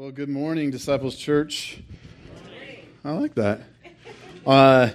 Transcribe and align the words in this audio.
Well, 0.00 0.12
good 0.12 0.30
morning, 0.30 0.70
Disciples 0.70 1.14
Church. 1.14 1.78
I 3.04 3.10
like 3.10 3.34
that. 3.34 3.60
Uh, 4.46 4.88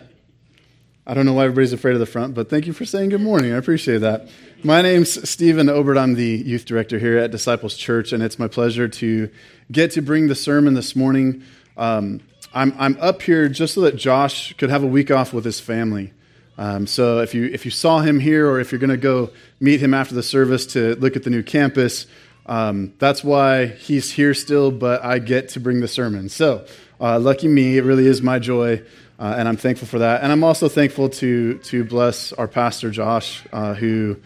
I 1.05 1.13
don't 1.13 1.27
know 1.27 1.33
why 1.33 1.43
everybody's 1.43 1.73
afraid 1.73 1.93
of 1.93 1.99
the 1.99 2.07
front, 2.07 2.33
but 2.33 2.49
thank 2.49 2.65
you 2.65 2.73
for 2.73 2.85
saying 2.85 3.09
good 3.11 3.21
morning. 3.21 3.53
I 3.53 3.57
appreciate 3.57 3.99
that. 3.99 4.29
My 4.63 4.81
name's 4.81 5.29
Stephen 5.29 5.69
Obert. 5.69 5.97
I'm 5.97 6.15
the 6.15 6.25
youth 6.25 6.65
director 6.65 6.97
here 6.97 7.19
at 7.19 7.29
Disciples 7.29 7.77
Church, 7.77 8.13
and 8.13 8.23
it's 8.23 8.39
my 8.39 8.47
pleasure 8.47 8.87
to 8.87 9.29
get 9.71 9.91
to 9.91 10.01
bring 10.01 10.27
the 10.27 10.33
sermon 10.33 10.73
this 10.73 10.95
morning. 10.95 11.43
Um, 11.77 12.21
I'm, 12.55 12.73
I'm 12.79 12.97
up 12.99 13.21
here 13.21 13.47
just 13.47 13.75
so 13.75 13.81
that 13.81 13.97
Josh 13.97 14.53
could 14.53 14.71
have 14.71 14.81
a 14.81 14.87
week 14.87 15.11
off 15.11 15.33
with 15.33 15.45
his 15.45 15.59
family. 15.59 16.13
Um, 16.57 16.87
so 16.87 17.19
if 17.19 17.35
you 17.35 17.45
if 17.45 17.63
you 17.63 17.69
saw 17.69 17.99
him 17.99 18.21
here, 18.21 18.49
or 18.49 18.59
if 18.59 18.71
you're 18.71 18.79
going 18.79 18.89
to 18.89 18.97
go 18.97 19.29
meet 19.59 19.81
him 19.81 19.93
after 19.93 20.15
the 20.15 20.23
service 20.23 20.65
to 20.67 20.95
look 20.95 21.15
at 21.15 21.21
the 21.21 21.29
new 21.29 21.43
campus, 21.43 22.07
um, 22.45 22.93
that's 22.99 23.23
why 23.23 23.67
he's 23.67 24.11
here 24.11 24.33
still. 24.33 24.71
But 24.71 25.03
I 25.03 25.19
get 25.19 25.49
to 25.49 25.59
bring 25.59 25.81
the 25.81 25.87
sermon. 25.87 26.29
So 26.29 26.65
uh, 26.99 27.19
lucky 27.19 27.47
me! 27.47 27.77
It 27.77 27.83
really 27.83 28.07
is 28.07 28.21
my 28.21 28.39
joy, 28.39 28.81
uh, 29.19 29.35
and 29.37 29.47
I'm 29.47 29.57
thankful 29.57 29.87
for 29.87 29.99
that. 29.99 30.23
And 30.23 30.31
I'm 30.31 30.43
also 30.43 30.69
thankful 30.69 31.09
to 31.09 31.57
to 31.59 31.83
bless 31.83 32.33
our 32.33 32.47
pastor 32.47 32.89
Josh, 32.89 33.43
uh, 33.51 33.73
who 33.73 34.17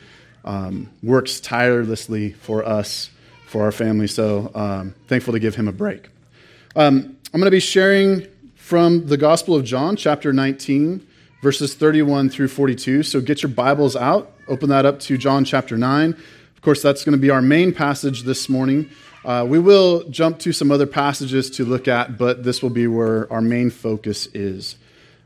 um, 0.46 0.90
works 1.04 1.40
tirelessly 1.40 2.34
for 2.34 2.66
us, 2.66 3.10
for 3.48 3.64
our 3.64 3.72
family. 3.72 4.08
So 4.08 4.52
um, 4.56 4.96
thankful 5.08 5.34
to 5.34 5.40
give 5.40 5.56
him 5.56 5.68
a 5.68 5.74
break. 5.74 6.10
Um, 6.76 7.18
I'm 7.34 7.40
going 7.40 7.46
to 7.46 7.52
be 7.52 7.60
sharing 7.60 8.28
from 8.56 9.08
the 9.08 9.18
Gospel 9.18 9.56
of 9.56 9.64
John, 9.64 9.96
chapter 9.96 10.32
19 10.34 11.08
verses 11.42 11.74
31 11.76 12.30
through 12.30 12.50
42. 12.50 13.04
So 13.04 13.22
get 13.22 13.42
your 13.42 13.52
Bibles 13.52 13.96
out, 13.96 14.32
open 14.48 14.70
that 14.70 14.86
up 14.86 15.00
to 15.02 15.18
John 15.18 15.46
chapter 15.46 15.78
9. 15.78 16.16
Of 16.60 16.64
course, 16.64 16.82
that's 16.82 17.06
going 17.06 17.14
to 17.14 17.18
be 17.18 17.30
our 17.30 17.42
main 17.42 17.74
passage 17.74 18.24
this 18.24 18.50
morning. 18.50 18.90
Uh, 19.24 19.46
we 19.48 19.60
will 19.60 20.04
jump 20.10 20.40
to 20.40 20.52
some 20.52 20.72
other 20.72 20.86
passages 20.86 21.50
to 21.52 21.64
look 21.64 21.88
at, 21.88 22.18
but 22.18 22.44
this 22.44 22.62
will 22.62 22.70
be 22.70 22.86
where 22.86 23.32
our 23.32 23.40
main 23.40 23.70
focus 23.70 24.26
is. 24.34 24.76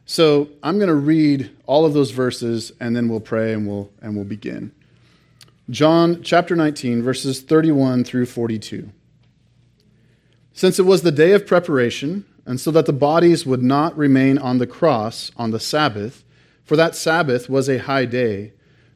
So 0.05 0.49
I'm 0.61 0.77
going 0.77 0.89
to 0.89 0.93
read 0.93 1.49
all 1.65 1.85
of 1.85 1.93
those 1.93 2.11
verses, 2.11 2.71
and 2.79 2.95
then 2.95 3.09
we'll 3.09 3.19
pray 3.19 3.51
and 3.51 3.67
we'll, 3.67 3.89
and 3.99 4.15
we'll 4.15 4.25
begin. 4.25 4.73
John 5.71 6.21
chapter 6.21 6.55
19, 6.55 7.01
verses 7.01 7.41
31 7.41 8.03
through 8.03 8.27
42. 8.27 8.91
Since 10.53 10.77
it 10.77 10.85
was 10.85 11.01
the 11.01 11.11
day 11.11 11.31
of 11.31 11.47
preparation, 11.47 12.25
and 12.45 12.59
so 12.59 12.69
that 12.69 12.85
the 12.85 12.93
bodies 12.93 13.43
would 13.43 13.63
not 13.63 13.97
remain 13.97 14.37
on 14.37 14.59
the 14.59 14.67
cross 14.67 15.31
on 15.35 15.49
the 15.49 15.59
Sabbath, 15.59 16.23
for 16.63 16.75
that 16.75 16.95
Sabbath 16.95 17.49
was 17.49 17.67
a 17.67 17.79
high 17.79 18.05
day, 18.05 18.53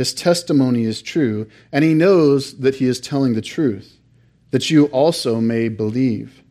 His 0.00 0.14
testimony 0.14 0.84
is 0.84 1.02
true, 1.02 1.46
and 1.70 1.84
he 1.84 1.92
knows 1.92 2.60
that 2.60 2.76
he 2.76 2.86
is 2.86 3.00
telling 3.00 3.34
the 3.34 3.42
truth, 3.42 3.98
that 4.50 4.70
you 4.70 4.86
also 4.86 5.42
may 5.42 5.68
believe. 5.68 6.42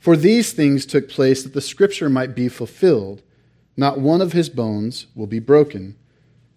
For 0.00 0.16
these 0.16 0.52
things 0.52 0.84
took 0.84 1.08
place 1.08 1.44
that 1.44 1.54
the 1.54 1.60
scripture 1.60 2.08
might 2.08 2.34
be 2.34 2.48
fulfilled. 2.48 3.22
Not 3.76 4.00
one 4.00 4.20
of 4.20 4.32
his 4.32 4.48
bones 4.48 5.06
will 5.14 5.28
be 5.28 5.38
broken. 5.38 5.94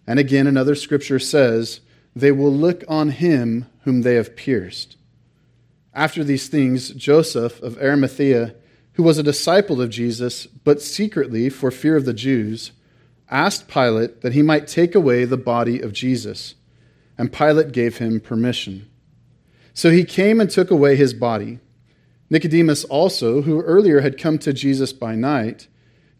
And 0.08 0.18
again, 0.18 0.48
another 0.48 0.74
scripture 0.74 1.20
says, 1.20 1.82
They 2.16 2.32
will 2.32 2.52
look 2.52 2.82
on 2.88 3.10
him 3.10 3.66
whom 3.82 4.02
they 4.02 4.16
have 4.16 4.34
pierced. 4.34 4.96
After 5.94 6.24
these 6.24 6.48
things, 6.48 6.88
Joseph 6.90 7.62
of 7.62 7.78
Arimathea, 7.78 8.56
who 8.94 9.04
was 9.04 9.18
a 9.18 9.22
disciple 9.22 9.80
of 9.80 9.90
Jesus, 9.90 10.46
but 10.46 10.82
secretly 10.82 11.48
for 11.48 11.70
fear 11.70 11.94
of 11.94 12.06
the 12.06 12.12
Jews, 12.12 12.72
asked 13.30 13.68
Pilate 13.68 14.20
that 14.22 14.32
he 14.32 14.42
might 14.42 14.66
take 14.66 14.94
away 14.94 15.24
the 15.24 15.36
body 15.36 15.80
of 15.80 15.92
Jesus. 15.92 16.54
And 17.16 17.32
Pilate 17.32 17.72
gave 17.72 17.98
him 17.98 18.20
permission. 18.20 18.88
So 19.74 19.90
he 19.90 20.04
came 20.04 20.40
and 20.40 20.50
took 20.50 20.70
away 20.70 20.96
his 20.96 21.14
body. 21.14 21.60
Nicodemus 22.30 22.84
also, 22.84 23.42
who 23.42 23.62
earlier 23.62 24.00
had 24.00 24.18
come 24.18 24.38
to 24.38 24.52
Jesus 24.52 24.92
by 24.92 25.14
night, 25.14 25.68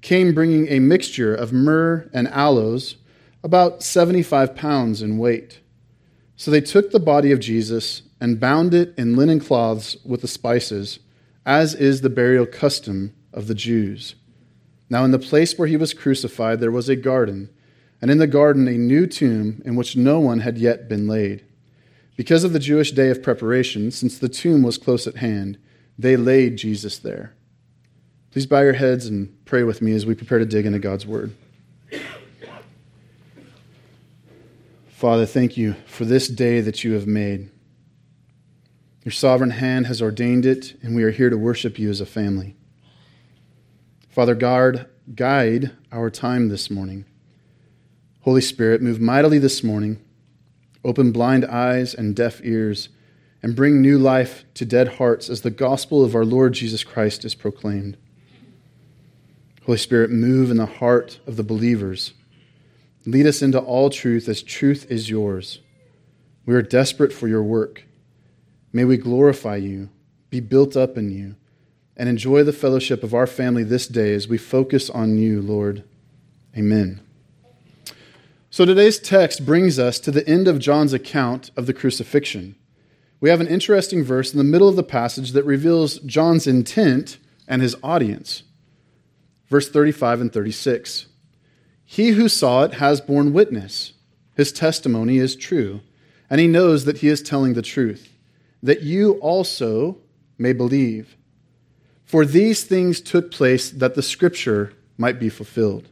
came 0.01 0.33
bringing 0.33 0.69
a 0.69 0.79
mixture 0.79 1.35
of 1.35 1.53
myrrh 1.53 2.09
and 2.13 2.29
aloes, 2.29 2.97
about 3.43 3.83
75 3.83 4.55
pounds 4.55 5.03
in 5.03 5.19
weight. 5.19 5.61
So 6.37 6.51
they 6.51 6.61
took 6.61 6.91
the 6.91 7.01
body 7.01 7.33
of 7.33 7.41
Jesus 7.41 8.03
and 8.21 8.41
bound 8.41 8.75
it 8.75 8.95
in 8.97 9.17
linen 9.17 9.41
cloths 9.41 9.97
with 10.05 10.21
the 10.23 10.29
spices, 10.29 11.01
as 11.45 11.75
is 11.75 12.01
the 12.01 12.11
burial 12.11 12.47
custom 12.47 13.15
of 13.33 13.47
the 13.47 13.55
Jews. 13.55 14.15
Now, 14.91 15.05
in 15.05 15.11
the 15.11 15.19
place 15.19 15.59
where 15.59 15.69
he 15.69 15.77
was 15.77 15.93
crucified, 15.93 16.61
there 16.61 16.71
was 16.71 16.89
a 16.89 16.97
garden, 16.97 17.51
and 18.01 18.11
in 18.11 18.19
the 18.19 18.27
garden 18.27 18.67
a 18.69 18.73
new 18.73 19.07
tomb 19.07 19.61
in 19.65 19.77
which 19.77 19.97
no 19.97 20.19
one 20.19 20.41
had 20.41 20.59
yet 20.59 20.89
been 20.89 21.07
laid. 21.07 21.45
Because 22.17 22.43
of 22.43 22.53
the 22.53 22.59
Jewish 22.59 22.93
day 22.93 23.11
of 23.11 23.23
preparation, 23.23 23.91
since 23.91 24.19
the 24.19 24.29
tomb 24.29 24.63
was 24.63 24.79
close 24.79 25.07
at 25.07 25.17
hand, 25.17 25.59
they 25.99 26.17
laid 26.17 26.57
Jesus 26.57 26.99
there. 26.99 27.35
Please 28.31 28.47
bow 28.47 28.61
your 28.61 28.75
heads 28.75 29.07
and 29.07 29.45
pray 29.45 29.63
with 29.63 29.83
me 29.83 29.93
as 29.93 30.07
we 30.07 30.15
prepare 30.15 30.39
to 30.39 30.47
dig 30.47 30.67
into 30.67 30.79
God's 30.79 31.07
word. 31.07 31.35
Father, 34.89 35.27
thank 35.27 35.57
you 35.57 35.75
for 35.87 36.05
this 36.05 36.27
day 36.27 36.61
that 36.61 36.83
you 36.83 36.95
have 36.95 37.07
made. 37.07 37.51
Your 39.05 39.13
sovereign 39.13 39.51
hand 39.51 39.87
has 39.87 40.03
ordained 40.03 40.45
it, 40.45 40.77
and 40.83 40.97
we 40.97 41.05
are 41.05 41.13
here 41.13 41.31
to 41.31 41.39
worship 41.39 41.79
you 41.79 41.89
as 41.89 42.01
a 42.01 42.07
family. 42.07 42.57
Father 44.19 44.35
God, 44.35 44.89
guide 45.15 45.77
our 45.93 46.11
time 46.11 46.49
this 46.49 46.73
morning. 46.73 47.05
Holy 48.23 48.41
Spirit, 48.41 48.83
move 48.83 49.01
mightily 49.01 49.39
this 49.39 49.63
morning. 49.63 50.05
Open 50.85 51.13
blind 51.13 51.45
eyes 51.45 51.95
and 51.95 52.17
deaf 52.17 52.41
ears, 52.43 52.89
and 53.45 53.55
bring 53.55 53.81
new 53.81 53.97
life 53.97 54.45
to 54.55 54.65
dead 54.65 54.95
hearts 54.95 55.31
as 55.31 55.43
the 55.43 55.53
gospel 55.53 56.05
of 56.05 56.17
our 56.17 56.25
Lord 56.25 56.55
Jesus 56.55 56.83
Christ 56.83 57.25
is 57.25 57.37
proclaimed. 57.37 57.97
Holy 59.67 59.79
Spirit, 59.79 60.11
move 60.11 60.51
in 60.51 60.57
the 60.57 60.67
heart 60.67 61.21
of 61.25 61.37
the 61.37 61.45
believers. 61.45 62.13
Lead 63.07 63.25
us 63.25 63.41
into 63.41 63.61
all 63.61 63.89
truth 63.89 64.29
as 64.29 64.43
truth 64.43 64.91
is 64.91 65.09
yours. 65.09 65.61
We 66.45 66.57
are 66.57 66.63
desperate 66.63 67.13
for 67.13 67.29
your 67.29 67.45
work. 67.45 67.85
May 68.73 68.85
we 68.85 68.97
glorify 68.97 69.59
you, 69.59 69.91
be 70.29 70.41
built 70.41 70.77
up 70.77 70.99
in 70.99 71.09
you, 71.13 71.37
and 71.99 72.09
enjoy 72.09 72.45
the 72.45 72.53
fellowship 72.53 73.03
of 73.03 73.13
our 73.13 73.27
family 73.27 73.65
this 73.65 73.89
day 73.89 74.15
as 74.15 74.29
we 74.29 74.39
focus 74.39 74.89
on 74.89 75.19
you, 75.19 75.43
Lord. 75.43 75.83
Amen. 76.57 77.01
So 78.51 78.65
today's 78.65 78.99
text 78.99 79.45
brings 79.45 79.79
us 79.79 79.99
to 80.01 80.11
the 80.11 80.27
end 80.27 80.49
of 80.49 80.59
John's 80.59 80.95
account 80.95 81.51
of 81.57 81.67
the 81.67 81.75
crucifixion. 81.75 82.55
We 83.21 83.31
have 83.31 83.41
an 83.41 83.49
interesting 83.49 84.05
verse 84.05 84.33
in 84.33 84.39
the 84.39 84.45
middle 84.45 84.69
of 84.69 84.77
the 84.77 84.83
passage 84.83 85.33
that 85.33 85.45
reveals 85.45 85.99
John's 85.99 86.47
intent 86.47 87.19
and 87.49 87.61
his 87.61 87.77
audience. 87.83 88.45
Verse 89.49 89.69
35 89.69 90.21
and 90.21 90.33
36. 90.33 91.07
He 91.85 92.11
who 92.11 92.29
saw 92.29 92.63
it 92.63 92.75
has 92.75 93.01
borne 93.01 93.33
witness. 93.33 93.95
His 94.37 94.53
testimony 94.53 95.19
is 95.19 95.35
true, 95.35 95.81
and 96.31 96.41
he 96.41 96.47
knows 96.47 96.85
that 96.85 96.99
he 96.99 97.09
is 97.09 97.23
telling 97.23 97.55
the 97.55 97.63
truth, 97.63 98.13
that 98.63 98.83
you 98.83 99.15
also 99.15 99.99
may 100.39 100.53
believe. 100.53 101.17
For 102.09 102.25
these 102.25 102.65
things 102.65 103.03
took 103.03 103.31
place 103.31 103.71
that 103.71 103.95
the 103.95 104.03
scripture 104.03 104.73
might 104.97 105.21
be 105.21 105.29
fulfilled. 105.29 105.89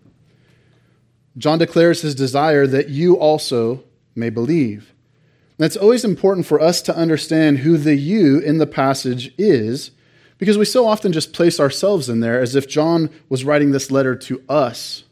John 1.37 1.59
declares 1.59 2.01
his 2.01 2.15
desire 2.15 2.67
that 2.67 2.89
you 2.89 3.19
also 3.19 3.85
may 4.15 4.31
believe. 4.31 4.95
And 5.59 5.67
it's 5.67 5.77
always 5.77 6.07
important 6.07 6.47
for 6.47 6.59
us 6.59 6.81
to 6.83 6.97
understand 6.97 7.59
who 7.59 7.77
the 7.77 7.97
you 7.97 8.39
in 8.39 8.57
the 8.57 8.67
passage 8.67 9.35
is, 9.37 9.91
because 10.39 10.57
we 10.57 10.65
so 10.65 10.87
often 10.89 11.13
just 11.13 11.35
place 11.35 11.61
ourselves 11.61 12.09
in 12.09 12.21
there 12.21 12.41
as 12.41 12.57
if 12.57 12.67
John 12.67 13.11
was 13.29 13.45
writing 13.45 13.73
this 13.73 13.91
letter 13.91 14.17
to 14.17 14.43
us. 14.49 15.05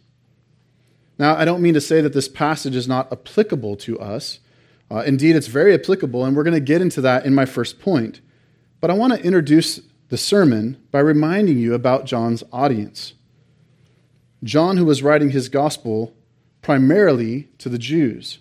Now, 1.18 1.36
I 1.36 1.44
don't 1.44 1.60
mean 1.60 1.74
to 1.74 1.82
say 1.82 2.00
that 2.00 2.14
this 2.14 2.28
passage 2.28 2.74
is 2.74 2.88
not 2.88 3.12
applicable 3.12 3.76
to 3.76 4.00
us. 4.00 4.38
Uh, 4.90 5.00
indeed, 5.00 5.36
it's 5.36 5.48
very 5.48 5.74
applicable, 5.74 6.24
and 6.24 6.34
we're 6.34 6.44
going 6.44 6.54
to 6.54 6.60
get 6.60 6.80
into 6.80 7.02
that 7.02 7.26
in 7.26 7.34
my 7.34 7.44
first 7.44 7.78
point. 7.78 8.22
But 8.80 8.90
I 8.90 8.94
want 8.94 9.12
to 9.12 9.22
introduce 9.22 9.80
the 10.08 10.18
sermon 10.18 10.82
by 10.90 11.00
reminding 11.00 11.58
you 11.58 11.74
about 11.74 12.06
John's 12.06 12.44
audience. 12.52 13.14
John, 14.42 14.76
who 14.76 14.84
was 14.84 15.02
writing 15.02 15.30
his 15.30 15.48
gospel 15.48 16.14
primarily 16.60 17.48
to 17.58 17.68
the 17.68 17.78
Jews. 17.78 18.38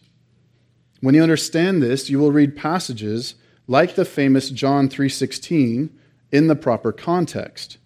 When 1.01 1.15
you 1.15 1.23
understand 1.23 1.81
this, 1.81 2.09
you 2.09 2.19
will 2.19 2.31
read 2.31 2.55
passages 2.55 3.35
like 3.67 3.95
the 3.95 4.05
famous 4.05 4.49
John 4.49 4.89
3:16 4.89 5.89
in 6.31 6.47
the 6.47 6.55
proper 6.55 6.91
context. 6.91 7.77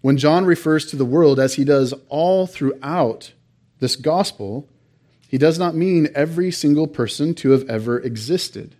When 0.00 0.18
John 0.18 0.44
refers 0.44 0.84
to 0.86 0.96
the 0.96 1.04
world 1.04 1.40
as 1.40 1.54
he 1.54 1.64
does 1.64 1.94
all 2.08 2.46
throughout 2.46 3.32
this 3.80 3.96
gospel, 3.96 4.68
he 5.28 5.38
does 5.38 5.58
not 5.58 5.74
mean 5.74 6.08
every 6.14 6.50
single 6.50 6.86
person 6.86 7.34
to 7.36 7.50
have 7.50 7.68
ever 7.68 7.98
existed. 7.98 8.76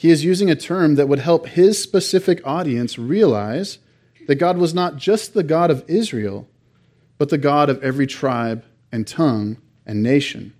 He 0.00 0.10
is 0.10 0.24
using 0.24 0.50
a 0.50 0.56
term 0.56 0.94
that 0.94 1.10
would 1.10 1.18
help 1.18 1.46
his 1.46 1.78
specific 1.78 2.40
audience 2.42 2.98
realize 2.98 3.80
that 4.28 4.36
God 4.36 4.56
was 4.56 4.72
not 4.72 4.96
just 4.96 5.34
the 5.34 5.42
God 5.42 5.70
of 5.70 5.84
Israel, 5.88 6.48
but 7.18 7.28
the 7.28 7.36
God 7.36 7.68
of 7.68 7.84
every 7.84 8.06
tribe 8.06 8.64
and 8.90 9.06
tongue 9.06 9.58
and 9.84 10.02
nation. 10.02 10.54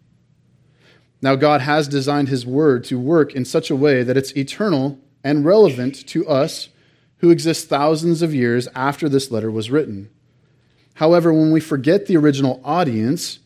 Now, 1.23 1.37
God 1.37 1.63
has 1.63 1.89
designed 1.89 2.29
His 2.29 2.45
Word 2.45 2.85
to 2.85 3.01
work 3.01 3.35
in 3.35 3.47
such 3.47 3.71
a 3.71 3.77
way 3.77 4.03
that 4.03 4.19
it's 4.19 4.37
eternal 4.37 4.99
and 5.25 5.43
relevant 5.43 6.07
to 6.09 6.29
us 6.29 6.69
who 7.21 7.31
exist 7.31 7.67
thousands 7.67 8.21
of 8.21 8.35
years 8.35 8.69
after 8.75 9.09
this 9.09 9.31
letter 9.31 9.51
was 9.51 9.71
written. 9.71 10.11
However, 10.97 11.33
when 11.33 11.51
we 11.51 11.61
forget 11.61 12.05
the 12.05 12.19
original 12.19 12.61
audience 12.63 13.39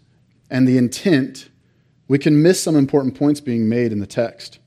and 0.51 0.67
the 0.67 0.77
intent, 0.77 1.51
we 2.09 2.19
can 2.19 2.43
miss 2.43 2.61
some 2.61 2.75
important 2.75 3.17
points 3.17 3.41
being 3.41 3.69
made 3.69 3.93
in 3.93 4.01
the 4.01 4.09
text. 4.09 4.59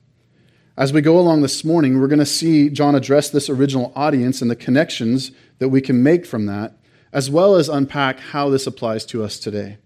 As 0.78 0.92
we 0.92 1.00
go 1.00 1.18
along 1.18 1.42
this 1.42 1.64
morning, 1.64 2.00
we're 2.00 2.06
going 2.06 2.20
to 2.20 2.24
see 2.24 2.70
John 2.70 2.94
address 2.94 3.30
this 3.30 3.50
original 3.50 3.92
audience 3.96 4.40
and 4.40 4.48
the 4.48 4.54
connections 4.54 5.32
that 5.58 5.70
we 5.70 5.80
can 5.80 6.04
make 6.04 6.24
from 6.24 6.46
that, 6.46 6.78
as 7.12 7.28
well 7.28 7.56
as 7.56 7.68
unpack 7.68 8.20
how 8.20 8.48
this 8.48 8.64
applies 8.64 9.04
to 9.06 9.24
us 9.24 9.40
today. 9.40 9.78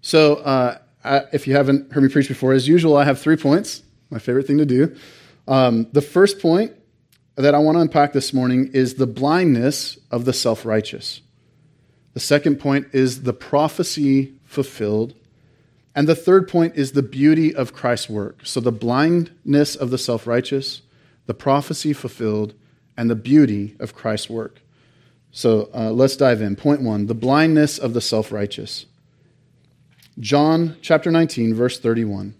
So, 0.00 0.38
uh, 0.38 0.78
if 1.32 1.46
you 1.46 1.54
haven't 1.54 1.92
heard 1.92 2.02
me 2.02 2.08
preach 2.08 2.26
before, 2.26 2.52
as 2.52 2.66
usual, 2.66 2.96
I 2.96 3.04
have 3.04 3.20
three 3.20 3.36
points, 3.36 3.84
my 4.10 4.18
favorite 4.18 4.48
thing 4.48 4.58
to 4.58 4.66
do. 4.66 4.96
Um, 5.46 5.86
the 5.92 6.02
first 6.02 6.40
point 6.40 6.72
that 7.36 7.54
I 7.54 7.58
want 7.58 7.76
to 7.76 7.80
unpack 7.82 8.12
this 8.12 8.34
morning 8.34 8.72
is 8.74 8.94
the 8.94 9.06
blindness 9.06 9.98
of 10.10 10.24
the 10.24 10.32
self 10.32 10.66
righteous. 10.66 11.20
The 12.14 12.20
second 12.20 12.58
point 12.58 12.88
is 12.92 13.22
the 13.22 13.32
prophecy 13.32 14.34
fulfilled. 14.42 15.14
And 15.98 16.06
the 16.06 16.14
third 16.14 16.46
point 16.46 16.76
is 16.76 16.92
the 16.92 17.02
beauty 17.02 17.52
of 17.52 17.72
Christ's 17.72 18.08
work. 18.08 18.42
So 18.44 18.60
the 18.60 18.70
blindness 18.70 19.74
of 19.74 19.90
the 19.90 19.98
self 19.98 20.28
righteous, 20.28 20.82
the 21.26 21.34
prophecy 21.34 21.92
fulfilled, 21.92 22.54
and 22.96 23.10
the 23.10 23.16
beauty 23.16 23.74
of 23.80 23.96
Christ's 23.96 24.30
work. 24.30 24.60
So 25.32 25.68
uh, 25.74 25.90
let's 25.90 26.14
dive 26.14 26.40
in. 26.40 26.54
Point 26.54 26.82
one 26.82 27.06
the 27.06 27.16
blindness 27.16 27.78
of 27.78 27.94
the 27.94 28.00
self 28.00 28.30
righteous. 28.30 28.86
John 30.20 30.76
chapter 30.82 31.10
19, 31.10 31.52
verse 31.52 31.80
31. 31.80 32.36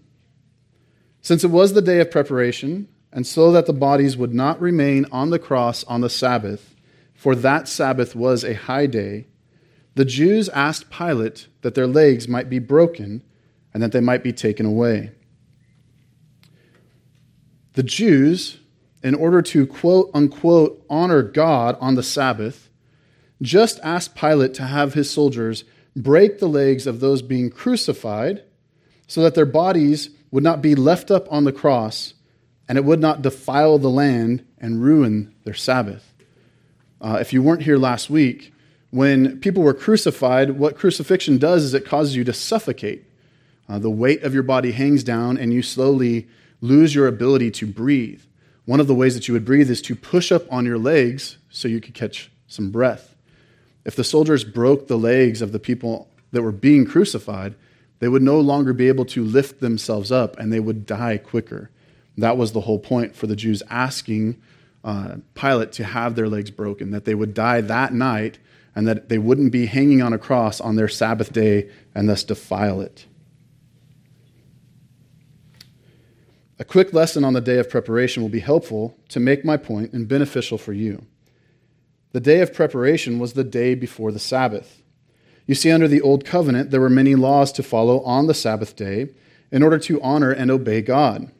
Since 1.21 1.43
it 1.43 1.51
was 1.51 1.73
the 1.73 1.83
day 1.83 1.99
of 1.99 2.13
preparation, 2.13 2.87
and 3.13 3.27
so 3.27 3.51
that 3.51 3.67
the 3.67 3.73
bodies 3.73 4.17
would 4.17 4.33
not 4.33 4.61
remain 4.61 5.05
on 5.11 5.31
the 5.31 5.39
cross 5.41 5.83
on 5.83 6.01
the 6.01 6.09
Sabbath, 6.09 6.77
for 7.13 7.35
that 7.35 7.67
Sabbath 7.67 8.15
was 8.15 8.45
a 8.45 8.55
high 8.55 8.87
day, 8.87 9.27
the 9.97 10.05
Jews 10.05 10.49
asked 10.51 10.91
Pilate 10.91 11.49
that 11.63 11.75
their 11.75 11.89
legs 11.89 12.29
might 12.29 12.49
be 12.49 12.61
broken 12.61 13.25
and 13.73 13.83
that 13.83 13.93
they 13.93 14.01
might 14.01 14.23
be 14.23 14.33
taken 14.33 14.67
away. 14.67 15.13
The 17.75 17.83
Jews, 17.83 18.59
in 19.03 19.15
order 19.15 19.41
to 19.43 19.67
quote 19.67 20.11
unquote 20.15 20.85
honor 20.91 21.23
God 21.23 21.77
on 21.81 21.95
the 21.95 22.03
Sabbath, 22.03 22.69
just 23.41 23.79
asked 23.85 24.17
Pilate 24.17 24.55
to 24.55 24.65
have 24.65 24.95
his 24.95 25.11
soldiers 25.11 25.65
break 25.95 26.39
the 26.39 26.49
legs 26.49 26.87
of 26.87 27.01
those 27.01 27.23
being 27.23 27.51
crucified 27.51 28.43
so 29.07 29.23
that 29.23 29.35
their 29.35 29.47
bodies 29.47 30.11
would 30.31 30.43
not 30.43 30.61
be 30.61 30.75
left 30.75 31.11
up 31.11 31.31
on 31.33 31.45
the 31.45 31.53
cross 31.53 32.15
and 32.69 32.77
it 32.77 32.85
would 32.85 33.01
not 33.01 33.23
defile 33.23 33.79
the 33.79 33.89
land 33.89 34.45
and 34.59 34.83
ruin 34.83 35.35
their 35.45 35.55
Sabbath. 35.55 36.13
Uh, 37.01 37.19
if 37.21 37.33
you 37.33 37.43
weren't 37.43 37.63
here 37.63 37.79
last 37.79 38.11
week, 38.11 38.53
when 38.91 39.39
people 39.41 39.63
were 39.63 39.75
crucified, 39.75 40.53
what 40.53 40.77
crucifixion 40.77 41.39
does 41.39 41.63
is 41.63 41.75
it 41.75 41.87
causes 41.87 42.17
you 42.17 42.25
to 42.25 42.33
suffocate. 42.33 43.05
Uh, 43.69 43.79
the 43.79 43.91
weight 43.91 44.23
of 44.23 44.35
your 44.35 44.43
body 44.43 44.73
hangs 44.73 45.05
down 45.05 45.37
and 45.37 45.53
you 45.53 45.63
slowly 45.63 46.27
lose 46.61 46.95
your 46.95 47.07
ability 47.07 47.51
to 47.51 47.67
breathe. 47.67 48.23
One 48.65 48.81
of 48.81 48.87
the 48.87 48.95
ways 48.95 49.15
that 49.15 49.29
you 49.29 49.35
would 49.35 49.45
breathe 49.45 49.71
is 49.71 49.83
to 49.83 49.95
push 49.95 50.33
up 50.33 50.51
on 50.53 50.65
your 50.67 50.79
legs 50.79 51.39
so 51.51 51.69
you 51.69 51.81
could 51.81 51.95
catch 51.95 52.31
some 52.47 52.71
breath. 52.71 53.15
If 53.85 53.97
the 53.97 54.05
soldiers 54.05 54.45
broke 54.45 54.87
the 54.87 54.99
legs 54.99 55.41
of 55.41 55.53
the 55.53 55.59
people 55.59 56.09
that 56.33 56.43
were 56.43 56.53
being 56.53 56.85
crucified, 56.85 57.55
they 58.01 58.09
would 58.09 58.23
no 58.23 58.41
longer 58.41 58.73
be 58.73 58.89
able 58.89 59.07
to 59.07 59.25
lift 59.25 59.61
themselves 59.61 60.13
up 60.13 60.39
and 60.39 60.53
they 60.53 60.61
would 60.61 60.87
die 60.87 61.19
quicker. 61.19 61.71
That 62.17 62.37
was 62.37 62.53
the 62.53 62.63
whole 62.63 62.79
point 62.79 63.15
for 63.15 63.27
the 63.27 63.37
Jews 63.37 63.63
asking 63.71 64.41
uh, 64.85 65.17
Pilate 65.35 65.73
to 65.73 65.85
have 65.85 66.15
their 66.15 66.29
legs 66.29 66.51
broken, 66.51 66.91
that 66.91 67.05
they 67.05 67.15
would 67.15 67.35
die 67.35 67.61
that 67.61 67.93
night 67.93 68.39
and 68.75 68.87
that 68.87 69.09
they 69.09 69.19
wouldn't 69.19 69.53
be 69.53 69.67
hanging 69.67 70.03
on 70.03 70.13
a 70.13 70.19
cross 70.19 70.61
on 70.61 70.77
their 70.77 70.89
Sabbath 70.89 71.33
day 71.33 71.69
and 71.95 72.09
thus 72.09 72.23
defile 72.25 72.81
it. 72.81 73.07
A 76.61 76.65
quick 76.65 76.93
lesson 76.93 77.25
on 77.25 77.35
the 77.35 77.41
day 77.41 77.59
of 77.59 77.71
preparation 77.71 78.21
will 78.21 78.31
be 78.31 78.41
helpful 78.41 78.97
to 79.11 79.21
make 79.21 79.45
my 79.45 79.57
point 79.57 79.93
and 79.93 80.09
beneficial 80.09 80.59
for 80.59 80.73
you. 80.73 81.07
The 82.13 82.21
day 82.21 82.41
of 82.41 82.53
preparation 82.53 83.21
was 83.21 83.35
the 83.35 83.45
day 83.45 83.77
before 83.77 84.11
the 84.11 84.19
Sabbath. 84.19 84.83
You 85.47 85.55
see, 85.55 85.71
under 85.71 85.87
the 85.87 86.01
Old 86.01 86.25
Covenant, 86.25 86.71
there 86.71 86.81
were 86.81 86.91
many 86.91 87.15
laws 87.15 87.53
to 87.53 87.63
follow 87.63 88.01
on 88.01 88.27
the 88.27 88.35
Sabbath 88.35 88.75
day 88.75 89.11
in 89.53 89.63
order 89.63 89.79
to 89.79 90.03
honor 90.03 90.33
and 90.33 90.51
obey 90.51 90.83
God. 90.83 91.31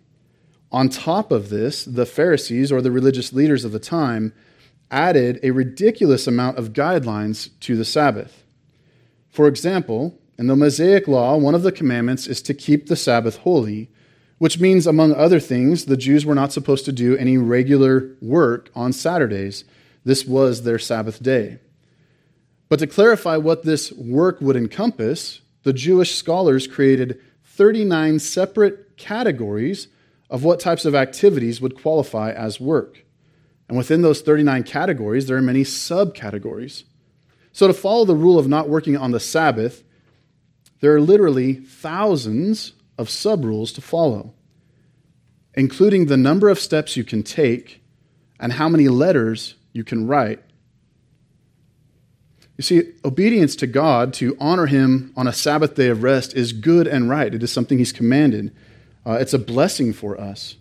On 0.71 0.89
top 0.89 1.33
of 1.33 1.49
this, 1.49 1.85
the 1.85 2.07
Pharisees, 2.07 2.71
or 2.71 2.81
the 2.81 2.91
religious 2.91 3.33
leaders 3.33 3.65
of 3.65 3.73
the 3.73 3.79
time, 3.79 4.33
added 4.91 5.41
a 5.43 5.51
ridiculous 5.51 6.27
amount 6.27 6.59
of 6.59 6.73
guidelines 6.73 7.51
to 7.61 7.77
the 7.77 7.85
Sabbath. 7.85 8.45
For 9.29 9.49
example, 9.49 10.19
in 10.39 10.47
the 10.47 10.57
Mosaic 10.57 11.09
Law, 11.09 11.37
one 11.37 11.55
of 11.55 11.63
the 11.63 11.73
commandments 11.73 12.27
is 12.27 12.41
to 12.43 12.55
keep 12.55 12.87
the 12.87 12.97
Sabbath 12.97 13.39
holy, 13.39 13.91
which 14.39 14.61
means, 14.61 14.87
among 14.87 15.15
other 15.15 15.41
things, 15.41 15.85
the 15.85 15.97
Jews 15.97 16.25
were 16.25 16.35
not 16.35 16.53
supposed 16.53 16.85
to 16.87 16.93
do 16.93 17.17
any 17.17 17.37
regular 17.37 18.17
work 18.21 18.71
on 18.75 18.93
Saturdays 18.93 19.65
this 20.09 20.25
was 20.25 20.63
their 20.63 20.79
Sabbath 20.79 21.23
day. 21.23 21.59
But 22.71 22.79
to 22.79 22.87
clarify 22.87 23.37
what 23.37 23.65
this 23.65 23.93
work 23.93 24.41
would 24.41 24.57
encompass, 24.57 25.43
the 25.65 25.75
Jewish 25.75 26.15
scholars 26.15 26.67
created 26.67 27.21
39 27.45 28.19
separate 28.19 28.97
categories 28.97 29.89
of 30.31 30.45
what 30.45 30.61
types 30.61 30.87
of 30.87 30.95
activities 30.95 31.61
would 31.61 31.79
qualify 31.79 32.31
as 32.31 32.59
work. 32.59 33.05
And 33.69 33.77
within 33.77 34.01
those 34.01 34.23
39 34.23 34.63
categories, 34.63 35.27
there 35.27 35.37
are 35.37 35.43
many 35.43 35.63
subcategories. 35.63 36.85
So, 37.53 37.67
to 37.67 37.75
follow 37.75 38.07
the 38.07 38.15
rule 38.15 38.39
of 38.39 38.49
not 38.49 38.69
working 38.69 38.97
on 38.97 39.11
the 39.11 39.21
Sabbath, 39.21 39.85
there 40.81 40.95
are 40.95 41.01
literally 41.03 41.55
thousands 41.55 42.73
of 42.99 43.09
sub 43.09 43.45
rules 43.45 43.73
to 43.73 43.81
follow, 43.81 44.35
including 45.55 46.07
the 46.07 46.17
number 46.17 46.49
of 46.49 46.59
steps 46.59 46.97
you 46.97 47.05
can 47.05 47.23
take 47.23 47.83
and 48.41 48.55
how 48.55 48.69
many 48.69 48.89
letters 48.89 49.55
you 49.73 49.85
can 49.85 50.07
write. 50.07 50.43
You 52.57 52.63
see, 52.63 52.93
obedience 53.05 53.55
to 53.57 53.69
God, 53.69 54.13
to 54.15 54.37
honor 54.41 54.67
Him 54.67 55.13
on 55.17 55.29
a 55.29 55.33
Sabbath 55.33 55.77
day 55.77 55.89
of 55.89 56.03
rest, 56.03 56.35
is 56.35 56.53
good 56.53 56.89
and 56.89 57.09
right. 57.09 57.33
It 57.33 57.43
is 57.43 57.53
something 57.53 57.79
He's 57.79 57.93
commanded. 57.93 58.55
Uh, 59.07 59.13
it's 59.13 59.33
a 59.33 59.39
blessing 59.39 59.93
for 59.93 60.21
us. 60.21 60.57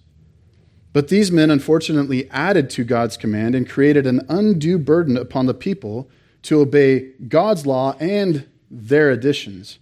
But 0.94 1.10
these 1.10 1.32
men 1.32 1.52
unfortunately 1.52 2.30
added 2.30 2.70
to 2.72 2.84
God's 2.84 3.18
command 3.18 3.56
and 3.56 3.70
created 3.70 4.08
an 4.08 4.26
undue 4.30 4.78
burden 4.78 5.18
upon 5.18 5.48
the 5.48 5.54
people 5.54 6.10
to 6.44 6.60
obey 6.60 7.12
God's 7.28 7.66
law 7.66 7.96
and 8.00 8.48
their 8.70 9.10
additions. 9.10 9.80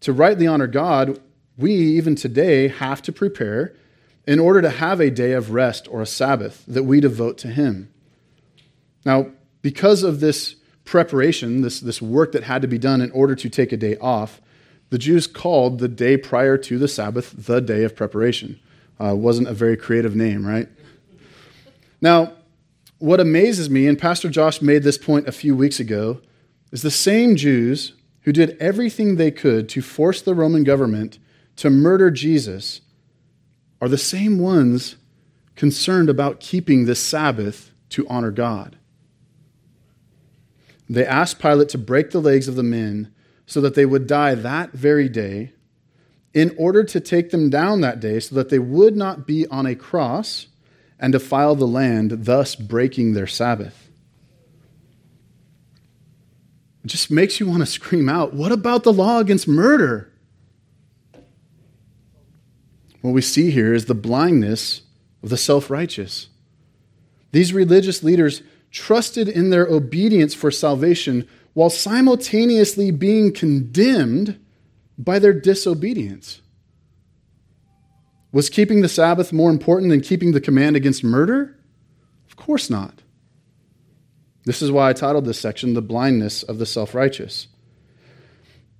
To 0.00 0.12
rightly 0.12 0.46
honor 0.46 0.66
God, 0.66 1.20
we, 1.56 1.72
even 1.72 2.14
today, 2.14 2.68
have 2.68 3.02
to 3.02 3.12
prepare 3.12 3.74
in 4.26 4.38
order 4.38 4.62
to 4.62 4.70
have 4.70 5.00
a 5.00 5.10
day 5.10 5.32
of 5.32 5.50
rest 5.50 5.88
or 5.90 6.02
a 6.02 6.06
Sabbath 6.06 6.64
that 6.68 6.84
we 6.84 7.00
devote 7.00 7.38
to 7.38 7.48
Him. 7.48 7.90
Now, 9.04 9.30
because 9.62 10.02
of 10.02 10.20
this 10.20 10.56
preparation, 10.84 11.62
this, 11.62 11.80
this 11.80 12.00
work 12.00 12.32
that 12.32 12.44
had 12.44 12.62
to 12.62 12.68
be 12.68 12.78
done 12.78 13.00
in 13.00 13.10
order 13.10 13.34
to 13.34 13.48
take 13.48 13.72
a 13.72 13.76
day 13.76 13.96
off, 13.98 14.40
the 14.90 14.98
Jews 14.98 15.26
called 15.26 15.78
the 15.78 15.88
day 15.88 16.16
prior 16.16 16.56
to 16.58 16.78
the 16.78 16.88
Sabbath 16.88 17.34
the 17.36 17.60
day 17.60 17.84
of 17.84 17.96
preparation. 17.96 18.58
Uh, 19.00 19.14
wasn't 19.14 19.48
a 19.48 19.54
very 19.54 19.76
creative 19.76 20.16
name, 20.16 20.46
right? 20.46 20.68
Now, 22.00 22.34
what 22.98 23.20
amazes 23.20 23.70
me, 23.70 23.86
and 23.86 23.98
Pastor 23.98 24.28
Josh 24.28 24.60
made 24.60 24.82
this 24.82 24.98
point 24.98 25.28
a 25.28 25.32
few 25.32 25.54
weeks 25.54 25.78
ago, 25.78 26.20
is 26.72 26.82
the 26.82 26.90
same 26.90 27.36
Jews 27.36 27.92
who 28.28 28.32
did 28.32 28.58
everything 28.60 29.16
they 29.16 29.30
could 29.30 29.70
to 29.70 29.80
force 29.80 30.20
the 30.20 30.34
Roman 30.34 30.62
government 30.62 31.18
to 31.56 31.70
murder 31.70 32.10
Jesus 32.10 32.82
are 33.80 33.88
the 33.88 33.96
same 33.96 34.38
ones 34.38 34.96
concerned 35.56 36.10
about 36.10 36.38
keeping 36.38 36.84
this 36.84 37.02
Sabbath 37.02 37.72
to 37.88 38.06
honor 38.06 38.30
God. 38.30 38.76
They 40.90 41.06
asked 41.06 41.38
Pilate 41.38 41.70
to 41.70 41.78
break 41.78 42.10
the 42.10 42.20
legs 42.20 42.48
of 42.48 42.54
the 42.54 42.62
men 42.62 43.14
so 43.46 43.62
that 43.62 43.74
they 43.74 43.86
would 43.86 44.06
die 44.06 44.34
that 44.34 44.72
very 44.72 45.08
day, 45.08 45.54
in 46.34 46.54
order 46.58 46.84
to 46.84 47.00
take 47.00 47.30
them 47.30 47.48
down 47.48 47.80
that 47.80 47.98
day 47.98 48.20
so 48.20 48.34
that 48.34 48.50
they 48.50 48.58
would 48.58 48.94
not 48.94 49.26
be 49.26 49.46
on 49.46 49.64
a 49.64 49.74
cross 49.74 50.48
and 51.00 51.14
defile 51.14 51.54
the 51.54 51.66
land, 51.66 52.26
thus 52.26 52.54
breaking 52.54 53.14
their 53.14 53.26
Sabbath. 53.26 53.88
It 56.77 56.77
just 56.88 57.10
makes 57.10 57.38
you 57.40 57.46
want 57.46 57.60
to 57.60 57.66
scream 57.66 58.08
out, 58.08 58.34
What 58.34 58.52
about 58.52 58.84
the 58.84 58.92
law 58.92 59.18
against 59.18 59.46
murder? 59.48 60.12
What 63.00 63.12
we 63.12 63.22
see 63.22 63.50
here 63.50 63.72
is 63.72 63.84
the 63.84 63.94
blindness 63.94 64.82
of 65.22 65.28
the 65.28 65.36
self 65.36 65.70
righteous. 65.70 66.28
These 67.32 67.52
religious 67.52 68.02
leaders 68.02 68.42
trusted 68.70 69.28
in 69.28 69.50
their 69.50 69.66
obedience 69.66 70.34
for 70.34 70.50
salvation 70.50 71.28
while 71.54 71.70
simultaneously 71.70 72.90
being 72.90 73.32
condemned 73.32 74.38
by 74.98 75.18
their 75.18 75.32
disobedience. 75.32 76.40
Was 78.30 78.50
keeping 78.50 78.82
the 78.82 78.88
Sabbath 78.88 79.32
more 79.32 79.50
important 79.50 79.90
than 79.90 80.00
keeping 80.00 80.32
the 80.32 80.40
command 80.40 80.76
against 80.76 81.02
murder? 81.02 81.56
Of 82.28 82.36
course 82.36 82.68
not. 82.68 83.02
This 84.48 84.62
is 84.62 84.72
why 84.72 84.88
I 84.88 84.94
titled 84.94 85.26
this 85.26 85.38
section, 85.38 85.74
The 85.74 85.82
Blindness 85.82 86.42
of 86.42 86.56
the 86.56 86.64
Self 86.64 86.94
Righteous. 86.94 87.48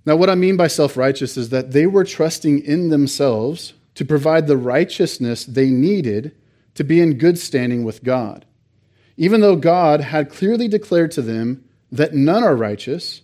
Now, 0.06 0.16
what 0.16 0.30
I 0.30 0.34
mean 0.34 0.56
by 0.56 0.68
self 0.68 0.96
righteous 0.96 1.37
is 1.37 1.50
that 1.50 1.72
they 1.72 1.84
were 1.84 2.04
trusting 2.04 2.60
in 2.64 2.88
themselves 2.88 3.75
to 3.96 4.06
provide 4.06 4.46
the 4.46 4.56
righteousness 4.56 5.44
they 5.44 5.68
needed 5.68 6.34
to 6.72 6.84
be 6.84 7.02
in 7.02 7.18
good 7.18 7.38
standing 7.38 7.84
with 7.84 8.02
God. 8.02 8.46
Even 9.18 9.42
though 9.42 9.56
God 9.56 10.00
had 10.00 10.30
clearly 10.30 10.68
declared 10.68 11.10
to 11.10 11.20
them 11.20 11.62
that 11.92 12.14
none 12.14 12.42
are 12.42 12.56
righteous, 12.56 13.20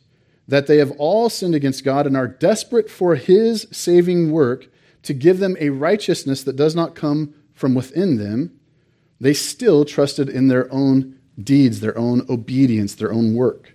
that 0.46 0.66
they 0.66 0.76
have 0.76 0.92
all 0.98 1.30
sinned 1.30 1.54
against 1.54 1.82
God 1.82 2.06
and 2.06 2.14
are 2.14 2.28
desperate 2.28 2.90
for 2.90 3.14
His 3.14 3.66
saving 3.72 4.32
work 4.32 4.68
to 5.04 5.14
give 5.14 5.38
them 5.38 5.56
a 5.58 5.70
righteousness 5.70 6.44
that 6.44 6.56
does 6.56 6.76
not 6.76 6.94
come 6.94 7.32
from 7.54 7.74
within 7.74 8.18
them, 8.18 8.60
they 9.18 9.32
still 9.32 9.86
trusted 9.86 10.28
in 10.28 10.48
their 10.48 10.70
own 10.70 11.18
deeds, 11.42 11.80
their 11.80 11.96
own 11.96 12.26
obedience, 12.28 12.94
their 12.94 13.12
own 13.12 13.34
work. 13.34 13.74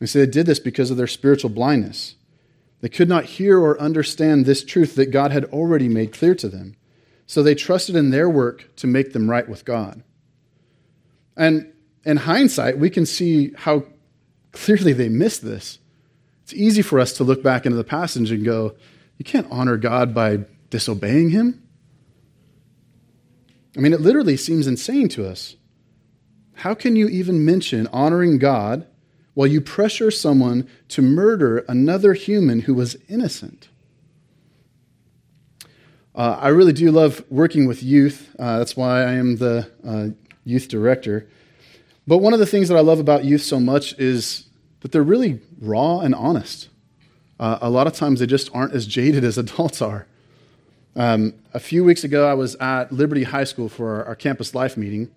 And 0.00 0.08
so 0.08 0.18
they 0.18 0.26
did 0.26 0.46
this 0.46 0.58
because 0.58 0.90
of 0.90 0.96
their 0.96 1.06
spiritual 1.06 1.50
blindness. 1.50 2.16
They 2.80 2.88
could 2.88 3.08
not 3.08 3.24
hear 3.24 3.58
or 3.58 3.80
understand 3.80 4.44
this 4.44 4.64
truth 4.64 4.94
that 4.96 5.10
God 5.10 5.30
had 5.30 5.46
already 5.46 5.88
made 5.88 6.12
clear 6.12 6.34
to 6.34 6.48
them. 6.48 6.76
So 7.26 7.42
they 7.42 7.54
trusted 7.54 7.96
in 7.96 8.10
their 8.10 8.28
work 8.28 8.76
to 8.76 8.86
make 8.86 9.12
them 9.12 9.30
right 9.30 9.48
with 9.48 9.64
God. 9.64 10.02
And 11.36 11.72
in 12.04 12.18
hindsight, 12.18 12.78
we 12.78 12.90
can 12.90 13.06
see 13.06 13.52
how 13.56 13.84
clearly 14.52 14.92
they 14.92 15.08
missed 15.08 15.42
this. 15.42 15.78
It's 16.42 16.52
easy 16.52 16.82
for 16.82 17.00
us 17.00 17.14
to 17.14 17.24
look 17.24 17.42
back 17.42 17.64
into 17.64 17.78
the 17.78 17.84
passage 17.84 18.30
and 18.30 18.44
go, 18.44 18.74
you 19.16 19.24
can't 19.24 19.46
honor 19.50 19.78
God 19.78 20.14
by 20.14 20.40
disobeying 20.68 21.30
him. 21.30 21.62
I 23.76 23.80
mean, 23.80 23.92
it 23.92 24.00
literally 24.00 24.36
seems 24.36 24.66
insane 24.66 25.08
to 25.10 25.26
us. 25.26 25.56
How 26.54 26.74
can 26.74 26.96
you 26.96 27.08
even 27.08 27.44
mention 27.44 27.86
honoring 27.88 28.38
God 28.38 28.86
while 29.34 29.46
you 29.46 29.60
pressure 29.60 30.10
someone 30.10 30.68
to 30.88 31.02
murder 31.02 31.58
another 31.68 32.14
human 32.14 32.60
who 32.60 32.74
was 32.74 32.96
innocent? 33.08 33.68
Uh, 36.14 36.38
I 36.40 36.48
really 36.48 36.72
do 36.72 36.90
love 36.92 37.24
working 37.28 37.66
with 37.66 37.82
youth. 37.82 38.34
Uh, 38.38 38.58
that's 38.58 38.76
why 38.76 39.02
I 39.02 39.12
am 39.14 39.36
the 39.36 39.68
uh, 39.84 40.08
youth 40.44 40.68
director. 40.68 41.28
But 42.06 42.18
one 42.18 42.32
of 42.32 42.38
the 42.38 42.46
things 42.46 42.68
that 42.68 42.76
I 42.76 42.80
love 42.80 43.00
about 43.00 43.24
youth 43.24 43.42
so 43.42 43.58
much 43.58 43.98
is 43.98 44.46
that 44.80 44.92
they're 44.92 45.02
really 45.02 45.40
raw 45.60 46.00
and 46.00 46.14
honest. 46.14 46.68
Uh, 47.40 47.58
a 47.60 47.70
lot 47.70 47.86
of 47.86 47.94
times 47.94 48.20
they 48.20 48.26
just 48.26 48.48
aren't 48.54 48.74
as 48.74 48.86
jaded 48.86 49.24
as 49.24 49.38
adults 49.38 49.82
are. 49.82 50.06
Um, 50.94 51.34
a 51.52 51.58
few 51.58 51.82
weeks 51.82 52.04
ago, 52.04 52.28
I 52.28 52.34
was 52.34 52.54
at 52.56 52.92
Liberty 52.92 53.24
High 53.24 53.44
School 53.44 53.68
for 53.68 53.96
our, 53.96 54.04
our 54.04 54.14
campus 54.14 54.54
life 54.54 54.76
meeting, 54.76 55.10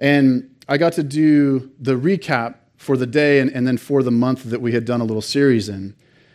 and 0.00 0.50
I 0.68 0.78
got 0.78 0.94
to 0.94 1.02
do 1.02 1.70
the 1.78 1.94
recap 1.94 2.56
for 2.76 2.96
the 2.96 3.06
day 3.06 3.40
and, 3.40 3.50
and 3.50 3.66
then 3.66 3.76
for 3.76 4.02
the 4.02 4.10
month 4.10 4.44
that 4.44 4.60
we 4.60 4.72
had 4.72 4.84
done 4.84 5.00
a 5.00 5.04
little 5.04 5.22
series 5.22 5.68
in. 5.68 5.94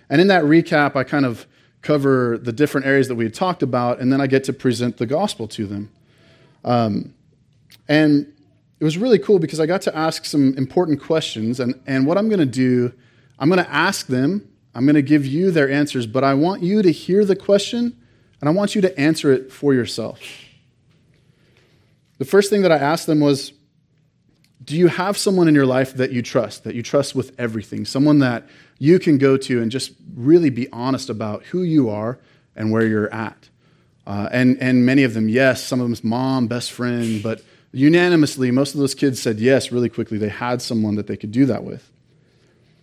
And 0.09 0.21
in 0.21 0.27
that 0.27 0.43
recap, 0.43 0.95
I 0.95 1.03
kind 1.03 1.25
of 1.25 1.45
cover 1.81 2.37
the 2.37 2.51
different 2.51 2.87
areas 2.87 3.07
that 3.07 3.15
we 3.15 3.23
had 3.23 3.33
talked 3.33 3.63
about, 3.63 3.99
and 3.99 4.11
then 4.11 4.19
I 4.19 4.27
get 4.27 4.43
to 4.45 4.53
present 4.53 4.97
the 4.97 5.05
gospel 5.05 5.47
to 5.49 5.65
them. 5.65 5.91
Um, 6.63 7.13
and 7.87 8.31
it 8.79 8.83
was 8.83 8.97
really 8.97 9.19
cool 9.19 9.39
because 9.39 9.59
I 9.59 9.65
got 9.65 9.81
to 9.83 9.95
ask 9.95 10.25
some 10.25 10.55
important 10.57 11.01
questions. 11.01 11.59
And, 11.59 11.79
and 11.85 12.05
what 12.05 12.17
I'm 12.17 12.27
going 12.27 12.39
to 12.39 12.45
do, 12.45 12.93
I'm 13.37 13.49
going 13.49 13.63
to 13.63 13.71
ask 13.71 14.07
them, 14.07 14.49
I'm 14.73 14.85
going 14.85 14.95
to 14.95 15.01
give 15.01 15.25
you 15.25 15.51
their 15.51 15.69
answers, 15.69 16.05
but 16.05 16.23
I 16.23 16.33
want 16.33 16.63
you 16.63 16.81
to 16.81 16.91
hear 16.91 17.25
the 17.25 17.35
question 17.35 17.97
and 18.39 18.47
I 18.47 18.53
want 18.53 18.75
you 18.75 18.81
to 18.81 18.99
answer 18.99 19.31
it 19.33 19.51
for 19.51 19.73
yourself. 19.73 20.21
The 22.19 22.25
first 22.25 22.49
thing 22.49 22.61
that 22.61 22.71
I 22.71 22.77
asked 22.77 23.05
them 23.05 23.19
was 23.19 23.53
Do 24.63 24.75
you 24.75 24.87
have 24.87 25.17
someone 25.17 25.47
in 25.47 25.55
your 25.55 25.65
life 25.65 25.93
that 25.95 26.11
you 26.11 26.21
trust, 26.21 26.65
that 26.65 26.75
you 26.75 26.83
trust 26.83 27.15
with 27.15 27.33
everything? 27.39 27.85
Someone 27.85 28.19
that 28.19 28.47
you 28.77 28.99
can 28.99 29.17
go 29.17 29.37
to 29.37 29.61
and 29.61 29.71
just 29.71 29.91
really 30.15 30.49
be 30.49 30.69
honest 30.71 31.09
about 31.09 31.43
who 31.45 31.63
you 31.63 31.89
are 31.89 32.19
and 32.55 32.71
where 32.71 32.85
you're 32.85 33.13
at. 33.13 33.49
Uh, 34.05 34.27
and, 34.31 34.57
and 34.61 34.85
many 34.85 35.03
of 35.03 35.13
them, 35.13 35.29
yes, 35.29 35.63
some 35.63 35.79
of 35.79 35.85
them's 35.85 36.03
mom, 36.03 36.47
best 36.47 36.71
friend, 36.71 37.21
but 37.23 37.41
unanimously, 37.71 38.51
most 38.51 38.73
of 38.73 38.79
those 38.79 38.95
kids 38.95 39.21
said 39.21 39.39
yes 39.39 39.71
really 39.71 39.89
quickly. 39.89 40.17
They 40.17 40.29
had 40.29 40.61
someone 40.61 40.95
that 40.95 41.07
they 41.07 41.17
could 41.17 41.31
do 41.31 41.45
that 41.45 41.63
with. 41.63 41.89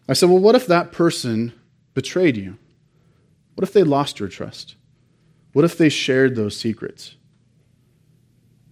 I 0.09 0.12
said, 0.12 0.30
well, 0.30 0.38
what 0.38 0.54
if 0.54 0.66
that 0.68 0.92
person 0.92 1.52
betrayed 1.95 2.37
you? 2.37 2.56
What 3.54 3.66
if 3.66 3.73
they 3.73 3.83
lost 3.83 4.21
your 4.21 4.28
trust? 4.28 4.76
What 5.52 5.64
if 5.64 5.78
they 5.78 5.88
shared 5.88 6.37
those 6.37 6.56
secrets? 6.56 7.16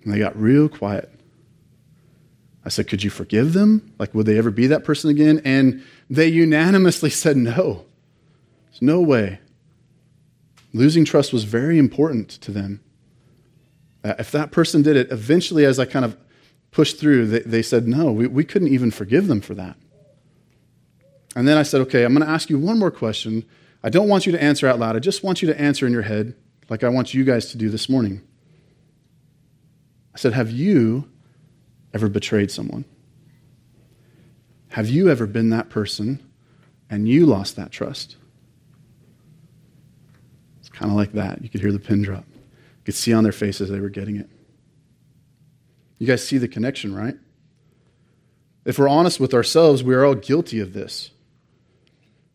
And 0.04 0.12
they 0.12 0.18
got 0.18 0.40
real 0.40 0.68
quiet. 0.68 1.10
I 2.64 2.70
said, 2.70 2.88
Could 2.88 3.02
you 3.02 3.10
forgive 3.10 3.52
them? 3.52 3.92
Like, 3.98 4.14
would 4.14 4.26
they 4.26 4.38
ever 4.38 4.50
be 4.50 4.66
that 4.68 4.84
person 4.84 5.10
again? 5.10 5.42
And 5.44 5.84
they 6.08 6.28
unanimously 6.28 7.10
said 7.24 7.36
no. 7.36 7.84
There's 8.66 8.82
no 8.82 9.00
way. 9.00 9.40
Losing 10.72 11.04
trust 11.04 11.32
was 11.32 11.44
very 11.44 11.78
important 11.78 12.30
to 12.30 12.50
them. 12.50 12.80
Uh, 14.02 14.14
if 14.18 14.32
that 14.32 14.50
person 14.50 14.82
did 14.82 14.96
it, 14.96 15.10
eventually, 15.12 15.64
as 15.64 15.78
I 15.78 15.84
kind 15.84 16.04
of 16.04 16.16
pushed 16.72 16.98
through, 16.98 17.28
they, 17.28 17.40
they 17.40 17.62
said, 17.62 17.86
No, 17.86 18.12
we, 18.12 18.26
we 18.26 18.44
couldn't 18.44 18.68
even 18.68 18.90
forgive 18.90 19.26
them 19.26 19.40
for 19.40 19.54
that. 19.54 19.76
And 21.36 21.46
then 21.46 21.58
I 21.58 21.62
said, 21.62 21.80
Okay, 21.82 22.04
I'm 22.04 22.14
going 22.14 22.26
to 22.26 22.32
ask 22.32 22.50
you 22.50 22.58
one 22.58 22.78
more 22.78 22.90
question. 22.90 23.44
I 23.82 23.90
don't 23.90 24.08
want 24.08 24.24
you 24.24 24.32
to 24.32 24.42
answer 24.42 24.66
out 24.66 24.78
loud. 24.78 24.96
I 24.96 24.98
just 24.98 25.22
want 25.22 25.42
you 25.42 25.48
to 25.48 25.60
answer 25.60 25.86
in 25.86 25.92
your 25.92 26.02
head, 26.02 26.34
like 26.70 26.82
I 26.82 26.88
want 26.88 27.12
you 27.12 27.22
guys 27.22 27.50
to 27.50 27.58
do 27.58 27.68
this 27.68 27.88
morning. 27.88 28.22
I 30.14 30.18
said, 30.18 30.32
Have 30.32 30.50
you 30.50 31.10
ever 31.94 32.08
betrayed 32.08 32.50
someone? 32.50 32.84
Have 34.70 34.90
you 34.90 35.08
ever 35.08 35.26
been 35.26 35.50
that 35.50 35.70
person 35.70 36.20
and 36.90 37.08
you 37.08 37.24
lost 37.24 37.54
that 37.56 37.70
trust? 37.70 38.16
It's 40.58 40.68
kind 40.68 40.90
of 40.90 40.96
like 40.96 41.12
that. 41.12 41.42
You 41.42 41.48
could 41.48 41.60
hear 41.60 41.72
the 41.72 41.78
pin 41.78 42.02
drop. 42.02 42.24
You 42.34 42.84
could 42.86 42.94
see 42.96 43.12
on 43.12 43.22
their 43.22 43.32
faces 43.32 43.70
they 43.70 43.80
were 43.80 43.88
getting 43.88 44.16
it. 44.16 44.28
You 45.98 46.08
guys 46.08 46.26
see 46.26 46.38
the 46.38 46.48
connection, 46.48 46.92
right? 46.92 47.14
If 48.64 48.78
we're 48.78 48.88
honest 48.88 49.20
with 49.20 49.32
ourselves, 49.32 49.84
we 49.84 49.94
are 49.94 50.04
all 50.04 50.16
guilty 50.16 50.58
of 50.58 50.72
this. 50.72 51.10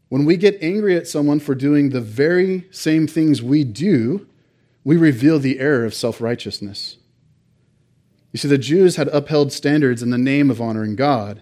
When 0.07 0.25
we 0.25 0.37
get 0.37 0.57
angry 0.61 0.95
at 0.95 1.07
someone 1.07 1.39
for 1.39 1.53
doing 1.53 1.89
the 1.89 2.01
very 2.01 2.67
same 2.71 3.05
things 3.05 3.43
we 3.43 3.63
do, 3.63 4.27
we 4.83 4.95
reveal 4.95 5.39
the 5.39 5.59
error 5.59 5.85
of 5.85 5.93
self 5.93 6.21
righteousness. 6.21 6.98
You 8.31 8.37
see, 8.37 8.47
the 8.47 8.57
Jews 8.57 8.95
had 8.95 9.07
upheld 9.07 9.51
standards 9.51 10.03
in 10.03 10.11
the 10.11 10.17
name 10.17 10.51
of 10.51 10.61
honoring 10.61 10.95
God, 10.95 11.41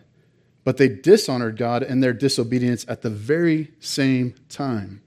but 0.64 0.78
they 0.78 0.88
dishonored 0.88 1.58
God 1.58 1.84
in 1.84 2.00
their 2.00 2.14
disobedience 2.14 2.86
at 2.88 3.02
the 3.02 3.10
very 3.10 3.72
same 3.80 4.36
time. 4.50 5.02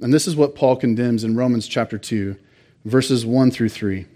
And 0.00 0.14
this 0.14 0.26
is 0.26 0.36
what 0.36 0.54
Paul 0.54 0.76
condemns 0.76 1.24
in 1.24 1.36
Romans 1.36 1.68
chapter 1.68 1.98
2, 1.98 2.36
verses 2.86 3.26
1 3.26 3.50
through 3.50 3.68
3. 3.68 4.06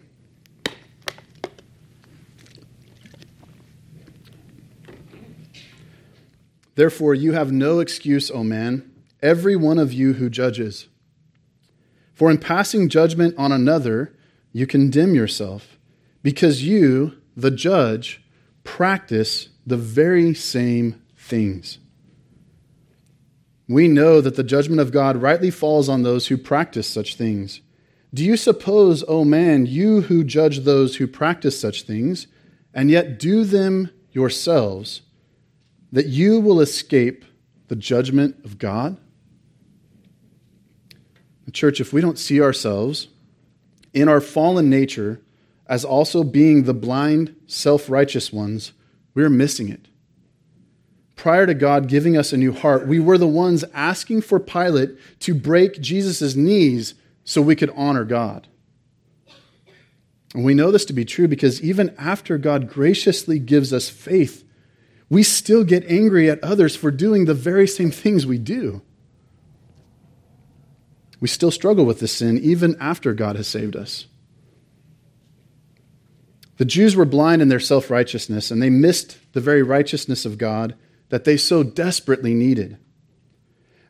Therefore, 6.77 7.15
you 7.15 7.33
have 7.33 7.53
no 7.53 7.79
excuse, 7.79 8.31
O 8.31 8.43
man, 8.43 8.91
every 9.23 9.55
one 9.55 9.79
of 9.79 9.93
you 9.93 10.15
who 10.15 10.29
judges. 10.29 10.89
For 12.15 12.31
in 12.31 12.39
passing 12.39 12.89
judgment 12.89 13.35
on 13.37 13.53
another, 13.53 14.17
you 14.53 14.67
condemn 14.67 15.15
yourself 15.15 15.74
because 16.25 16.65
you, 16.65 17.13
the 17.37 17.53
judge, 17.53 18.25
practice 18.65 19.51
the 19.65 19.77
very 19.77 20.35
same 20.35 21.01
things. 21.17 21.79
We 23.69 23.87
know 23.87 24.21
that 24.21 24.35
the 24.35 24.43
judgment 24.43 24.81
of 24.81 24.91
God 24.91 25.23
rightly 25.23 25.51
falls 25.51 25.89
on 25.89 26.03
those 26.03 26.27
who 26.27 26.37
practice 26.37 26.89
such 26.89 27.17
things. 27.17 27.61
Do 28.13 28.25
you 28.25 28.37
suppose, 28.37 29.03
O 29.03 29.07
oh 29.09 29.25
man, 29.25 29.67
you 29.67 30.01
who 30.03 30.25
judge 30.25 30.61
those 30.61 30.97
who 30.97 31.07
practice 31.07 31.61
such 31.61 31.83
things, 31.83 32.27
and 32.73 32.91
yet 32.91 33.19
do 33.19 33.45
them 33.45 33.91
yourselves, 34.13 35.03
that 35.93 36.07
you 36.07 36.41
will 36.41 36.61
escape 36.61 37.25
the 37.69 37.77
judgment 37.77 38.37
of 38.45 38.59
God? 38.59 38.99
Church, 41.53 41.81
if 41.81 41.93
we 41.93 42.01
don't 42.01 42.19
see 42.19 42.41
ourselves 42.41 43.09
in 43.93 44.09
our 44.09 44.21
fallen 44.21 44.69
nature 44.69 45.21
as 45.67 45.85
also 45.85 46.23
being 46.23 46.65
the 46.65 46.75
blind, 46.75 47.35
self 47.47 47.89
righteous 47.89 48.33
ones, 48.33 48.73
we're 49.15 49.31
missing 49.31 49.69
it. 49.69 49.89
Prior 51.17 51.47
to 51.47 51.55
God 51.55 51.89
giving 51.89 52.17
us 52.17 52.33
a 52.33 52.37
new 52.37 52.53
heart, 52.53 52.87
we 52.87 53.01
were 53.01 53.17
the 53.17 53.27
ones 53.27 53.65
asking 53.73 54.23
for 54.23 54.41
Pilate 54.41 54.91
to 55.21 55.35
break 55.35 55.81
Jesus' 55.81 56.35
knees 56.35 56.95
so 57.25 57.41
we 57.41 57.57
could 57.57 57.73
honor 57.77 58.05
God. 58.05 58.49
And 60.35 60.45
we 60.45 60.55
know 60.55 60.71
this 60.71 60.85
to 60.87 60.93
be 60.93 61.05
true 61.05 61.29
because 61.29 61.63
even 61.63 61.95
after 61.97 62.37
God 62.37 62.69
graciously 62.69 63.39
gives 63.39 63.73
us 63.73 63.89
faith, 63.89 64.45
we 65.09 65.23
still 65.23 65.63
get 65.63 65.89
angry 65.89 66.29
at 66.29 66.43
others 66.43 66.75
for 66.75 66.91
doing 66.91 67.25
the 67.25 67.35
very 67.35 67.69
same 67.69 67.93
things 67.93 68.27
we 68.27 68.39
do. 68.39 68.83
We 71.21 71.29
still 71.29 71.53
struggle 71.53 71.85
with 71.85 72.01
this 72.01 72.13
sin 72.13 72.39
even 72.39 72.77
after 72.81 73.15
God 73.15 73.37
has 73.37 73.47
saved 73.47 73.77
us. 73.77 74.07
The 76.57 76.65
Jews 76.65 76.95
were 76.95 77.05
blind 77.05 77.43
in 77.43 77.49
their 77.49 77.61
self 77.61 77.91
righteousness, 77.91 78.51
and 78.51 78.63
they 78.63 78.71
missed 78.71 79.19
the 79.33 79.41
very 79.41 79.63
righteousness 79.63 80.25
of 80.25 80.39
God 80.39 80.77
that 81.09 81.25
they 81.25 81.37
so 81.37 81.63
desperately 81.63 82.35
needed. 82.35 82.79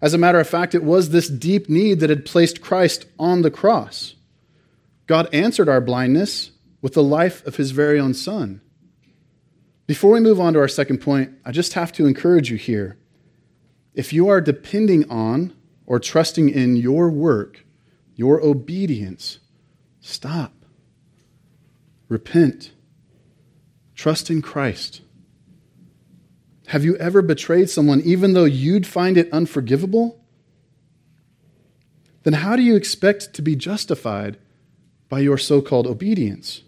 As 0.00 0.14
a 0.14 0.18
matter 0.18 0.40
of 0.40 0.48
fact, 0.48 0.74
it 0.74 0.84
was 0.84 1.10
this 1.10 1.28
deep 1.28 1.68
need 1.68 2.00
that 2.00 2.10
had 2.10 2.26
placed 2.26 2.60
Christ 2.60 3.06
on 3.18 3.42
the 3.42 3.50
cross. 3.50 4.14
God 5.06 5.32
answered 5.32 5.68
our 5.68 5.80
blindness 5.80 6.50
with 6.82 6.94
the 6.94 7.02
life 7.02 7.46
of 7.46 7.56
his 7.56 7.70
very 7.70 8.00
own 8.00 8.14
Son. 8.14 8.60
Before 9.86 10.12
we 10.12 10.20
move 10.20 10.40
on 10.40 10.54
to 10.54 10.58
our 10.58 10.68
second 10.68 10.98
point, 10.98 11.32
I 11.44 11.52
just 11.52 11.74
have 11.74 11.92
to 11.92 12.06
encourage 12.06 12.50
you 12.50 12.56
here. 12.56 12.98
If 13.94 14.12
you 14.12 14.28
are 14.28 14.40
depending 14.40 15.08
on 15.10 15.54
or 15.86 16.00
trusting 16.00 16.48
in 16.48 16.76
your 16.76 17.10
work, 17.10 17.64
your 18.16 18.42
obedience, 18.42 19.40
stop. 20.00 20.53
Repent. 22.14 22.70
Trust 23.96 24.30
in 24.30 24.40
Christ. 24.40 25.00
Have 26.68 26.84
you 26.84 26.94
ever 26.98 27.22
betrayed 27.22 27.68
someone 27.68 28.00
even 28.02 28.34
though 28.34 28.44
you'd 28.44 28.86
find 28.86 29.18
it 29.18 29.32
unforgivable? 29.32 30.24
Then 32.22 32.34
how 32.34 32.54
do 32.54 32.62
you 32.62 32.76
expect 32.76 33.34
to 33.34 33.42
be 33.42 33.56
justified 33.56 34.38
by 35.08 35.18
your 35.18 35.36
so 35.36 35.60
called 35.60 35.88
obedience? 35.88 36.62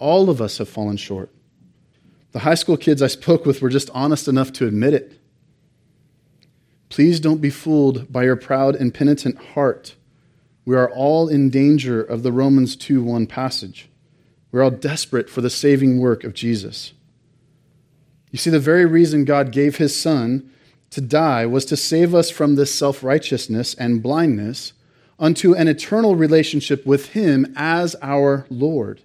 All 0.00 0.28
of 0.28 0.42
us 0.42 0.58
have 0.58 0.68
fallen 0.68 0.96
short. 0.96 1.30
The 2.32 2.40
high 2.40 2.56
school 2.56 2.76
kids 2.76 3.00
I 3.00 3.06
spoke 3.06 3.46
with 3.46 3.62
were 3.62 3.68
just 3.68 3.90
honest 3.90 4.26
enough 4.26 4.52
to 4.54 4.66
admit 4.66 4.94
it. 4.94 5.20
Please 6.88 7.20
don't 7.20 7.40
be 7.40 7.48
fooled 7.48 8.12
by 8.12 8.24
your 8.24 8.34
proud 8.34 8.74
and 8.74 8.92
penitent 8.92 9.38
heart. 9.54 9.94
We 10.64 10.76
are 10.76 10.90
all 10.90 11.28
in 11.28 11.50
danger 11.50 12.02
of 12.02 12.22
the 12.22 12.32
Romans 12.32 12.76
2 12.76 13.02
1 13.02 13.26
passage. 13.26 13.88
We're 14.50 14.62
all 14.62 14.70
desperate 14.70 15.28
for 15.28 15.40
the 15.40 15.50
saving 15.50 15.98
work 15.98 16.24
of 16.24 16.32
Jesus. 16.32 16.92
You 18.30 18.38
see, 18.38 18.50
the 18.50 18.60
very 18.60 18.86
reason 18.86 19.24
God 19.24 19.52
gave 19.52 19.76
his 19.76 19.98
Son 19.98 20.50
to 20.90 21.00
die 21.00 21.44
was 21.44 21.64
to 21.66 21.76
save 21.76 22.14
us 22.14 22.30
from 22.30 22.54
this 22.54 22.74
self 22.74 23.02
righteousness 23.02 23.74
and 23.74 24.02
blindness 24.02 24.72
unto 25.18 25.54
an 25.54 25.68
eternal 25.68 26.16
relationship 26.16 26.86
with 26.86 27.10
him 27.10 27.52
as 27.56 27.96
our 28.02 28.46
Lord. 28.48 29.02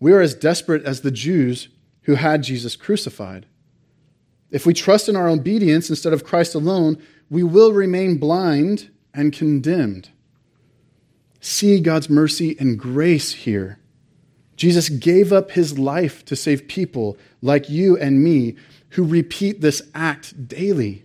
We 0.00 0.12
are 0.12 0.20
as 0.20 0.34
desperate 0.34 0.84
as 0.84 1.00
the 1.00 1.10
Jews 1.10 1.68
who 2.02 2.16
had 2.16 2.42
Jesus 2.42 2.76
crucified. 2.76 3.46
If 4.50 4.66
we 4.66 4.74
trust 4.74 5.08
in 5.08 5.16
our 5.16 5.28
obedience 5.28 5.88
instead 5.90 6.12
of 6.12 6.24
Christ 6.24 6.54
alone, 6.54 7.02
we 7.30 7.42
will 7.42 7.72
remain 7.72 8.18
blind 8.18 8.90
and 9.12 9.32
condemned. 9.32 10.10
See 11.46 11.78
God's 11.78 12.08
mercy 12.08 12.56
and 12.58 12.78
grace 12.78 13.32
here. 13.32 13.78
Jesus 14.56 14.88
gave 14.88 15.30
up 15.30 15.50
his 15.50 15.78
life 15.78 16.24
to 16.24 16.34
save 16.34 16.68
people 16.68 17.18
like 17.42 17.68
you 17.68 17.98
and 17.98 18.24
me 18.24 18.56
who 18.92 19.04
repeat 19.04 19.60
this 19.60 19.82
act 19.94 20.48
daily. 20.48 21.04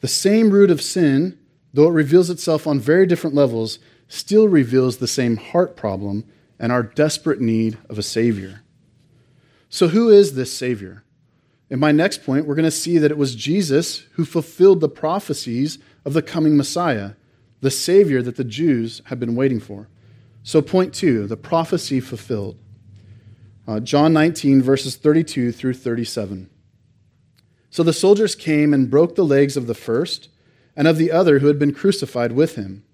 The 0.00 0.08
same 0.08 0.50
root 0.50 0.72
of 0.72 0.82
sin, 0.82 1.38
though 1.72 1.86
it 1.86 1.92
reveals 1.92 2.30
itself 2.30 2.66
on 2.66 2.80
very 2.80 3.06
different 3.06 3.36
levels, 3.36 3.78
still 4.08 4.48
reveals 4.48 4.96
the 4.96 5.06
same 5.06 5.36
heart 5.36 5.76
problem 5.76 6.24
and 6.58 6.72
our 6.72 6.82
desperate 6.82 7.40
need 7.40 7.78
of 7.88 7.96
a 7.96 8.02
Savior. 8.02 8.62
So, 9.68 9.86
who 9.86 10.08
is 10.08 10.34
this 10.34 10.52
Savior? 10.52 11.04
In 11.70 11.78
my 11.78 11.92
next 11.92 12.24
point, 12.24 12.44
we're 12.44 12.56
going 12.56 12.64
to 12.64 12.72
see 12.72 12.98
that 12.98 13.12
it 13.12 13.18
was 13.18 13.36
Jesus 13.36 13.98
who 14.14 14.24
fulfilled 14.24 14.80
the 14.80 14.88
prophecies 14.88 15.78
of 16.04 16.12
the 16.12 16.22
coming 16.22 16.56
Messiah, 16.56 17.12
the 17.60 17.70
Savior 17.70 18.22
that 18.22 18.36
the 18.36 18.44
Jews 18.44 19.02
had 19.06 19.20
been 19.20 19.34
waiting 19.34 19.60
for. 19.60 19.88
So, 20.42 20.62
point 20.62 20.94
two, 20.94 21.26
the 21.26 21.36
prophecy 21.36 22.00
fulfilled. 22.00 22.58
Uh, 23.66 23.78
John 23.80 24.12
19, 24.12 24.62
verses 24.62 24.96
32 24.96 25.52
through 25.52 25.74
37. 25.74 26.50
So 27.70 27.84
the 27.84 27.92
soldiers 27.92 28.34
came 28.34 28.74
and 28.74 28.90
broke 28.90 29.14
the 29.14 29.24
legs 29.24 29.56
of 29.56 29.68
the 29.68 29.74
first 29.74 30.28
and 30.74 30.88
of 30.88 30.96
the 30.96 31.12
other 31.12 31.38
who 31.38 31.46
had 31.46 31.58
been 31.58 31.72
crucified 31.72 32.32
with 32.32 32.56
him. 32.56 32.84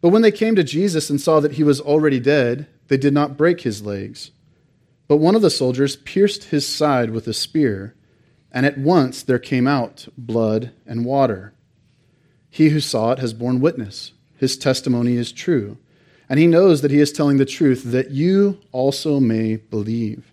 But 0.00 0.10
when 0.10 0.22
they 0.22 0.30
came 0.30 0.54
to 0.54 0.62
Jesus 0.62 1.10
and 1.10 1.20
saw 1.20 1.40
that 1.40 1.54
he 1.54 1.64
was 1.64 1.80
already 1.80 2.20
dead, 2.20 2.68
they 2.86 2.96
did 2.96 3.12
not 3.12 3.36
break 3.36 3.62
his 3.62 3.82
legs. 3.82 4.30
But 5.08 5.16
one 5.16 5.34
of 5.34 5.42
the 5.42 5.50
soldiers 5.50 5.96
pierced 5.96 6.44
his 6.44 6.66
side 6.66 7.10
with 7.10 7.26
a 7.26 7.32
spear, 7.32 7.96
and 8.52 8.64
at 8.64 8.78
once 8.78 9.24
there 9.24 9.38
came 9.40 9.66
out 9.66 10.06
blood 10.16 10.70
and 10.86 11.04
water. 11.04 11.52
He 12.56 12.70
who 12.70 12.80
saw 12.80 13.12
it 13.12 13.18
has 13.18 13.34
borne 13.34 13.60
witness. 13.60 14.12
His 14.38 14.56
testimony 14.56 15.16
is 15.18 15.30
true, 15.30 15.76
and 16.26 16.40
he 16.40 16.46
knows 16.46 16.80
that 16.80 16.90
he 16.90 17.00
is 17.00 17.12
telling 17.12 17.36
the 17.36 17.44
truth, 17.44 17.82
that 17.84 18.12
you 18.12 18.58
also 18.72 19.20
may 19.20 19.56
believe. 19.56 20.32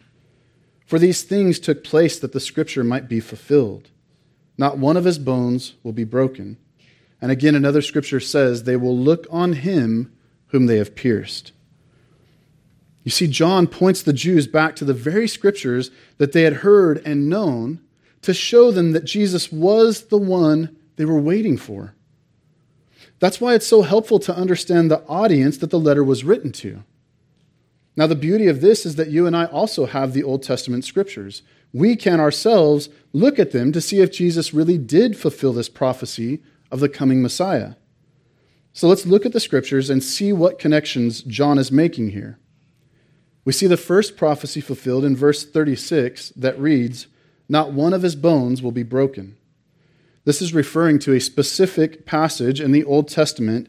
For 0.86 0.98
these 0.98 1.24
things 1.24 1.60
took 1.60 1.84
place 1.84 2.18
that 2.18 2.32
the 2.32 2.40
scripture 2.40 2.86
might 2.86 3.10
be 3.10 3.20
fulfilled. 3.20 3.90
Not 4.58 4.78
one 4.78 4.96
of 4.96 5.04
his 5.04 5.20
bones 5.20 5.74
will 5.84 5.92
be 5.92 6.06
broken. 6.06 6.56
And 7.20 7.30
again, 7.30 7.56
another 7.56 7.82
scripture 7.82 8.22
says, 8.22 8.64
They 8.64 8.78
will 8.78 8.98
look 8.98 9.28
on 9.30 9.52
him 9.52 10.10
whom 10.48 10.68
they 10.68 10.78
have 10.78 10.96
pierced. 10.96 11.52
You 13.04 13.12
see, 13.12 13.28
John 13.28 13.68
points 13.68 14.02
the 14.02 14.14
Jews 14.14 14.48
back 14.48 14.78
to 14.78 14.86
the 14.86 14.94
very 14.94 15.28
scriptures 15.28 15.92
that 16.20 16.32
they 16.32 16.44
had 16.44 16.54
heard 16.54 17.02
and 17.06 17.30
known 17.30 17.82
to 18.22 18.34
show 18.34 18.72
them 18.72 18.94
that 18.94 19.04
Jesus 19.04 19.52
was 19.52 20.04
the 20.04 20.18
one 20.18 20.74
they 20.96 21.04
were 21.04 21.20
waiting 21.20 21.58
for. 21.58 21.96
That's 23.24 23.40
why 23.40 23.54
it's 23.54 23.66
so 23.66 23.84
helpful 23.84 24.20
to 24.20 24.36
understand 24.36 24.92
the 24.92 25.02
audience 25.08 25.56
that 25.60 25.70
the 25.70 25.80
letter 25.80 26.04
was 26.04 26.26
written 26.26 26.52
to. 26.52 26.84
Now, 27.96 28.06
the 28.06 28.18
beauty 28.18 28.48
of 28.48 28.60
this 28.60 28.86
is 28.86 28.98
that 28.98 29.12
you 29.12 29.26
and 29.26 29.34
I 29.34 29.46
also 29.46 29.86
have 29.86 30.12
the 30.12 30.24
Old 30.24 30.44
Testament 30.44 30.84
scriptures. 30.84 31.42
We 31.72 31.96
can 31.96 32.20
ourselves 32.20 32.90
look 33.14 33.40
at 33.40 33.52
them 33.52 33.72
to 33.72 33.80
see 33.80 34.02
if 34.02 34.12
Jesus 34.12 34.54
really 34.54 34.78
did 34.78 35.16
fulfill 35.16 35.54
this 35.54 35.70
prophecy 35.70 36.44
of 36.70 36.82
the 36.82 36.90
coming 36.90 37.22
Messiah. 37.22 37.76
So 38.74 38.90
let's 38.90 39.06
look 39.06 39.26
at 39.26 39.32
the 39.32 39.40
scriptures 39.40 39.90
and 39.90 40.04
see 40.04 40.34
what 40.34 40.60
connections 40.60 41.22
John 41.22 41.58
is 41.58 41.72
making 41.72 42.10
here. 42.10 42.40
We 43.46 43.54
see 43.54 43.68
the 43.68 43.78
first 43.78 44.18
prophecy 44.18 44.60
fulfilled 44.60 45.06
in 45.06 45.16
verse 45.16 45.46
36 45.46 46.32
that 46.32 46.60
reads, 46.60 47.08
Not 47.48 47.72
one 47.72 47.94
of 47.94 48.02
his 48.02 48.18
bones 48.18 48.62
will 48.62 48.74
be 48.74 48.84
broken. 48.84 49.38
This 50.26 50.42
is 50.42 50.54
referring 50.54 51.00
to 51.00 51.14
a 51.14 51.20
specific 51.20 52.06
passage 52.06 52.62
in 52.62 52.72
the 52.72 52.86
Old 52.86 53.10
Testament, 53.10 53.68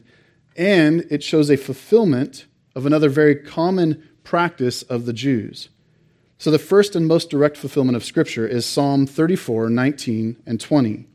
and 0.55 1.05
it 1.09 1.21
shows 1.21 1.49
a 1.49 1.57
fulfillment 1.57 2.45
of 2.75 2.85
another 2.85 3.09
very 3.09 3.35
common 3.35 4.07
practice 4.23 4.81
of 4.83 5.05
the 5.05 5.13
Jews. 5.13 5.69
So, 6.37 6.51
the 6.51 6.59
first 6.59 6.95
and 6.95 7.07
most 7.07 7.29
direct 7.29 7.57
fulfillment 7.57 7.95
of 7.95 8.03
Scripture 8.03 8.47
is 8.47 8.65
Psalm 8.65 9.05
34 9.05 9.69
19 9.69 10.37
and 10.45 10.59
20. 10.59 11.07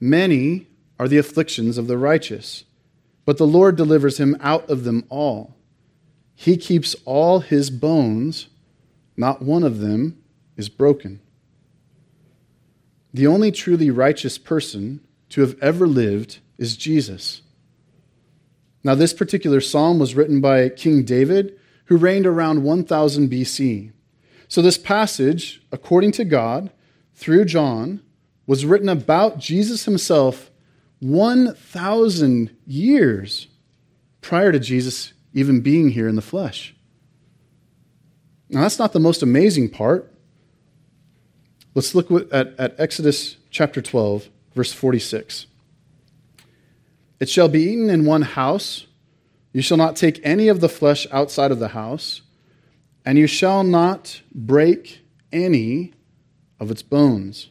Many 0.00 0.66
are 0.98 1.08
the 1.08 1.18
afflictions 1.18 1.78
of 1.78 1.86
the 1.86 1.98
righteous, 1.98 2.64
but 3.24 3.38
the 3.38 3.46
Lord 3.46 3.76
delivers 3.76 4.18
him 4.18 4.36
out 4.40 4.68
of 4.68 4.84
them 4.84 5.04
all. 5.08 5.54
He 6.34 6.56
keeps 6.56 6.94
all 7.04 7.40
his 7.40 7.70
bones, 7.70 8.48
not 9.16 9.42
one 9.42 9.62
of 9.62 9.80
them 9.80 10.22
is 10.56 10.68
broken. 10.68 11.20
The 13.14 13.28
only 13.28 13.52
truly 13.52 13.90
righteous 13.90 14.38
person 14.38 15.00
to 15.30 15.40
have 15.40 15.56
ever 15.62 15.86
lived 15.86 16.40
is 16.58 16.76
Jesus. 16.76 17.42
Now, 18.82 18.96
this 18.96 19.14
particular 19.14 19.60
psalm 19.60 20.00
was 20.00 20.16
written 20.16 20.40
by 20.40 20.68
King 20.68 21.04
David, 21.04 21.58
who 21.86 21.96
reigned 21.96 22.26
around 22.26 22.64
1000 22.64 23.30
BC. 23.30 23.92
So, 24.48 24.60
this 24.60 24.76
passage, 24.76 25.62
according 25.70 26.10
to 26.12 26.24
God, 26.24 26.70
through 27.14 27.44
John, 27.44 28.00
was 28.46 28.66
written 28.66 28.88
about 28.88 29.38
Jesus 29.38 29.84
himself 29.84 30.50
1,000 30.98 32.56
years 32.66 33.46
prior 34.20 34.50
to 34.50 34.58
Jesus 34.58 35.12
even 35.32 35.60
being 35.60 35.90
here 35.90 36.08
in 36.08 36.16
the 36.16 36.22
flesh. 36.22 36.74
Now, 38.48 38.62
that's 38.62 38.78
not 38.78 38.92
the 38.92 39.00
most 39.00 39.22
amazing 39.22 39.70
part. 39.70 40.13
Let's 41.74 41.94
look 41.94 42.10
at, 42.32 42.54
at 42.58 42.78
Exodus 42.78 43.36
chapter 43.50 43.82
12, 43.82 44.28
verse 44.54 44.72
46. 44.72 45.46
It 47.18 47.28
shall 47.28 47.48
be 47.48 47.62
eaten 47.62 47.90
in 47.90 48.04
one 48.04 48.22
house, 48.22 48.86
You 49.52 49.62
shall 49.62 49.76
not 49.76 49.96
take 49.96 50.20
any 50.24 50.48
of 50.48 50.60
the 50.60 50.68
flesh 50.68 51.06
outside 51.10 51.50
of 51.50 51.58
the 51.58 51.68
house, 51.68 52.22
and 53.04 53.18
you 53.18 53.26
shall 53.26 53.64
not 53.64 54.22
break 54.32 55.00
any 55.32 55.92
of 56.60 56.70
its 56.70 56.82
bones. 56.82 57.50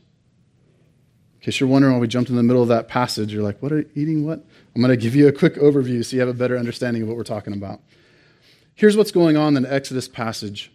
In 1.35 1.45
case 1.45 1.59
you're 1.59 1.69
wondering 1.69 1.93
why 1.93 1.99
we 1.99 2.07
jumped 2.07 2.29
in 2.29 2.37
the 2.37 2.43
middle 2.43 2.61
of 2.61 2.69
that 2.69 2.87
passage, 2.87 3.33
you're 3.33 3.43
like, 3.43 3.61
what 3.61 3.71
are 3.71 3.85
eating 3.95 4.25
what? 4.25 4.45
I'm 4.73 4.81
going 4.81 4.89
to 4.89 5.01
give 5.01 5.15
you 5.15 5.27
a 5.27 5.31
quick 5.33 5.55
overview 5.55 6.03
so 6.03 6.15
you 6.15 6.21
have 6.21 6.29
a 6.29 6.33
better 6.33 6.57
understanding 6.57 7.03
of 7.03 7.09
what 7.09 7.17
we're 7.17 7.23
talking 7.23 7.53
about. 7.53 7.81
Here's 8.75 8.95
what's 8.95 9.11
going 9.11 9.35
on 9.35 9.57
in 9.57 9.63
the 9.63 9.73
Exodus 9.73 10.07
passage. 10.07 10.71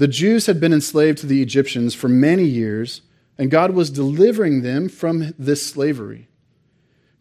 The 0.00 0.08
Jews 0.08 0.46
had 0.46 0.60
been 0.60 0.72
enslaved 0.72 1.18
to 1.18 1.26
the 1.26 1.42
Egyptians 1.42 1.94
for 1.94 2.08
many 2.08 2.44
years, 2.44 3.02
and 3.36 3.50
God 3.50 3.72
was 3.72 3.90
delivering 3.90 4.62
them 4.62 4.88
from 4.88 5.34
this 5.38 5.66
slavery. 5.66 6.26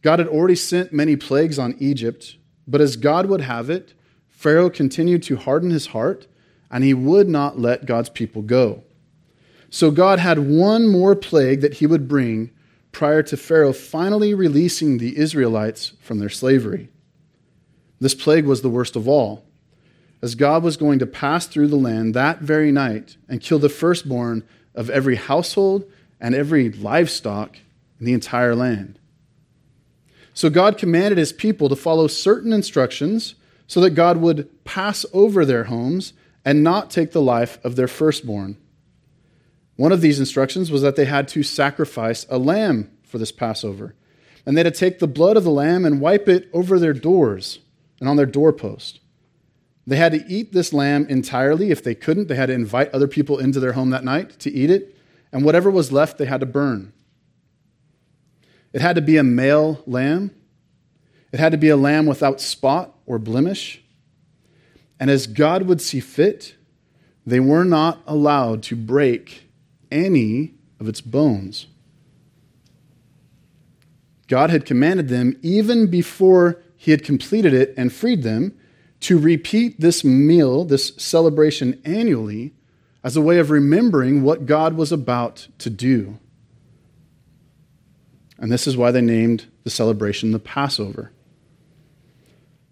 God 0.01 0.19
had 0.19 0.29
already 0.29 0.55
sent 0.55 0.93
many 0.93 1.17
plagues 1.17 1.59
on 1.59 1.75
Egypt, 1.79 2.37
but 2.65 2.79
as 2.79 2.95
God 2.95 3.25
would 3.25 3.41
have 3.41 3.69
it, 3.69 3.93
Pharaoh 4.29 4.69
continued 4.69 5.23
to 5.23 5.35
harden 5.35 5.71
his 5.71 5.87
heart, 5.87 6.27
and 6.71 6.85
he 6.85 6.93
would 6.93 7.27
not 7.27 7.59
let 7.59 7.85
God's 7.85 8.09
people 8.09 8.43
go. 8.43 8.85
So 9.69 9.91
God 9.91 10.19
had 10.19 10.39
one 10.39 10.87
more 10.87 11.17
plague 11.17 11.59
that 11.59 11.73
he 11.73 11.85
would 11.85 12.07
bring 12.07 12.49
prior 12.93 13.21
to 13.23 13.35
Pharaoh 13.35 13.73
finally 13.73 14.33
releasing 14.33 14.99
the 14.99 15.17
Israelites 15.17 15.91
from 15.99 16.19
their 16.19 16.29
slavery. 16.29 16.87
This 17.99 18.15
plague 18.15 18.45
was 18.45 18.61
the 18.61 18.69
worst 18.69 18.95
of 18.95 19.05
all, 19.05 19.48
as 20.21 20.35
God 20.35 20.63
was 20.63 20.77
going 20.77 20.99
to 20.99 21.05
pass 21.05 21.45
through 21.47 21.67
the 21.67 21.75
land 21.75 22.13
that 22.13 22.39
very 22.39 22.71
night 22.71 23.17
and 23.27 23.41
kill 23.41 23.59
the 23.59 23.69
firstborn 23.69 24.43
of 24.75 24.89
every 24.89 25.15
household 25.15 25.89
and 26.19 26.35
every 26.35 26.69
livestock 26.69 27.57
in 27.99 28.05
the 28.05 28.13
entire 28.13 28.55
land. 28.55 28.99
So 30.33 30.49
God 30.49 30.77
commanded 30.77 31.17
his 31.17 31.33
people 31.33 31.69
to 31.69 31.75
follow 31.75 32.07
certain 32.07 32.53
instructions 32.53 33.35
so 33.67 33.81
that 33.81 33.91
God 33.91 34.17
would 34.17 34.63
pass 34.63 35.05
over 35.13 35.45
their 35.45 35.65
homes 35.65 36.13
and 36.45 36.63
not 36.63 36.89
take 36.89 37.11
the 37.11 37.21
life 37.21 37.63
of 37.63 37.75
their 37.75 37.87
firstborn. 37.87 38.57
One 39.75 39.91
of 39.91 40.01
these 40.01 40.19
instructions 40.19 40.71
was 40.71 40.81
that 40.81 40.95
they 40.95 41.05
had 41.05 41.27
to 41.29 41.43
sacrifice 41.43 42.25
a 42.29 42.37
lamb 42.37 42.91
for 43.03 43.17
this 43.17 43.31
Passover. 43.31 43.95
And 44.45 44.55
they 44.55 44.63
had 44.63 44.73
to 44.73 44.79
take 44.79 44.99
the 44.99 45.07
blood 45.07 45.37
of 45.37 45.43
the 45.43 45.51
lamb 45.51 45.85
and 45.85 46.01
wipe 46.01 46.27
it 46.27 46.49
over 46.53 46.79
their 46.79 46.93
doors 46.93 47.59
and 47.99 48.09
on 48.09 48.17
their 48.17 48.25
doorpost. 48.25 48.99
They 49.89 49.95
had 49.95 50.11
to 50.11 50.23
eat 50.27 50.53
this 50.53 50.71
lamb 50.71 51.07
entirely. 51.09 51.71
If 51.71 51.83
they 51.83 51.95
couldn't, 51.95 52.27
they 52.27 52.35
had 52.35 52.45
to 52.45 52.53
invite 52.53 52.93
other 52.93 53.07
people 53.07 53.39
into 53.39 53.59
their 53.59 53.73
home 53.73 53.89
that 53.89 54.03
night 54.03 54.37
to 54.41 54.51
eat 54.51 54.69
it. 54.69 54.95
And 55.31 55.43
whatever 55.43 55.71
was 55.71 55.91
left, 55.91 56.19
they 56.19 56.25
had 56.25 56.41
to 56.41 56.45
burn. 56.45 56.93
It 58.71 58.81
had 58.81 58.95
to 58.97 59.01
be 59.01 59.17
a 59.17 59.23
male 59.23 59.81
lamb. 59.87 60.29
It 61.31 61.39
had 61.39 61.53
to 61.53 61.57
be 61.57 61.69
a 61.69 61.75
lamb 61.75 62.05
without 62.05 62.39
spot 62.39 62.93
or 63.07 63.17
blemish. 63.17 63.81
And 64.99 65.09
as 65.09 65.25
God 65.25 65.63
would 65.63 65.81
see 65.81 66.01
fit, 66.01 66.53
they 67.25 67.39
were 67.39 67.65
not 67.65 68.03
allowed 68.05 68.61
to 68.63 68.75
break 68.75 69.49
any 69.91 70.53
of 70.79 70.87
its 70.87 71.01
bones. 71.01 71.65
God 74.27 74.51
had 74.51 74.65
commanded 74.65 75.07
them, 75.07 75.35
even 75.41 75.87
before 75.87 76.61
He 76.77 76.91
had 76.91 77.03
completed 77.03 77.55
it 77.55 77.73
and 77.75 77.91
freed 77.91 78.21
them, 78.21 78.53
to 79.01 79.17
repeat 79.17 79.79
this 79.79 80.03
meal, 80.03 80.65
this 80.65 80.93
celebration 80.97 81.81
annually, 81.85 82.53
as 83.03 83.15
a 83.15 83.21
way 83.21 83.37
of 83.37 83.49
remembering 83.49 84.23
what 84.23 84.45
God 84.45 84.73
was 84.73 84.91
about 84.91 85.47
to 85.59 85.69
do. 85.69 86.19
And 88.37 88.51
this 88.51 88.67
is 88.67 88.77
why 88.77 88.91
they 88.91 89.01
named 89.01 89.45
the 89.63 89.69
celebration 89.69 90.31
the 90.31 90.39
Passover. 90.39 91.11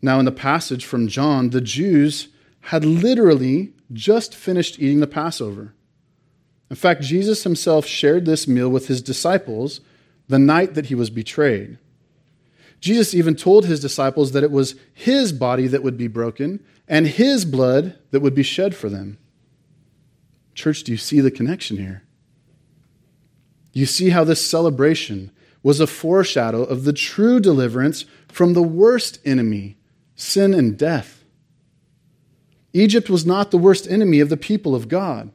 Now, 0.02 0.20
in 0.20 0.26
the 0.26 0.32
passage 0.32 0.86
from 0.86 1.08
John, 1.08 1.50
the 1.50 1.62
Jews 1.62 2.28
had 2.62 2.86
literally 2.86 3.74
just 3.94 4.36
finished 4.36 4.80
eating 4.80 5.00
the 5.00 5.08
Passover. 5.08 5.74
In 6.70 6.76
fact, 6.76 7.02
Jesus 7.02 7.44
himself 7.44 7.86
shared 7.86 8.26
this 8.26 8.48
meal 8.48 8.70
with 8.70 8.88
his 8.88 9.02
disciples 9.02 9.80
the 10.28 10.40
night 10.40 10.74
that 10.74 10.88
he 10.88 10.96
was 10.96 11.10
betrayed. 11.10 11.78
Jesus 12.88 13.14
even 13.14 13.36
told 13.36 13.66
his 13.66 13.82
disciples 13.82 14.32
that 14.32 14.46
it 14.46 14.52
was 14.52 14.76
his 14.94 15.34
body 15.34 15.68
that 15.68 15.84
would 15.84 15.98
be 15.98 16.08
broken 16.08 16.64
and 16.88 17.06
his 17.06 17.44
blood 17.44 17.98
that 18.12 18.22
would 18.22 18.34
be 18.34 18.44
shed 18.44 18.74
for 18.74 18.88
them. 18.88 19.18
Church, 20.56 20.84
do 20.84 20.94
you 20.94 20.98
see 20.98 21.20
the 21.20 21.30
connection 21.30 21.76
here? 21.76 22.04
You 23.74 23.86
see 23.86 24.12
how 24.12 24.24
this 24.24 24.50
celebration 24.50 25.32
was 25.62 25.82
a 25.82 25.86
foreshadow 25.86 26.64
of 26.64 26.86
the 26.86 26.94
true 26.94 27.42
deliverance 27.42 28.06
from 28.30 28.54
the 28.54 28.64
worst 28.64 29.20
enemy, 29.26 29.76
sin 30.16 30.54
and 30.54 30.78
death. 30.78 31.26
Egypt 32.72 33.10
was 33.10 33.26
not 33.26 33.52
the 33.52 33.58
worst 33.58 33.86
enemy 33.86 34.22
of 34.22 34.30
the 34.30 34.38
people 34.38 34.74
of 34.74 34.88
God. 34.88 35.30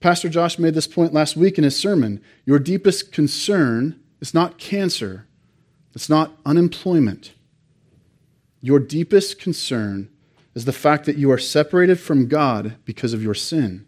Pastor 0.00 0.28
Josh 0.28 0.58
made 0.58 0.74
this 0.74 0.86
point 0.86 1.14
last 1.14 1.34
week 1.34 1.56
in 1.56 1.64
his 1.64 1.76
sermon. 1.76 2.20
Your 2.44 2.58
deepest 2.58 3.10
concern 3.10 3.98
is 4.20 4.34
not 4.34 4.58
cancer, 4.58 5.26
it's 5.94 6.08
not 6.08 6.32
unemployment. 6.46 7.32
Your 8.60 8.78
deepest 8.78 9.38
concern 9.38 10.08
is 10.54 10.64
the 10.64 10.72
fact 10.72 11.06
that 11.06 11.16
you 11.16 11.30
are 11.30 11.38
separated 11.38 11.98
from 11.98 12.28
God 12.28 12.76
because 12.84 13.12
of 13.12 13.22
your 13.22 13.34
sin. 13.34 13.86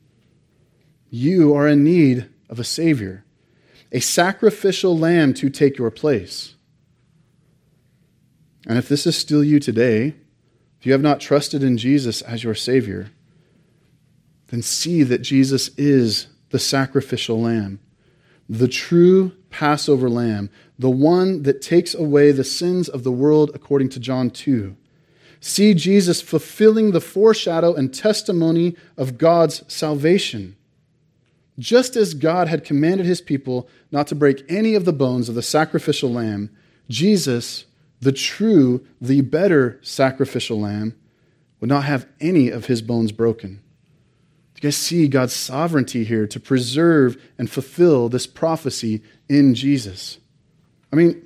You 1.10 1.54
are 1.54 1.68
in 1.68 1.84
need 1.84 2.28
of 2.48 2.58
a 2.58 2.64
Savior 2.64 3.24
a 3.94 4.00
sacrificial 4.00 4.98
lamb 4.98 5.32
to 5.32 5.48
take 5.48 5.78
your 5.78 5.90
place. 5.90 6.56
And 8.66 8.76
if 8.76 8.88
this 8.88 9.06
is 9.06 9.16
still 9.16 9.44
you 9.44 9.60
today, 9.60 10.16
if 10.80 10.84
you 10.84 10.90
have 10.92 11.00
not 11.00 11.20
trusted 11.20 11.62
in 11.62 11.78
Jesus 11.78 12.20
as 12.20 12.42
your 12.42 12.56
Savior, 12.56 13.10
then 14.48 14.62
see 14.62 15.04
that 15.04 15.22
Jesus 15.22 15.68
is 15.78 16.26
the 16.50 16.58
sacrificial 16.58 17.40
lamb, 17.40 17.78
the 18.48 18.68
true 18.68 19.32
Passover 19.54 20.10
lamb, 20.10 20.50
the 20.80 20.90
one 20.90 21.44
that 21.44 21.62
takes 21.62 21.94
away 21.94 22.32
the 22.32 22.42
sins 22.42 22.88
of 22.88 23.04
the 23.04 23.12
world 23.12 23.52
according 23.54 23.88
to 23.90 24.00
John 24.00 24.28
2. 24.28 24.76
See 25.38 25.74
Jesus 25.74 26.20
fulfilling 26.20 26.90
the 26.90 27.00
foreshadow 27.00 27.72
and 27.72 27.94
testimony 27.94 28.74
of 28.96 29.16
God's 29.16 29.62
salvation. 29.72 30.56
Just 31.56 31.94
as 31.94 32.14
God 32.14 32.48
had 32.48 32.64
commanded 32.64 33.06
his 33.06 33.20
people 33.20 33.68
not 33.92 34.08
to 34.08 34.16
break 34.16 34.44
any 34.48 34.74
of 34.74 34.84
the 34.84 34.92
bones 34.92 35.28
of 35.28 35.36
the 35.36 35.42
sacrificial 35.42 36.10
lamb, 36.10 36.50
Jesus, 36.88 37.64
the 38.00 38.10
true, 38.10 38.84
the 39.00 39.20
better 39.20 39.78
sacrificial 39.82 40.60
lamb, 40.60 40.96
would 41.60 41.70
not 41.70 41.84
have 41.84 42.08
any 42.20 42.48
of 42.48 42.66
his 42.66 42.82
bones 42.82 43.12
broken. 43.12 43.62
Do 44.54 44.60
you 44.60 44.68
guys 44.68 44.76
see 44.76 45.08
God's 45.08 45.32
sovereignty 45.32 46.04
here 46.04 46.26
to 46.28 46.40
preserve 46.40 47.20
and 47.38 47.50
fulfill 47.50 48.08
this 48.08 48.26
prophecy 48.26 49.02
in 49.28 49.54
Jesus? 49.54 50.18
I 50.92 50.96
mean, 50.96 51.22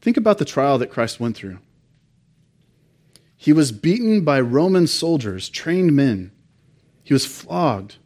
think 0.00 0.16
about 0.16 0.38
the 0.38 0.44
trial 0.44 0.78
that 0.78 0.90
Christ 0.90 1.20
went 1.20 1.36
through. 1.36 1.58
He 3.36 3.52
was 3.52 3.72
beaten 3.72 4.22
by 4.22 4.40
Roman 4.40 4.86
soldiers, 4.86 5.48
trained 5.48 5.94
men. 5.94 6.32
He 7.02 7.12
was 7.12 7.26
flogged. 7.26 7.96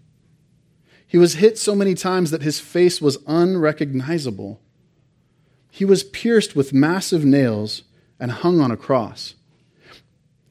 He 1.06 1.18
was 1.18 1.34
hit 1.34 1.58
so 1.58 1.74
many 1.74 1.94
times 1.94 2.30
that 2.30 2.42
his 2.42 2.60
face 2.60 3.00
was 3.00 3.18
unrecognizable. 3.26 4.60
He 5.70 5.84
was 5.84 6.04
pierced 6.04 6.54
with 6.54 6.72
massive 6.72 7.24
nails 7.24 7.84
and 8.18 8.30
hung 8.30 8.60
on 8.60 8.70
a 8.70 8.76
cross. 8.76 9.34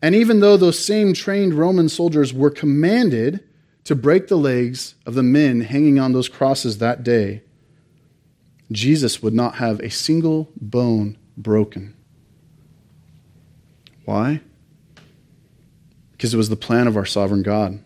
And 0.01 0.15
even 0.15 0.39
though 0.39 0.57
those 0.57 0.83
same 0.83 1.13
trained 1.13 1.53
Roman 1.53 1.89
soldiers 1.89 2.33
were 2.33 2.49
commanded 2.49 3.43
to 3.83 3.95
break 3.95 4.27
the 4.27 4.37
legs 4.37 4.95
of 5.05 5.13
the 5.13 5.23
men 5.23 5.61
hanging 5.61 5.99
on 5.99 6.13
those 6.13 6.29
crosses 6.29 6.77
that 6.77 7.03
day, 7.03 7.43
Jesus 8.71 9.21
would 9.23 9.33
not 9.33 9.55
have 9.55 9.79
a 9.79 9.89
single 9.89 10.49
bone 10.59 11.17
broken. 11.35 11.95
Why? 14.05 14.41
Because 16.11 16.33
it 16.33 16.37
was 16.37 16.49
the 16.49 16.55
plan 16.55 16.87
of 16.87 16.97
our 16.97 17.05
sovereign 17.05 17.43
God. 17.43 17.83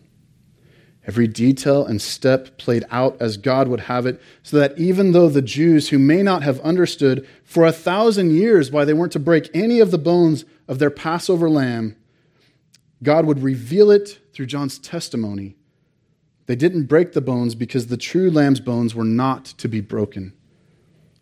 Every 1.05 1.27
detail 1.27 1.85
and 1.85 2.01
step 2.01 2.57
played 2.57 2.85
out 2.89 3.17
as 3.19 3.35
God 3.35 3.67
would 3.67 3.81
have 3.81 4.05
it, 4.05 4.21
so 4.41 4.57
that 4.57 4.77
even 4.77 5.11
though 5.11 5.27
the 5.27 5.41
Jews 5.41 5.89
who 5.89 5.99
may 5.99 6.23
not 6.23 6.43
have 6.43 6.61
understood 6.61 7.27
for 7.43 7.65
a 7.65 7.73
thousand 7.73 8.31
years 8.31 8.71
why 8.71 8.85
they 8.85 8.93
weren't 8.93 9.11
to 9.11 9.19
break 9.19 9.49
any 9.53 9.81
of 9.81 9.91
the 9.91 9.97
bones 9.97 10.45
of 10.67 10.79
their 10.79 10.89
Passover 10.89 11.49
lamb, 11.49 11.97
God 13.03 13.25
would 13.25 13.43
reveal 13.43 13.91
it 13.91 14.19
through 14.33 14.45
John's 14.45 14.79
testimony. 14.79 15.57
They 16.45 16.55
didn't 16.55 16.85
break 16.85 17.11
the 17.11 17.21
bones 17.21 17.53
because 17.53 17.87
the 17.87 17.97
true 17.97 18.31
lamb's 18.31 18.61
bones 18.61 18.95
were 18.95 19.03
not 19.03 19.45
to 19.45 19.67
be 19.67 19.81
broken. 19.81 20.33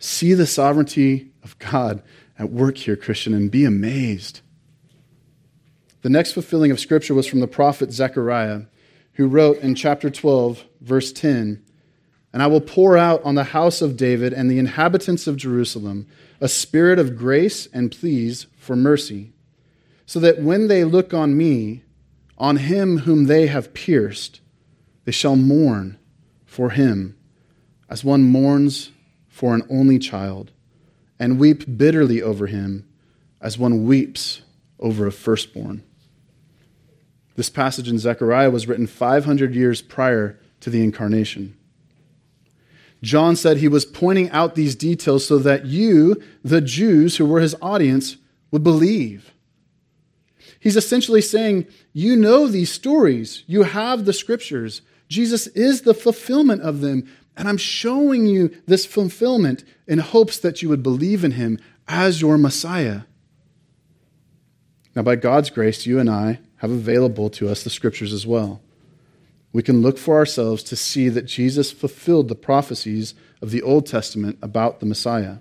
See 0.02 0.34
the 0.34 0.48
sovereignty 0.48 1.30
of 1.44 1.58
God 1.60 2.02
at 2.40 2.52
work 2.52 2.76
here, 2.76 2.96
Christian, 2.96 3.36
and 3.36 3.52
be 3.52 3.66
amazed. 3.66 4.42
The 6.02 6.10
next 6.10 6.32
fulfilling 6.32 6.72
of 6.72 6.80
Scripture 6.80 7.14
was 7.14 7.28
from 7.28 7.40
the 7.40 7.48
prophet 7.48 7.92
Zechariah 7.92 8.64
who 9.14 9.28
wrote 9.28 9.60
in 9.60 9.76
chapter 9.76 10.10
12, 10.10 10.66
verse 10.82 11.12
10 11.12 11.64
And 12.34 12.42
I 12.42 12.48
will 12.48 12.62
pour 12.62 12.98
out 12.98 13.24
on 13.24 13.36
the 13.36 13.44
house 13.44 13.80
of 13.80 13.96
David 13.96 14.34
and 14.34 14.50
the 14.50 14.58
inhabitants 14.58 15.28
of 15.28 15.38
Jerusalem 15.38 16.08
a 16.40 16.48
spirit 16.48 16.98
of 16.98 17.16
grace 17.16 17.68
and 17.72 17.92
pleas 17.92 18.48
for 18.58 18.76
mercy, 18.76 19.34
so 20.08 20.20
that 20.20 20.42
when 20.42 20.68
they 20.68 20.84
look 20.84 21.14
on 21.14 21.38
me, 21.38 21.84
on 22.40 22.58
him 22.58 23.00
whom 23.00 23.26
they 23.26 23.46
have 23.46 23.76
pierced, 23.76 24.42
they 25.06 25.12
shall 25.12 25.36
mourn 25.36 26.00
for 26.44 26.72
him 26.72 27.16
as 27.88 28.04
one 28.04 28.24
mourns 28.24 28.90
for 29.42 29.56
an 29.56 29.66
only 29.72 29.98
child, 29.98 30.52
and 31.18 31.40
weep 31.40 31.64
bitterly 31.76 32.22
over 32.22 32.46
him 32.46 32.88
as 33.42 33.58
one 33.58 33.88
weeps 33.88 34.44
over 34.80 35.08
a 35.08 35.12
firstborn. 35.12 35.82
This 37.36 37.50
passage 37.50 37.90
in 37.90 37.98
Zechariah 37.98 38.52
was 38.52 38.68
written 38.68 38.86
500 38.86 39.56
years 39.56 39.82
prior 39.82 40.40
to 40.60 40.70
the 40.70 40.84
incarnation. 40.84 41.58
John 43.02 43.36
said 43.36 43.58
he 43.58 43.68
was 43.68 43.84
pointing 43.84 44.30
out 44.30 44.54
these 44.54 44.76
details 44.76 45.26
so 45.26 45.40
that 45.40 45.66
you, 45.66 46.22
the 46.44 46.62
Jews 46.62 47.18
who 47.18 47.26
were 47.26 47.40
his 47.40 47.56
audience, 47.64 48.18
would 48.52 48.62
believe. 48.62 49.34
He's 50.60 50.78
essentially 50.78 51.22
saying, 51.22 51.66
You 51.94 52.16
know 52.16 52.46
these 52.46 52.72
stories, 52.72 53.44
you 53.48 53.64
have 53.64 54.06
the 54.06 54.14
scriptures. 54.14 54.84
Jesus 55.08 55.48
is 55.48 55.82
the 55.82 55.96
fulfillment 55.96 56.62
of 56.62 56.82
them, 56.82 57.08
and 57.38 57.48
I'm 57.48 57.58
showing 57.58 58.26
you 58.26 58.56
this 58.68 58.86
fulfillment 58.86 59.64
in 59.88 60.00
hopes 60.00 60.38
that 60.40 60.62
you 60.62 60.70
would 60.70 60.84
believe 60.84 61.24
in 61.24 61.32
him 61.32 61.60
as 61.88 62.22
your 62.22 62.38
Messiah. 62.38 63.02
Now, 64.96 65.02
by 65.04 65.16
God's 65.16 65.50
grace, 65.50 65.86
you 65.86 66.00
and 66.00 66.10
I 66.10 66.40
have 66.58 66.72
available 66.72 67.30
to 67.32 67.50
us 67.50 67.64
the 67.64 67.70
scriptures 67.70 68.14
as 68.14 68.28
well 68.28 68.62
we 69.54 69.64
can 69.64 69.82
look 69.82 69.98
for 69.98 70.16
ourselves 70.16 70.64
to 70.64 70.76
see 70.76 71.10
that 71.10 71.26
Jesus 71.26 71.72
fulfilled 71.72 72.28
the 72.28 72.36
prophecies 72.36 73.14
of 73.42 73.52
the 73.52 73.62
Old 73.62 73.86
Testament 73.86 74.38
about 74.42 74.80
the 74.80 74.86
Messiah. 74.86 75.38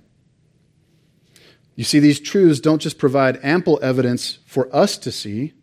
You 1.77 1.85
see, 1.85 2.01
these 2.01 2.21
truths 2.21 2.61
don't 2.61 2.83
just 2.83 2.99
provide 2.99 3.39
ample 3.43 3.79
evidence 3.83 4.39
for 4.45 4.75
us 4.75 4.99
to 4.99 5.13
see, 5.13 5.55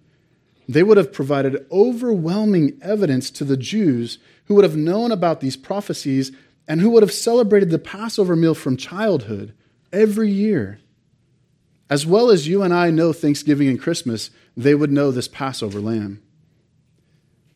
they 0.69 0.83
would 0.83 0.97
have 0.97 1.13
provided 1.13 1.65
overwhelming 1.71 2.77
evidence 2.81 3.29
to 3.31 3.43
the 3.43 3.57
Jews 3.57 4.17
who 4.47 4.55
would 4.55 4.63
have 4.63 4.75
known 4.75 5.11
about 5.11 5.39
these 5.39 5.57
prophecies 5.57 6.31
and 6.67 6.81
who 6.81 6.89
would 6.89 7.03
have 7.03 7.11
celebrated 7.11 7.69
the 7.69 7.79
Passover 7.79 8.35
meal 8.35 8.53
from 8.53 8.75
childhood 8.77 9.53
every 9.93 10.29
year. 10.29 10.79
As 11.89 12.05
well 12.05 12.29
as 12.29 12.47
you 12.47 12.63
and 12.63 12.73
I 12.73 12.89
know 12.89 13.13
Thanksgiving 13.13 13.69
and 13.69 13.79
Christmas, 13.79 14.29
they 14.57 14.75
would 14.75 14.91
know 14.91 15.11
this 15.11 15.27
Passover 15.27 15.79
lamb. 15.79 16.21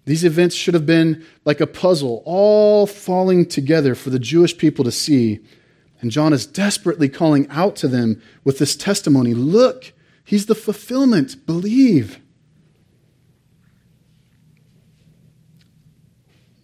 These 0.05 0.23
events 0.23 0.55
should 0.55 0.73
have 0.73 0.85
been 0.85 1.25
like 1.45 1.61
a 1.61 1.67
puzzle, 1.67 2.23
all 2.25 2.87
falling 2.87 3.45
together 3.45 3.93
for 3.93 4.09
the 4.09 4.19
Jewish 4.19 4.57
people 4.57 4.83
to 4.85 4.91
see. 4.91 5.39
And 5.99 6.11
John 6.11 6.33
is 6.33 6.45
desperately 6.45 7.07
calling 7.07 7.47
out 7.49 7.75
to 7.77 7.87
them 7.87 8.21
with 8.43 8.57
this 8.57 8.75
testimony 8.75 9.33
Look, 9.33 9.93
he's 10.23 10.47
the 10.47 10.55
fulfillment. 10.55 11.45
Believe. 11.45 12.19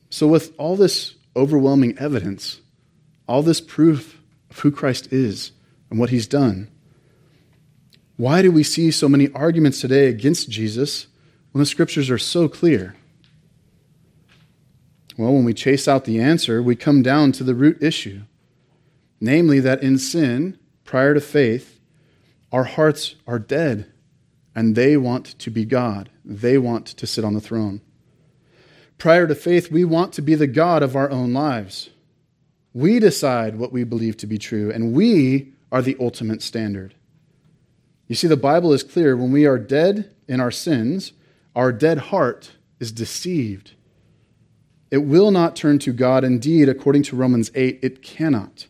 So, 0.09 0.27
with 0.27 0.53
all 0.57 0.75
this 0.75 1.15
overwhelming 1.35 1.97
evidence, 1.97 2.61
all 3.27 3.43
this 3.43 3.61
proof 3.61 4.19
of 4.49 4.59
who 4.59 4.71
Christ 4.71 5.11
is 5.11 5.51
and 5.89 5.99
what 5.99 6.09
he's 6.09 6.27
done, 6.27 6.69
why 8.15 8.41
do 8.41 8.51
we 8.51 8.63
see 8.63 8.89
so 8.89 9.07
many 9.07 9.29
arguments 9.33 9.81
today 9.81 10.07
against 10.07 10.49
Jesus 10.49 11.07
when 11.51 11.59
the 11.59 11.65
scriptures 11.65 12.09
are 12.09 12.17
so 12.17 12.47
clear? 12.47 12.95
Well, 15.17 15.33
when 15.33 15.43
we 15.43 15.53
chase 15.53 15.87
out 15.87 16.05
the 16.05 16.19
answer, 16.19 16.61
we 16.61 16.75
come 16.75 17.01
down 17.01 17.31
to 17.33 17.43
the 17.43 17.55
root 17.55 17.81
issue 17.81 18.21
namely, 19.19 19.59
that 19.59 19.81
in 19.81 19.97
sin, 19.97 20.57
prior 20.83 21.13
to 21.13 21.21
faith, 21.21 21.79
our 22.51 22.63
hearts 22.63 23.15
are 23.25 23.39
dead 23.39 23.91
and 24.55 24.75
they 24.75 24.97
want 24.97 25.37
to 25.39 25.49
be 25.49 25.65
God. 25.65 26.09
They 26.23 26.57
want 26.57 26.87
to 26.87 27.07
sit 27.07 27.25
on 27.25 27.33
the 27.33 27.41
throne. 27.41 27.81
Prior 28.97 29.27
to 29.27 29.35
faith, 29.35 29.71
we 29.71 29.83
want 29.83 30.13
to 30.13 30.21
be 30.21 30.35
the 30.35 30.47
God 30.47 30.83
of 30.83 30.95
our 30.95 31.09
own 31.09 31.33
lives. 31.33 31.89
We 32.73 32.99
decide 32.99 33.57
what 33.57 33.71
we 33.71 33.83
believe 33.83 34.17
to 34.17 34.27
be 34.27 34.37
true, 34.37 34.71
and 34.71 34.93
we 34.93 35.53
are 35.71 35.81
the 35.81 35.97
ultimate 35.99 36.41
standard. 36.41 36.95
You 38.07 38.15
see, 38.15 38.27
the 38.27 38.37
Bible 38.37 38.73
is 38.73 38.83
clear 38.83 39.15
when 39.15 39.31
we 39.31 39.45
are 39.45 39.57
dead 39.57 40.13
in 40.27 40.39
our 40.39 40.51
sins, 40.51 41.13
our 41.55 41.71
dead 41.71 41.97
heart 41.97 42.51
is 42.79 42.91
deceived 42.91 43.73
it 44.89 44.99
will 44.99 45.31
not 45.31 45.55
turn 45.55 45.79
to 45.79 45.91
God. 45.91 46.23
Indeed, 46.23 46.69
according 46.69 47.03
to 47.03 47.15
Romans 47.15 47.51
8, 47.53 47.79
it 47.81 48.01
cannot. 48.01 48.67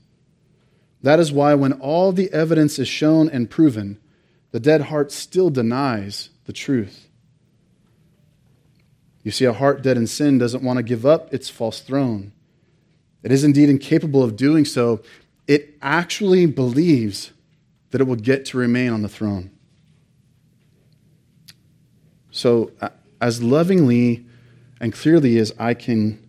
That 1.04 1.20
is 1.20 1.32
why, 1.32 1.54
when 1.54 1.74
all 1.74 2.12
the 2.12 2.32
evidence 2.34 2.80
is 2.80 2.88
shown 2.88 3.30
and 3.30 3.50
proven, 3.50 4.00
the 4.52 4.60
dead 4.60 4.82
heart 4.82 5.12
still 5.12 5.50
denies 5.50 6.30
the 6.46 6.54
truth. 6.54 7.07
You 9.28 9.32
see, 9.32 9.44
a 9.44 9.52
heart 9.52 9.82
dead 9.82 9.98
in 9.98 10.08
sin 10.08 10.38
doesn't 10.38 10.64
want 10.64 10.78
to 10.78 10.84
give 10.84 11.06
up 11.06 11.34
its 11.34 11.50
false 11.50 11.82
throne. 11.82 12.32
It 13.24 13.32
is 13.34 13.44
indeed 13.44 13.68
incapable 13.68 14.24
of 14.24 14.38
doing 14.38 14.64
so. 14.64 15.02
It 15.48 15.76
actually 15.82 16.46
believes 16.46 17.34
that 17.92 18.00
it 18.00 18.06
will 18.06 18.16
get 18.16 18.46
to 18.46 18.58
remain 18.58 18.94
on 18.94 19.02
the 19.02 19.10
throne. 19.10 19.52
So, 22.32 22.72
as 23.20 23.44
lovingly 23.44 24.26
and 24.80 24.94
clearly 24.94 25.38
as 25.40 25.52
I 25.60 25.74
can. 25.74 26.26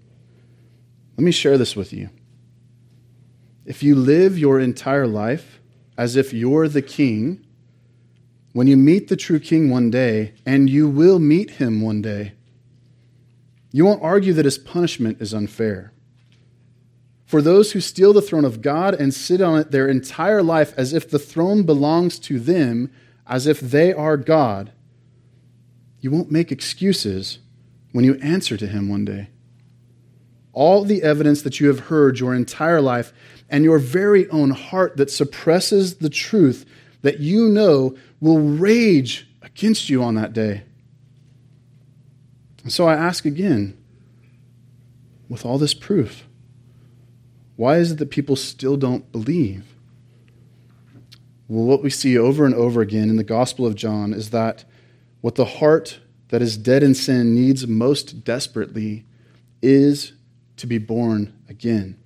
Let 1.17 1.23
me 1.23 1.31
share 1.31 1.57
this 1.57 1.77
with 1.77 1.93
you. 1.93 2.11
If 3.65 3.81
you 3.81 3.95
live 3.95 4.37
your 4.37 4.59
entire 4.59 5.07
life 5.07 5.61
as 5.97 6.17
if 6.17 6.33
you're 6.33 6.67
the 6.67 6.83
king, 6.83 7.47
when 8.55 8.67
you 8.67 8.77
meet 8.77 9.07
the 9.07 9.15
true 9.15 9.39
king 9.39 9.71
one 9.71 9.89
day, 9.89 10.33
and 10.45 10.69
you 10.69 10.89
will 10.89 11.21
meet 11.21 11.51
him 11.51 11.81
one 11.81 12.03
day, 12.03 12.33
you 13.71 13.85
won't 13.85 14.03
argue 14.03 14.33
that 14.33 14.45
his 14.45 14.59
punishment 14.59 15.21
is 15.21 15.35
unfair. 15.35 15.93
For 17.27 17.43
those 17.43 17.73
who 17.73 17.81
steal 17.81 18.15
the 18.15 18.23
throne 18.23 18.47
of 18.47 18.63
God 18.63 18.95
and 18.95 19.13
sit 19.13 19.43
on 19.43 19.59
it 19.59 19.71
their 19.71 19.87
entire 19.87 20.43
life 20.43 20.73
as 20.79 20.95
if 20.95 21.11
the 21.11 21.19
throne 21.19 21.65
belongs 21.65 22.19
to 22.21 22.41
them, 22.41 22.91
as 23.27 23.47
if 23.47 23.61
they 23.61 23.93
are 23.93 24.17
God, 24.17 24.73
you 26.01 26.11
won't 26.11 26.31
make 26.31 26.51
excuses 26.51 27.39
when 27.93 28.05
you 28.05 28.15
answer 28.23 28.57
to 28.57 28.67
Him 28.67 28.89
one 28.89 29.05
day. 29.05 29.29
All 30.55 30.85
the 30.85 31.03
evidence 31.03 31.43
that 31.43 31.61
you 31.61 31.69
have 31.69 31.81
heard 31.81 32.19
your 32.19 32.35
entire 32.35 32.81
life 32.81 33.13
and 33.51 33.63
your 33.63 33.79
very 33.79 34.29
own 34.31 34.51
heart 34.51 34.97
that 34.97 35.11
suppresses 35.11 35.97
the 35.97 36.11
truth 36.11 36.65
that 37.03 37.21
you 37.21 37.49
know 37.49 37.97
will 38.21 38.39
rage 38.39 39.29
against 39.43 39.89
you 39.89 40.03
on 40.03 40.15
that 40.15 40.33
day. 40.33 40.63
And 42.69 42.73
so 42.75 42.87
I 42.87 42.97
ask 42.97 43.25
again, 43.25 43.83
with 45.27 45.47
all 45.47 45.57
this 45.57 45.73
proof, 45.73 46.29
why 47.57 47.79
is 47.79 47.93
it 47.93 47.95
that 47.99 48.11
people 48.11 48.37
still 48.37 48.77
don't 48.77 49.11
believe? 49.11 49.73
Well, 51.49 51.65
what 51.65 51.83
we 51.83 51.89
see 51.89 52.19
over 52.19 52.45
and 52.45 52.55
over 52.55 52.83
again 52.83 53.09
in 53.09 53.17
the 53.17 53.25
Gospel 53.25 53.65
of 53.65 53.75
John 53.75 54.13
is 54.13 54.29
that 54.33 54.67
what 55.23 55.37
the 55.37 55.47
heart 55.47 56.01
that 56.29 56.43
is 56.43 56.59
dead 56.59 56.83
in 56.83 56.95
sin 56.95 57.35
needs 57.35 57.67
most 57.67 58.23
desperately 58.23 59.07
is 59.63 60.13
to 60.59 60.67
be 60.67 60.77
born 60.77 61.33
again. 61.49 61.99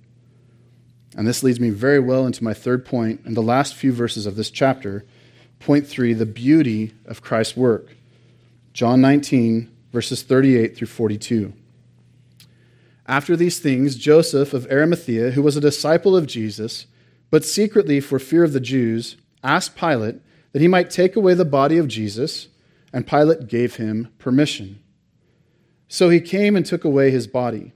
And 1.17 1.27
this 1.27 1.43
leads 1.43 1.59
me 1.59 1.71
very 1.71 1.99
well 1.99 2.25
into 2.25 2.41
my 2.41 2.53
third 2.53 2.85
point 2.85 3.19
in 3.25 3.33
the 3.33 3.43
last 3.43 3.75
few 3.75 3.91
verses 3.91 4.25
of 4.25 4.37
this 4.37 4.49
chapter. 4.49 5.05
Point 5.59 5.85
three 5.85 6.13
the 6.13 6.25
beauty 6.25 6.93
of 7.03 7.21
Christ's 7.21 7.57
work. 7.57 7.97
John 8.71 9.01
19, 9.01 9.72
verses 9.93 10.23
38 10.23 10.75
through 10.75 10.87
42. 10.87 11.53
After 13.05 13.35
these 13.35 13.59
things, 13.59 13.95
Joseph 13.95 14.53
of 14.53 14.69
Arimathea, 14.71 15.31
who 15.31 15.41
was 15.41 15.55
a 15.55 15.61
disciple 15.61 16.17
of 16.17 16.25
Jesus, 16.25 16.87
but 17.29 17.45
secretly 17.45 17.99
for 17.99 18.19
fear 18.19 18.43
of 18.43 18.53
the 18.53 18.59
Jews, 18.59 19.17
asked 19.43 19.75
Pilate 19.75 20.15
that 20.51 20.61
he 20.61 20.67
might 20.67 20.89
take 20.89 21.15
away 21.15 21.33
the 21.33 21.45
body 21.45 21.77
of 21.77 21.87
Jesus 21.87 22.47
and 22.91 23.07
Pilate 23.07 23.47
gave 23.47 23.75
him 23.75 24.09
permission. 24.19 24.79
So 25.87 26.09
he 26.09 26.21
came 26.21 26.55
and 26.55 26.65
took 26.65 26.83
away 26.83 27.11
his 27.11 27.27
body. 27.27 27.73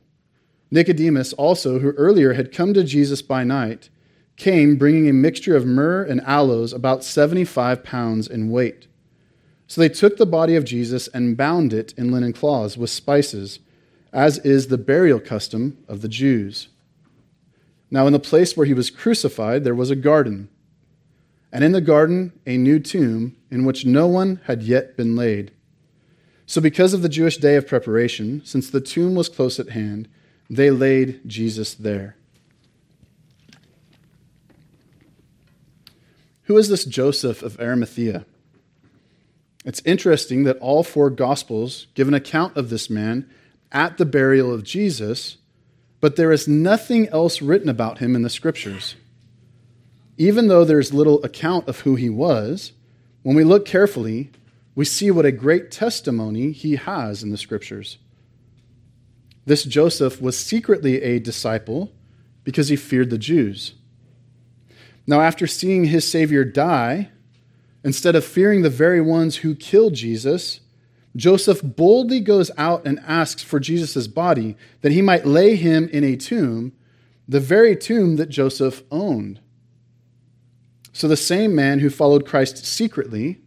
Nicodemus, 0.72 1.34
also, 1.34 1.80
who 1.80 1.92
earlier 1.92 2.34
had 2.34 2.52
come 2.52 2.74
to 2.74 2.84
Jesus 2.84 3.22
by 3.22 3.44
night, 3.44 3.90
came 4.38 4.76
bringing 4.76 5.08
a 5.08 5.14
mixture 5.14 5.56
of 5.56 5.66
myrrh 5.66 6.04
and 6.04 6.22
aloes, 6.22 6.74
about 6.74 7.04
75 7.04 7.84
pounds 7.84 8.28
in 8.28 8.50
weight. 8.50 8.87
So 9.68 9.82
they 9.82 9.90
took 9.90 10.18
the 10.18 10.26
body 10.26 10.56
of 10.56 10.66
Jesus 10.66 11.08
and 11.10 11.38
bound 11.38 11.74
it 11.74 11.94
in 11.98 12.12
linen 12.12 12.34
cloths 12.34 12.78
with 12.78 12.90
spices, 12.90 13.60
as 14.14 14.40
is 14.40 14.68
the 14.68 14.78
burial 14.78 15.20
custom 15.20 15.78
of 15.88 16.02
the 16.02 16.08
Jews. 16.08 16.70
Now, 17.92 18.08
in 18.08 18.14
the 18.14 18.20
place 18.20 18.56
where 18.56 18.66
he 18.66 18.74
was 18.74 18.90
crucified, 18.90 19.64
there 19.64 19.76
was 19.76 19.92
a 19.92 19.96
garden 19.96 20.50
and 21.52 21.64
in 21.64 21.72
the 21.72 21.82
garden 21.82 22.34
a 22.46 22.58
new 22.58 22.80
tomb 22.80 23.36
in 23.50 23.66
which 23.66 23.86
no 23.86 24.08
one 24.08 24.42
had 24.46 24.64
yet 24.64 24.98
been 24.98 25.16
laid. 25.16 25.52
So, 26.46 26.62
because 26.62 26.94
of 26.94 27.02
the 27.02 27.10
Jewish 27.10 27.38
day 27.38 27.56
of 27.56 27.68
preparation, 27.68 28.42
since 28.46 28.70
the 28.70 28.82
tomb 28.82 29.16
was 29.16 29.30
close 29.30 29.60
at 29.60 29.70
hand, 29.70 30.08
they 30.50 30.72
laid 30.72 31.22
Jesus 31.28 31.74
there. 31.74 32.16
Who 36.44 36.58
is 36.58 36.70
this 36.70 36.86
Joseph 36.86 37.44
of 37.44 37.60
Arimathea? 37.60 38.26
It's 39.68 39.82
interesting 39.84 40.46
that 40.46 40.58
all 40.60 40.82
four 40.82 41.10
Gospels 41.10 41.88
give 41.94 42.08
an 42.08 42.14
account 42.14 42.56
of 42.56 42.70
this 42.70 42.90
man 42.90 43.30
at 43.70 43.98
the 43.98 44.06
burial 44.06 44.54
of 44.54 44.64
Jesus, 44.64 45.40
but 46.00 46.16
there 46.16 46.32
is 46.32 46.48
nothing 46.48 47.10
else 47.10 47.42
written 47.42 47.68
about 47.68 47.98
him 47.98 48.16
in 48.16 48.22
the 48.22 48.30
Scriptures. 48.30 48.96
Even 50.18 50.48
though 50.48 50.64
there's 50.64 50.94
little 50.94 51.22
account 51.22 51.68
of 51.68 51.82
who 51.82 51.96
he 51.96 52.10
was, 52.10 52.72
when 53.24 53.36
we 53.36 53.44
look 53.44 53.66
carefully, 53.66 54.32
we 54.74 54.86
see 54.86 55.12
what 55.12 55.26
a 55.26 55.34
great 55.34 55.70
testimony 55.70 56.54
he 56.54 56.78
has 56.78 57.22
in 57.22 57.32
the 57.32 57.38
Scriptures. 57.38 57.98
This 59.46 59.66
Joseph 59.66 60.22
was 60.22 60.40
secretly 60.40 61.02
a 61.02 61.20
disciple 61.20 61.92
because 62.46 62.70
he 62.70 62.78
feared 62.78 63.10
the 63.10 63.18
Jews. 63.18 63.74
Now, 65.06 65.20
after 65.20 65.46
seeing 65.46 65.84
his 65.84 66.10
Savior 66.10 66.46
die, 66.46 67.10
instead 67.88 68.18
of 68.18 68.26
fearing 68.26 68.64
the 68.64 68.70
very 68.70 69.00
ones 69.00 69.38
who 69.38 69.56
killed 69.56 69.94
Jesus, 69.94 70.60
Joseph 71.16 71.62
boldly 71.64 72.20
goes 72.20 72.52
out 72.58 72.86
and 72.86 73.00
asks 73.08 73.42
for 73.42 73.62
Jesus' 73.62 74.08
body 74.08 74.58
that 74.82 74.92
he 74.92 75.02
might 75.02 75.26
lay 75.26 75.56
him 75.56 75.88
in 75.94 76.04
a 76.04 76.18
tomb, 76.18 76.74
the 77.30 77.40
very 77.40 77.78
tomb 77.78 78.18
that 78.18 78.28
Joseph 78.28 78.84
owned. 78.92 79.40
So 80.92 81.08
the 81.08 81.16
same 81.16 81.56
man 81.56 81.80
who 81.80 81.90
followed 81.90 82.26
Christ 82.26 82.66
secretly 82.66 83.40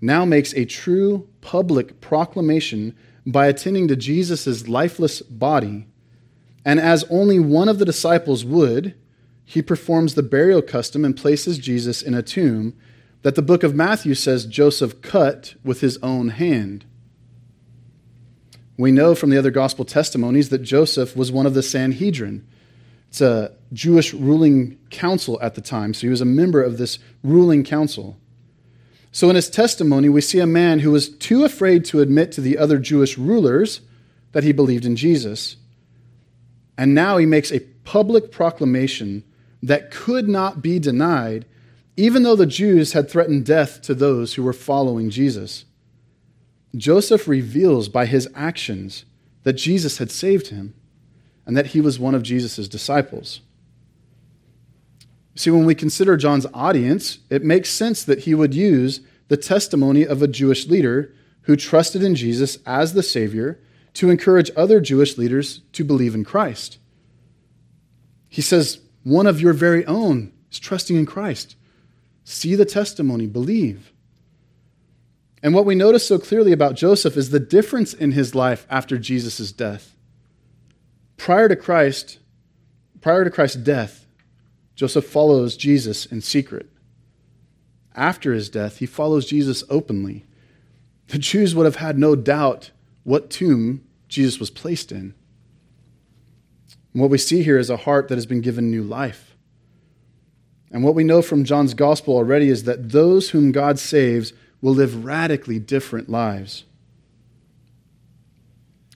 now 0.00 0.24
makes 0.24 0.54
a 0.54 0.66
true 0.66 1.28
public 1.40 2.00
proclamation 2.00 2.96
by 3.26 3.48
attending 3.48 3.88
to 3.88 3.96
Jesus' 3.96 4.68
lifeless 4.68 5.20
body. 5.20 5.88
And 6.64 6.78
as 6.78 7.02
only 7.10 7.40
one 7.40 7.68
of 7.68 7.80
the 7.80 7.84
disciples 7.84 8.44
would, 8.44 8.94
he 9.44 9.62
performs 9.62 10.14
the 10.14 10.22
burial 10.22 10.62
custom 10.62 11.04
and 11.04 11.16
places 11.16 11.58
Jesus 11.58 12.02
in 12.02 12.14
a 12.14 12.22
tomb 12.22 12.76
that 13.22 13.34
the 13.34 13.42
book 13.42 13.62
of 13.62 13.74
Matthew 13.74 14.14
says 14.14 14.46
Joseph 14.46 15.02
cut 15.02 15.54
with 15.64 15.80
his 15.80 15.98
own 15.98 16.30
hand. 16.30 16.84
We 18.76 18.92
know 18.92 19.14
from 19.14 19.30
the 19.30 19.38
other 19.38 19.50
gospel 19.50 19.84
testimonies 19.84 20.48
that 20.48 20.62
Joseph 20.62 21.14
was 21.14 21.30
one 21.30 21.44
of 21.44 21.54
the 21.54 21.62
Sanhedrin. 21.62 22.46
It's 23.08 23.20
a 23.20 23.52
Jewish 23.72 24.14
ruling 24.14 24.78
council 24.88 25.38
at 25.42 25.54
the 25.54 25.60
time, 25.60 25.92
so 25.92 26.02
he 26.02 26.08
was 26.08 26.20
a 26.20 26.26
member 26.26 26.62
of 26.62 26.78
this 26.78 26.98
ruling 27.22 27.62
council. 27.62 28.16
So 29.12 29.28
in 29.28 29.36
his 29.36 29.50
testimony, 29.50 30.08
we 30.08 30.20
see 30.20 30.38
a 30.38 30.46
man 30.46 30.78
who 30.78 30.92
was 30.92 31.08
too 31.08 31.44
afraid 31.44 31.84
to 31.86 32.00
admit 32.00 32.32
to 32.32 32.40
the 32.40 32.56
other 32.56 32.78
Jewish 32.78 33.18
rulers 33.18 33.80
that 34.32 34.44
he 34.44 34.52
believed 34.52 34.84
in 34.84 34.96
Jesus. 34.96 35.56
And 36.78 36.94
now 36.94 37.16
he 37.16 37.26
makes 37.26 37.50
a 37.52 37.60
public 37.84 38.30
proclamation 38.30 39.24
that 39.62 39.90
could 39.90 40.28
not 40.28 40.62
be 40.62 40.78
denied, 40.78 41.44
even 41.96 42.22
though 42.22 42.36
the 42.36 42.46
Jews 42.46 42.92
had 42.92 43.10
threatened 43.10 43.44
death 43.44 43.82
to 43.82 43.94
those 43.94 44.34
who 44.34 44.42
were 44.42 44.52
following 44.52 45.10
Jesus. 45.10 45.64
Joseph 46.76 47.26
reveals 47.26 47.88
by 47.88 48.06
his 48.06 48.28
actions 48.34 49.04
that 49.42 49.54
Jesus 49.54 49.98
had 49.98 50.10
saved 50.10 50.48
him 50.48 50.74
and 51.44 51.56
that 51.56 51.68
he 51.68 51.80
was 51.80 51.98
one 51.98 52.14
of 52.14 52.22
Jesus' 52.22 52.68
disciples. 52.68 53.40
See, 55.34 55.50
when 55.50 55.64
we 55.64 55.74
consider 55.74 56.16
John's 56.16 56.46
audience, 56.52 57.18
it 57.28 57.44
makes 57.44 57.70
sense 57.70 58.04
that 58.04 58.20
he 58.20 58.34
would 58.34 58.54
use 58.54 59.00
the 59.28 59.36
testimony 59.36 60.06
of 60.06 60.22
a 60.22 60.28
Jewish 60.28 60.66
leader 60.66 61.14
who 61.42 61.56
trusted 61.56 62.02
in 62.02 62.14
Jesus 62.14 62.58
as 62.66 62.92
the 62.92 63.02
Savior 63.02 63.58
to 63.94 64.10
encourage 64.10 64.50
other 64.56 64.80
Jewish 64.80 65.18
leaders 65.18 65.62
to 65.72 65.84
believe 65.84 66.14
in 66.14 66.24
Christ. 66.24 66.78
He 68.28 68.42
says, 68.42 68.80
one 69.02 69.26
of 69.26 69.40
your 69.40 69.52
very 69.52 69.84
own 69.86 70.32
is 70.52 70.60
trusting 70.60 70.96
in 70.96 71.06
Christ. 71.06 71.56
See 72.24 72.54
the 72.54 72.64
testimony, 72.64 73.26
believe. 73.26 73.92
And 75.42 75.54
what 75.54 75.64
we 75.64 75.74
notice 75.74 76.06
so 76.06 76.18
clearly 76.18 76.52
about 76.52 76.74
Joseph 76.74 77.16
is 77.16 77.30
the 77.30 77.40
difference 77.40 77.94
in 77.94 78.12
his 78.12 78.34
life 78.34 78.66
after 78.68 78.98
Jesus' 78.98 79.52
death. 79.52 79.94
Prior 81.16 81.48
to 81.48 81.56
Christ, 81.56 82.18
prior 83.00 83.24
to 83.24 83.30
Christ's 83.30 83.56
death, 83.56 84.06
Joseph 84.74 85.06
follows 85.06 85.56
Jesus 85.56 86.06
in 86.06 86.20
secret. 86.20 86.70
After 87.94 88.32
his 88.32 88.48
death, 88.48 88.78
he 88.78 88.86
follows 88.86 89.26
Jesus 89.26 89.64
openly. 89.68 90.24
The 91.08 91.18
Jews 91.18 91.54
would 91.54 91.66
have 91.66 91.76
had 91.76 91.98
no 91.98 92.14
doubt 92.14 92.70
what 93.02 93.30
tomb 93.30 93.84
Jesus 94.08 94.38
was 94.38 94.50
placed 94.50 94.92
in. 94.92 95.14
And 96.92 97.02
what 97.02 97.10
we 97.10 97.18
see 97.18 97.42
here 97.42 97.58
is 97.58 97.70
a 97.70 97.78
heart 97.78 98.08
that 98.08 98.16
has 98.16 98.26
been 98.26 98.40
given 98.40 98.70
new 98.70 98.82
life. 98.82 99.29
And 100.70 100.84
what 100.84 100.94
we 100.94 101.04
know 101.04 101.20
from 101.20 101.44
John's 101.44 101.74
gospel 101.74 102.14
already 102.14 102.48
is 102.48 102.64
that 102.64 102.90
those 102.90 103.30
whom 103.30 103.52
God 103.52 103.78
saves 103.78 104.32
will 104.60 104.74
live 104.74 105.04
radically 105.04 105.58
different 105.58 106.08
lives. 106.08 106.64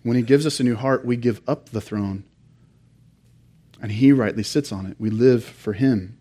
When 0.03 0.17
he 0.17 0.23
gives 0.23 0.47
us 0.47 0.61
a 0.61 0.65
new 0.65 0.77
heart, 0.77 1.05
we 1.05 1.17
give 1.17 1.41
up 1.49 1.71
the 1.71 1.81
throne. 1.81 2.25
And 3.81 3.91
he 3.93 4.13
rightly 4.13 4.43
sits 4.43 4.71
on 4.71 4.87
it. 4.87 4.97
We 4.99 5.11
live 5.11 5.45
for 5.45 5.73
him. 5.73 6.19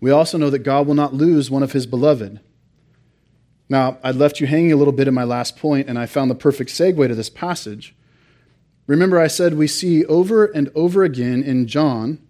We 0.00 0.10
also 0.10 0.38
know 0.38 0.50
that 0.50 0.60
God 0.60 0.86
will 0.86 0.94
not 0.94 1.14
lose 1.14 1.50
one 1.50 1.62
of 1.62 1.72
his 1.72 1.86
beloved. 1.86 2.40
Now, 3.68 3.98
I 4.04 4.10
left 4.10 4.40
you 4.40 4.46
hanging 4.46 4.72
a 4.72 4.76
little 4.76 4.92
bit 4.92 5.08
in 5.08 5.14
my 5.14 5.24
last 5.24 5.56
point, 5.56 5.88
and 5.88 5.98
I 5.98 6.06
found 6.06 6.30
the 6.30 6.34
perfect 6.34 6.70
segue 6.70 7.08
to 7.08 7.14
this 7.14 7.30
passage. 7.30 7.96
Remember, 8.86 9.18
I 9.18 9.26
said 9.26 9.54
we 9.54 9.66
see 9.66 10.04
over 10.04 10.44
and 10.44 10.70
over 10.74 11.02
again 11.02 11.42
in 11.42 11.66
John 11.66 12.20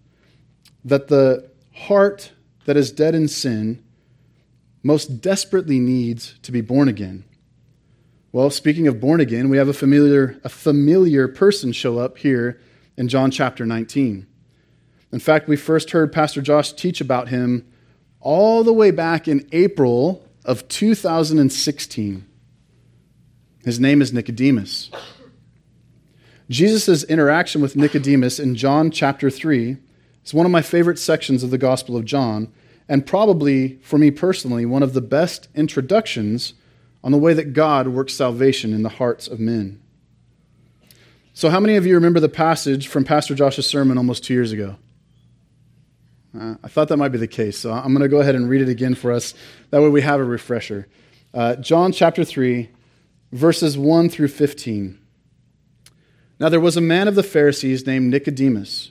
that 0.85 1.09
the 1.09 1.51
heart 1.74 2.32
that 2.64 2.76
is 2.76 2.90
dead 2.90 3.14
in 3.14 3.28
sin 3.28 3.82
most 4.82 5.20
desperately 5.20 5.78
needs 5.78 6.38
to 6.42 6.52
be 6.52 6.60
born 6.60 6.88
again. 6.88 7.24
Well, 8.32 8.50
speaking 8.50 8.87
of 8.87 9.00
born 9.00 9.20
again, 9.20 9.48
we 9.48 9.56
have 9.58 9.68
a 9.68 9.72
familiar, 9.72 10.40
a 10.44 10.48
familiar 10.48 11.28
person 11.28 11.72
show 11.72 11.98
up 11.98 12.18
here 12.18 12.60
in 12.96 13.08
John 13.08 13.30
chapter 13.30 13.64
19. 13.64 14.26
In 15.12 15.18
fact, 15.20 15.48
we 15.48 15.56
first 15.56 15.92
heard 15.92 16.12
Pastor 16.12 16.42
Josh 16.42 16.72
teach 16.72 17.00
about 17.00 17.28
him 17.28 17.66
all 18.20 18.64
the 18.64 18.72
way 18.72 18.90
back 18.90 19.28
in 19.28 19.48
April 19.52 20.26
of 20.44 20.66
2016. 20.68 22.26
His 23.64 23.80
name 23.80 24.02
is 24.02 24.12
Nicodemus. 24.12 24.90
Jesus' 26.50 27.04
interaction 27.04 27.62
with 27.62 27.76
Nicodemus 27.76 28.38
in 28.38 28.54
John 28.54 28.90
chapter 28.90 29.30
3 29.30 29.78
is 30.24 30.34
one 30.34 30.46
of 30.46 30.52
my 30.52 30.62
favorite 30.62 30.98
sections 30.98 31.42
of 31.42 31.50
the 31.50 31.58
Gospel 31.58 31.96
of 31.96 32.04
John, 32.04 32.52
and 32.88 33.06
probably, 33.06 33.78
for 33.82 33.98
me 33.98 34.10
personally, 34.10 34.66
one 34.66 34.82
of 34.82 34.92
the 34.92 35.00
best 35.00 35.48
introductions 35.54 36.54
on 37.02 37.12
the 37.12 37.18
way 37.18 37.34
that 37.34 37.52
God 37.52 37.88
works 37.88 38.14
salvation 38.14 38.72
in 38.72 38.82
the 38.82 38.88
hearts 38.88 39.28
of 39.28 39.38
men. 39.38 39.80
So, 41.32 41.50
how 41.50 41.60
many 41.60 41.76
of 41.76 41.87
you 41.87 41.94
remember 41.94 42.20
the 42.20 42.28
passage 42.28 42.88
from 42.88 43.04
Pastor 43.04 43.34
Josh's 43.34 43.66
sermon 43.66 43.98
almost 43.98 44.24
two 44.24 44.34
years 44.34 44.52
ago? 44.52 44.76
Uh, 46.38 46.54
I 46.64 46.68
thought 46.68 46.88
that 46.88 46.96
might 46.96 47.10
be 47.10 47.18
the 47.18 47.28
case, 47.28 47.58
so 47.58 47.72
I'm 47.72 47.92
going 47.92 48.00
to 48.02 48.08
go 48.08 48.20
ahead 48.20 48.34
and 48.34 48.48
read 48.48 48.62
it 48.62 48.68
again 48.68 48.94
for 48.94 49.12
us. 49.12 49.34
That 49.70 49.82
way 49.82 49.88
we 49.88 50.02
have 50.02 50.20
a 50.20 50.24
refresher. 50.24 50.88
Uh, 51.32 51.56
John 51.56 51.92
chapter 51.92 52.24
3, 52.24 52.70
verses 53.32 53.76
1 53.76 54.08
through 54.08 54.28
15. 54.28 54.98
Now 56.40 56.48
there 56.48 56.60
was 56.60 56.76
a 56.76 56.80
man 56.80 57.08
of 57.08 57.14
the 57.14 57.22
Pharisees 57.22 57.87
named 57.87 58.10
Nicodemus, 58.10 58.90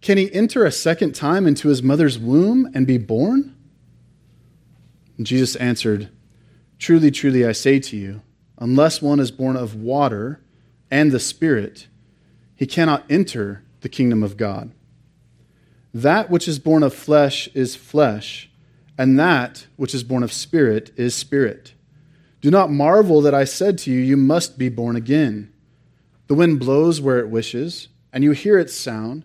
Can 0.00 0.18
he 0.18 0.32
enter 0.32 0.64
a 0.64 0.72
second 0.72 1.14
time 1.14 1.46
into 1.46 1.68
his 1.68 1.82
mother's 1.82 2.18
womb 2.18 2.70
and 2.74 2.86
be 2.86 2.98
born? 2.98 3.56
And 5.16 5.26
Jesus 5.26 5.56
answered, 5.56 6.10
Truly, 6.78 7.10
truly, 7.10 7.46
I 7.46 7.52
say 7.52 7.80
to 7.80 7.96
you, 7.96 8.22
unless 8.58 9.00
one 9.00 9.20
is 9.20 9.30
born 9.30 9.56
of 9.56 9.74
water 9.74 10.40
and 10.90 11.10
the 11.10 11.20
Spirit, 11.20 11.88
he 12.54 12.66
cannot 12.66 13.04
enter 13.10 13.62
the 13.80 13.88
kingdom 13.88 14.22
of 14.22 14.36
God. 14.36 14.72
That 15.92 16.28
which 16.28 16.46
is 16.46 16.58
born 16.58 16.82
of 16.82 16.92
flesh 16.92 17.48
is 17.54 17.74
flesh, 17.74 18.50
and 18.98 19.18
that 19.18 19.66
which 19.76 19.94
is 19.94 20.04
born 20.04 20.22
of 20.22 20.32
spirit 20.32 20.90
is 20.96 21.14
spirit. 21.14 21.72
Do 22.40 22.50
not 22.50 22.70
marvel 22.70 23.20
that 23.22 23.34
I 23.34 23.44
said 23.44 23.78
to 23.78 23.90
you, 23.90 24.00
You 24.00 24.16
must 24.16 24.58
be 24.58 24.68
born 24.68 24.96
again. 24.96 25.52
The 26.26 26.34
wind 26.34 26.60
blows 26.60 27.00
where 27.00 27.18
it 27.18 27.30
wishes, 27.30 27.88
and 28.12 28.22
you 28.22 28.32
hear 28.32 28.58
its 28.58 28.74
sound 28.74 29.24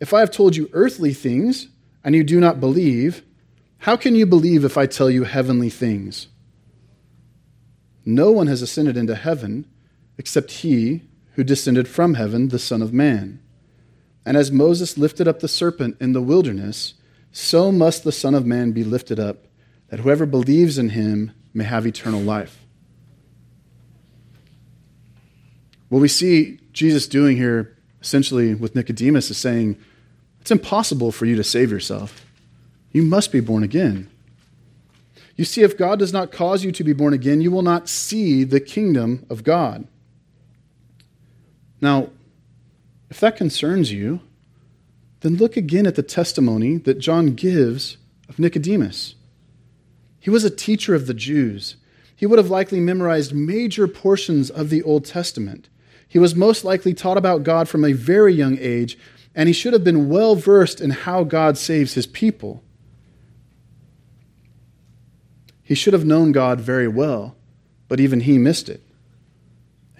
If 0.00 0.14
I 0.14 0.20
have 0.20 0.30
told 0.30 0.56
you 0.56 0.70
earthly 0.72 1.12
things, 1.12 1.68
and 2.04 2.14
you 2.14 2.24
do 2.24 2.40
not 2.40 2.60
believe, 2.60 3.22
how 3.78 3.96
can 3.96 4.14
you 4.14 4.26
believe 4.26 4.64
if 4.64 4.78
I 4.78 4.86
tell 4.86 5.10
you 5.10 5.24
heavenly 5.24 5.70
things? 5.70 6.28
No 8.04 8.30
one 8.30 8.46
has 8.46 8.62
ascended 8.62 8.96
into 8.96 9.14
heaven 9.14 9.66
except 10.16 10.50
he 10.50 11.02
who 11.34 11.44
descended 11.44 11.86
from 11.86 12.14
heaven, 12.14 12.48
the 12.48 12.58
Son 12.58 12.82
of 12.82 12.92
Man. 12.92 13.40
And 14.24 14.36
as 14.36 14.50
Moses 14.50 14.98
lifted 14.98 15.28
up 15.28 15.40
the 15.40 15.48
serpent 15.48 15.96
in 16.00 16.12
the 16.12 16.22
wilderness, 16.22 16.94
so 17.30 17.70
must 17.70 18.04
the 18.04 18.12
Son 18.12 18.34
of 18.34 18.46
Man 18.46 18.72
be 18.72 18.84
lifted 18.84 19.20
up 19.20 19.46
that 19.88 20.00
whoever 20.00 20.26
believes 20.26 20.78
in 20.78 20.90
him 20.90 21.32
may 21.54 21.64
have 21.64 21.86
eternal 21.86 22.20
life. 22.20 22.64
What 25.88 26.00
we 26.00 26.08
see 26.08 26.60
Jesus 26.72 27.06
doing 27.06 27.36
here, 27.36 27.77
essentially 28.00 28.54
with 28.54 28.74
Nicodemus, 28.74 29.30
is 29.30 29.38
saying, 29.38 29.76
It's 30.40 30.50
impossible 30.50 31.12
for 31.12 31.26
you 31.26 31.36
to 31.36 31.44
save 31.44 31.70
yourself. 31.70 32.24
You 32.92 33.02
must 33.02 33.32
be 33.32 33.40
born 33.40 33.62
again. 33.62 34.10
You 35.36 35.44
see, 35.44 35.62
if 35.62 35.78
God 35.78 36.00
does 36.00 36.12
not 36.12 36.32
cause 36.32 36.64
you 36.64 36.72
to 36.72 36.82
be 36.82 36.92
born 36.92 37.14
again, 37.14 37.40
you 37.40 37.50
will 37.50 37.62
not 37.62 37.88
see 37.88 38.42
the 38.42 38.60
kingdom 38.60 39.24
of 39.30 39.44
God. 39.44 39.86
Now, 41.80 42.10
if 43.08 43.20
that 43.20 43.36
concerns 43.36 43.92
you, 43.92 44.20
then 45.20 45.36
look 45.36 45.56
again 45.56 45.86
at 45.86 45.94
the 45.94 46.02
testimony 46.02 46.76
that 46.78 46.98
John 46.98 47.34
gives 47.34 47.96
of 48.28 48.38
Nicodemus. 48.38 49.14
He 50.20 50.30
was 50.30 50.44
a 50.44 50.50
teacher 50.50 50.94
of 50.94 51.06
the 51.06 51.14
Jews. 51.14 51.76
He 52.14 52.26
would 52.26 52.38
have 52.38 52.50
likely 52.50 52.80
memorized 52.80 53.32
major 53.32 53.86
portions 53.86 54.50
of 54.50 54.70
the 54.70 54.82
Old 54.82 55.04
Testament. 55.04 55.68
He 56.08 56.18
was 56.18 56.34
most 56.34 56.64
likely 56.64 56.94
taught 56.94 57.18
about 57.18 57.42
God 57.42 57.68
from 57.68 57.84
a 57.84 57.92
very 57.92 58.34
young 58.34 58.56
age, 58.58 58.98
and 59.34 59.46
he 59.46 59.52
should 59.52 59.74
have 59.74 59.84
been 59.84 60.08
well 60.08 60.34
versed 60.34 60.80
in 60.80 60.90
how 60.90 61.22
God 61.22 61.58
saves 61.58 61.94
his 61.94 62.06
people. 62.06 62.62
He 65.62 65.74
should 65.74 65.92
have 65.92 66.06
known 66.06 66.32
God 66.32 66.60
very 66.60 66.88
well, 66.88 67.36
but 67.88 68.00
even 68.00 68.20
he 68.20 68.38
missed 68.38 68.70
it. 68.70 68.82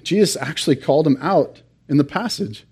Jesus 0.03 0.37
actually 0.41 0.77
called 0.77 1.07
him 1.07 1.19
out 1.21 1.61
in 1.89 1.99
the 1.99 2.05
passage. 2.05 2.65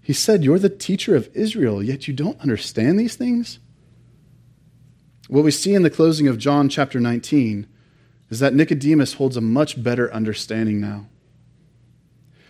He 0.00 0.12
said, 0.12 0.44
You're 0.44 0.60
the 0.60 0.68
teacher 0.68 1.16
of 1.16 1.28
Israel, 1.34 1.82
yet 1.82 2.06
you 2.06 2.14
don't 2.14 2.40
understand 2.40 2.98
these 2.98 3.16
things? 3.16 3.58
What 5.28 5.44
we 5.44 5.50
see 5.50 5.74
in 5.74 5.82
the 5.82 5.90
closing 5.90 6.28
of 6.28 6.38
John 6.38 6.68
chapter 6.68 7.00
19 7.00 7.66
is 8.30 8.38
that 8.38 8.54
Nicodemus 8.54 9.14
holds 9.14 9.36
a 9.36 9.40
much 9.40 9.82
better 9.82 10.12
understanding 10.12 10.80
now. 10.80 11.06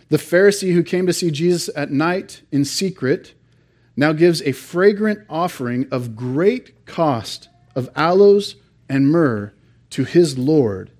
The 0.09 0.17
Pharisee 0.17 0.73
who 0.73 0.83
came 0.83 1.05
to 1.05 1.13
see 1.13 1.31
Jesus 1.31 1.69
at 1.75 1.91
night 1.91 2.41
in 2.51 2.65
secret 2.65 3.33
now 3.95 4.11
gives 4.13 4.41
a 4.41 4.53
fragrant 4.53 5.19
offering 5.29 5.87
of 5.91 6.15
great 6.15 6.85
cost 6.85 7.49
of 7.75 7.89
aloes 7.95 8.55
and 8.87 9.09
myrrh 9.09 9.53
to 9.91 10.03
his 10.03 10.37
Lord, 10.37 10.91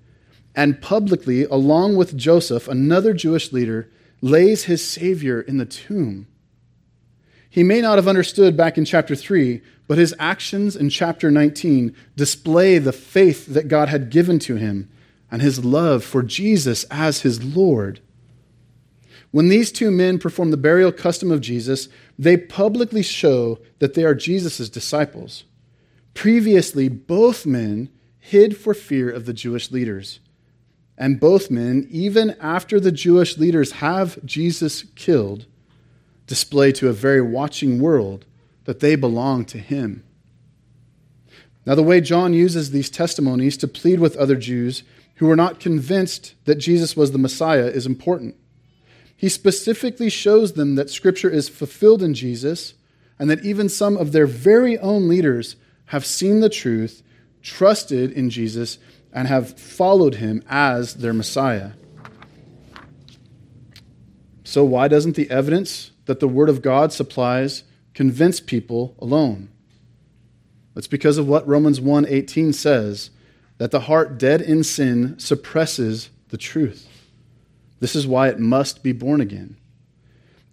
and 0.54 0.80
publicly, 0.80 1.44
along 1.44 1.96
with 1.96 2.16
Joseph, 2.16 2.68
another 2.68 3.12
Jewish 3.14 3.52
leader, 3.52 3.90
lays 4.20 4.64
his 4.64 4.86
Savior 4.86 5.40
in 5.40 5.58
the 5.58 5.64
tomb. 5.64 6.26
He 7.48 7.64
may 7.64 7.80
not 7.80 7.98
have 7.98 8.06
understood 8.06 8.56
back 8.56 8.78
in 8.78 8.84
chapter 8.84 9.16
3, 9.16 9.60
but 9.88 9.98
his 9.98 10.14
actions 10.20 10.76
in 10.76 10.88
chapter 10.88 11.30
19 11.32 11.94
display 12.14 12.78
the 12.78 12.92
faith 12.92 13.46
that 13.46 13.66
God 13.66 13.88
had 13.88 14.10
given 14.10 14.38
to 14.40 14.54
him 14.54 14.88
and 15.30 15.42
his 15.42 15.64
love 15.64 16.04
for 16.04 16.22
Jesus 16.22 16.84
as 16.90 17.22
his 17.22 17.42
Lord. 17.42 18.00
When 19.30 19.48
these 19.48 19.70
two 19.70 19.90
men 19.90 20.18
perform 20.18 20.50
the 20.50 20.56
burial 20.56 20.90
custom 20.90 21.30
of 21.30 21.40
Jesus, 21.40 21.88
they 22.18 22.36
publicly 22.36 23.02
show 23.02 23.58
that 23.78 23.94
they 23.94 24.04
are 24.04 24.14
Jesus' 24.14 24.68
disciples. 24.68 25.44
Previously, 26.14 26.88
both 26.88 27.46
men 27.46 27.90
hid 28.18 28.56
for 28.56 28.74
fear 28.74 29.08
of 29.08 29.26
the 29.26 29.32
Jewish 29.32 29.70
leaders. 29.70 30.18
And 30.98 31.20
both 31.20 31.50
men, 31.50 31.86
even 31.90 32.36
after 32.40 32.78
the 32.78 32.92
Jewish 32.92 33.38
leaders 33.38 33.72
have 33.72 34.24
Jesus 34.24 34.84
killed, 34.96 35.46
display 36.26 36.72
to 36.72 36.88
a 36.88 36.92
very 36.92 37.22
watching 37.22 37.80
world 37.80 38.26
that 38.64 38.80
they 38.80 38.96
belong 38.96 39.44
to 39.46 39.58
him. 39.58 40.04
Now, 41.64 41.74
the 41.74 41.82
way 41.82 42.00
John 42.00 42.34
uses 42.34 42.70
these 42.70 42.90
testimonies 42.90 43.56
to 43.58 43.68
plead 43.68 44.00
with 44.00 44.16
other 44.16 44.36
Jews 44.36 44.82
who 45.16 45.26
were 45.26 45.36
not 45.36 45.60
convinced 45.60 46.34
that 46.44 46.56
Jesus 46.56 46.96
was 46.96 47.12
the 47.12 47.18
Messiah 47.18 47.66
is 47.66 47.86
important. 47.86 48.36
He 49.20 49.28
specifically 49.28 50.08
shows 50.08 50.54
them 50.54 50.76
that 50.76 50.88
Scripture 50.88 51.28
is 51.28 51.50
fulfilled 51.50 52.02
in 52.02 52.14
Jesus 52.14 52.72
and 53.18 53.28
that 53.28 53.44
even 53.44 53.68
some 53.68 53.98
of 53.98 54.12
their 54.12 54.26
very 54.26 54.78
own 54.78 55.08
leaders 55.08 55.56
have 55.86 56.06
seen 56.06 56.40
the 56.40 56.48
truth, 56.48 57.02
trusted 57.42 58.12
in 58.12 58.30
Jesus, 58.30 58.78
and 59.12 59.28
have 59.28 59.58
followed 59.58 60.14
him 60.14 60.42
as 60.48 60.94
their 60.94 61.12
Messiah. 61.12 61.72
So, 64.44 64.64
why 64.64 64.88
doesn't 64.88 65.16
the 65.16 65.30
evidence 65.30 65.90
that 66.06 66.20
the 66.20 66.28
Word 66.28 66.48
of 66.48 66.62
God 66.62 66.92
supplies 66.92 67.64
convince 67.94 68.40
people 68.40 68.96
alone. 68.98 69.48
It's 70.74 70.86
because 70.86 71.18
of 71.18 71.28
what 71.28 71.46
Romans 71.46 71.80
1:18 71.80 72.52
says 72.52 73.10
that 73.58 73.70
the 73.70 73.80
heart 73.80 74.18
dead 74.18 74.40
in 74.40 74.64
sin 74.64 75.18
suppresses 75.18 76.10
the 76.30 76.38
truth. 76.38 76.88
This 77.80 77.96
is 77.96 78.06
why 78.06 78.28
it 78.28 78.38
must 78.38 78.82
be 78.82 78.92
born 78.92 79.20
again. 79.20 79.56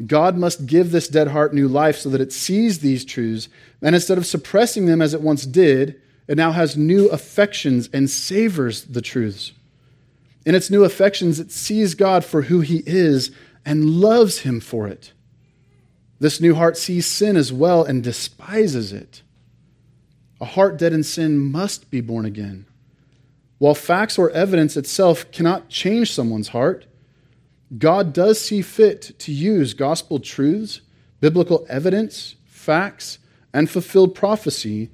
God 0.06 0.38
must 0.38 0.66
give 0.66 0.92
this 0.92 1.08
dead 1.08 1.30
heart 1.30 1.54
new 1.54 1.68
life 1.68 1.98
so 1.98 2.10
that 2.10 2.22
it 2.22 2.32
sees 2.32 2.80
these 2.80 3.04
truths, 3.04 3.50
and 3.82 3.96
instead 3.96 4.18
of 4.18 4.26
suppressing 4.26 4.86
them 4.86 5.02
as 5.02 5.14
it 5.14 5.22
once 5.22 5.46
did, 5.46 6.00
it 6.28 6.38
now 6.38 6.52
has 6.52 6.78
new 6.78 7.08
affections 7.10 7.90
and 7.94 8.10
savors 8.10 8.84
the 8.84 9.02
truths. 9.02 9.54
In 10.46 10.56
its 10.56 10.70
new 10.70 10.84
affections, 10.84 11.40
it 11.40 11.52
sees 11.52 11.96
God 11.96 12.24
for 12.24 12.44
who 12.44 12.62
he 12.62 12.84
is 12.86 13.32
and 13.66 14.00
loves 14.00 14.40
him 14.40 14.60
for 14.60 14.88
it. 14.88 15.14
This 16.20 16.40
new 16.40 16.56
heart 16.56 16.78
sees 16.78 17.06
sin 17.06 17.36
as 17.36 17.52
well 17.52 17.84
and 17.84 18.04
despises 18.04 18.94
it. 18.94 19.22
A 20.40 20.46
heart 20.46 20.78
dead 20.78 20.94
in 20.94 21.04
sin 21.04 21.38
must 21.38 21.90
be 21.90 22.02
born 22.02 22.26
again. 22.26 22.66
While 23.58 23.76
facts 23.76 24.18
or 24.18 24.30
evidence 24.32 24.78
itself 24.78 25.30
cannot 25.32 25.70
change 25.70 26.14
someone's 26.14 26.50
heart, 26.50 26.86
God 27.76 28.14
does 28.14 28.40
see 28.40 28.62
fit 28.62 29.18
to 29.20 29.32
use 29.32 29.74
gospel 29.74 30.20
truths, 30.20 30.82
biblical 31.20 31.66
evidence, 31.68 32.36
facts, 32.46 33.20
and 33.54 33.70
fulfilled 33.70 34.16
prophecy 34.16 34.90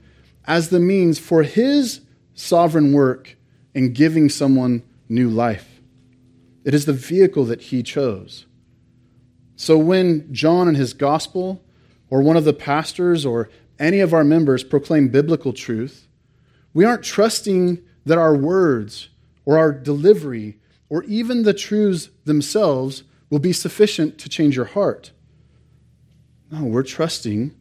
as 0.46 0.70
the 0.70 0.80
means 0.80 1.20
for 1.20 1.44
his 1.44 2.02
sovereign 2.34 2.94
work 2.94 3.36
in 3.74 3.94
giving 3.94 4.30
someone 4.30 4.84
new 5.08 5.30
life. 5.30 5.82
It 6.64 6.74
is 6.74 6.86
the 6.86 6.94
vehicle 6.94 7.46
that 7.46 7.62
he 7.62 7.84
chose. 7.84 8.46
So 9.56 9.78
when 9.78 10.34
John 10.34 10.68
and 10.68 10.78
his 10.78 10.94
gospel, 10.94 11.64
or 12.10 12.22
one 12.22 12.38
of 12.38 12.46
the 12.46 12.54
pastors, 12.54 13.26
or 13.26 13.50
any 13.80 14.00
of 14.00 14.14
our 14.14 14.24
members 14.24 14.64
proclaim 14.64 15.10
biblical 15.10 15.54
truth, 15.54 16.08
we 16.74 16.86
aren't 16.86 17.04
trusting 17.04 17.82
that 18.06 18.18
our 18.18 18.36
words, 18.36 19.10
or 19.46 19.58
our 19.58 19.72
delivery, 19.72 20.58
or 20.94 21.04
even 21.06 21.42
the 21.42 21.56
truths 21.56 22.10
themselves 22.24 23.04
will 23.32 23.40
be 23.40 23.52
sufficient 23.52 24.20
to 24.20 24.30
change 24.30 24.56
your 24.56 24.66
heart. 24.66 25.12
No, 26.52 26.66
we're 26.66 26.84
trusting 26.84 27.56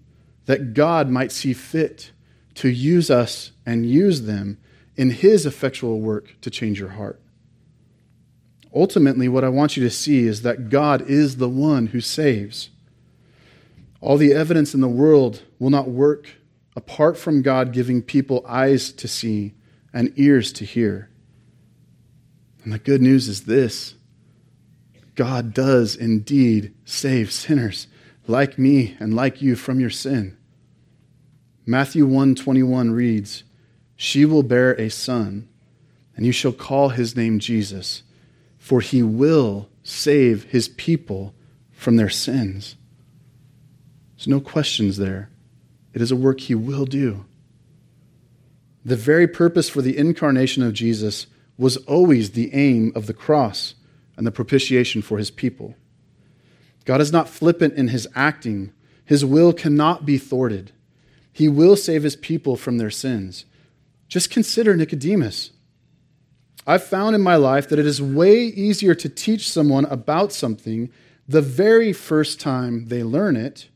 that 0.44 0.74
God 0.74 1.08
might 1.08 1.32
see 1.32 1.54
fit 1.54 2.10
to 2.56 2.68
use 2.68 3.10
us 3.10 3.52
and 3.64 3.88
use 3.88 4.22
them 4.22 4.58
in 4.96 5.08
His 5.08 5.46
effectual 5.46 5.98
work 5.98 6.38
to 6.42 6.50
change 6.50 6.78
your 6.78 6.90
heart. 6.90 7.22
Ultimately, 8.74 9.28
what 9.30 9.44
I 9.44 9.48
want 9.48 9.78
you 9.78 9.82
to 9.82 9.90
see 9.90 10.26
is 10.26 10.42
that 10.42 10.68
God 10.68 11.00
is 11.08 11.38
the 11.38 11.48
one 11.48 11.86
who 11.86 12.02
saves. 12.02 12.68
All 14.02 14.18
the 14.18 14.34
evidence 14.34 14.74
in 14.74 14.82
the 14.82 14.88
world 14.88 15.40
will 15.58 15.70
not 15.70 15.88
work 15.88 16.28
apart 16.76 17.16
from 17.16 17.40
God 17.40 17.72
giving 17.72 18.02
people 18.02 18.44
eyes 18.46 18.92
to 18.92 19.08
see 19.08 19.54
and 19.90 20.12
ears 20.16 20.52
to 20.52 20.66
hear. 20.66 21.08
And 22.64 22.72
the 22.72 22.78
good 22.78 23.02
news 23.02 23.28
is 23.28 23.42
this 23.44 23.94
God 25.14 25.52
does 25.54 25.96
indeed 25.96 26.74
save 26.84 27.32
sinners 27.32 27.86
like 28.26 28.58
me 28.58 28.96
and 29.00 29.14
like 29.14 29.42
you 29.42 29.56
from 29.56 29.80
your 29.80 29.90
sin. 29.90 30.36
Matthew 31.66 32.06
1:21 32.06 32.92
reads, 32.92 33.44
"She 33.96 34.24
will 34.24 34.42
bear 34.42 34.72
a 34.80 34.88
son, 34.88 35.48
and 36.16 36.26
you 36.26 36.32
shall 36.32 36.52
call 36.52 36.90
his 36.90 37.16
name 37.16 37.38
Jesus." 37.38 38.02
for 38.62 38.80
he 38.80 39.02
will 39.02 39.68
save 39.82 40.44
his 40.44 40.68
people 40.68 41.34
from 41.72 41.96
their 41.96 42.08
sins. 42.08 42.76
There's 44.14 44.28
no 44.28 44.40
questions 44.40 44.98
there. 44.98 45.30
It 45.92 46.00
is 46.00 46.12
a 46.12 46.16
work 46.16 46.38
he 46.38 46.54
will 46.54 46.84
do. 46.84 47.24
The 48.84 48.94
very 48.94 49.26
purpose 49.26 49.68
for 49.68 49.82
the 49.82 49.98
incarnation 49.98 50.62
of 50.62 50.74
Jesus 50.74 51.26
was 51.62 51.76
always 51.78 52.32
the 52.32 52.52
aim 52.52 52.92
of 52.96 53.06
the 53.06 53.14
cross 53.14 53.76
and 54.16 54.26
the 54.26 54.32
propitiation 54.32 55.00
for 55.00 55.16
his 55.16 55.30
people. 55.30 55.76
God 56.84 57.00
is 57.00 57.12
not 57.12 57.28
flippant 57.28 57.74
in 57.74 57.88
his 57.88 58.08
acting, 58.16 58.72
his 59.04 59.24
will 59.24 59.52
cannot 59.52 60.04
be 60.04 60.18
thwarted. 60.18 60.72
He 61.32 61.48
will 61.48 61.76
save 61.76 62.02
his 62.02 62.16
people 62.16 62.56
from 62.56 62.78
their 62.78 62.90
sins. 62.90 63.44
Just 64.08 64.28
consider 64.28 64.76
Nicodemus. 64.76 65.52
I've 66.66 66.82
found 66.82 67.14
in 67.14 67.22
my 67.22 67.36
life 67.36 67.68
that 67.68 67.78
it 67.78 67.86
is 67.86 68.02
way 68.02 68.42
easier 68.42 68.94
to 68.96 69.08
teach 69.08 69.48
someone 69.48 69.84
about 69.84 70.32
something 70.32 70.90
the 71.28 71.40
very 71.40 71.92
first 71.92 72.40
time 72.40 72.88
they 72.88 73.04
learn 73.04 73.36
it 73.36 73.68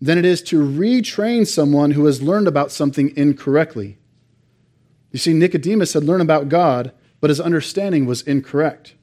than 0.00 0.16
it 0.16 0.24
is 0.24 0.42
to 0.42 0.60
retrain 0.60 1.44
someone 1.46 1.90
who 1.90 2.06
has 2.06 2.22
learned 2.22 2.46
about 2.46 2.70
something 2.70 3.12
incorrectly. 3.16 3.98
You 5.10 5.18
see, 5.18 5.32
Nicodemus 5.32 5.92
had 5.94 6.04
learned 6.04 6.22
about 6.22 6.48
God, 6.48 6.92
but 7.20 7.30
his 7.30 7.40
understanding 7.40 8.06
was 8.06 8.22
incorrect. 8.22 8.94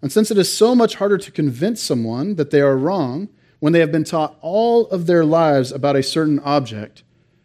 And 0.00 0.12
since 0.12 0.30
it 0.30 0.38
is 0.38 0.52
so 0.52 0.74
much 0.74 0.96
harder 0.96 1.18
to 1.18 1.30
convince 1.30 1.82
someone 1.82 2.36
that 2.36 2.50
they 2.50 2.60
are 2.60 2.76
wrong 2.76 3.28
when 3.58 3.72
they 3.72 3.80
have 3.80 3.92
been 3.92 4.04
taught 4.04 4.38
all 4.40 4.86
of 4.88 5.06
their 5.06 5.24
lives 5.24 5.72
about 5.72 5.96
a 5.96 6.02
certain 6.02 6.38
object, 6.40 7.02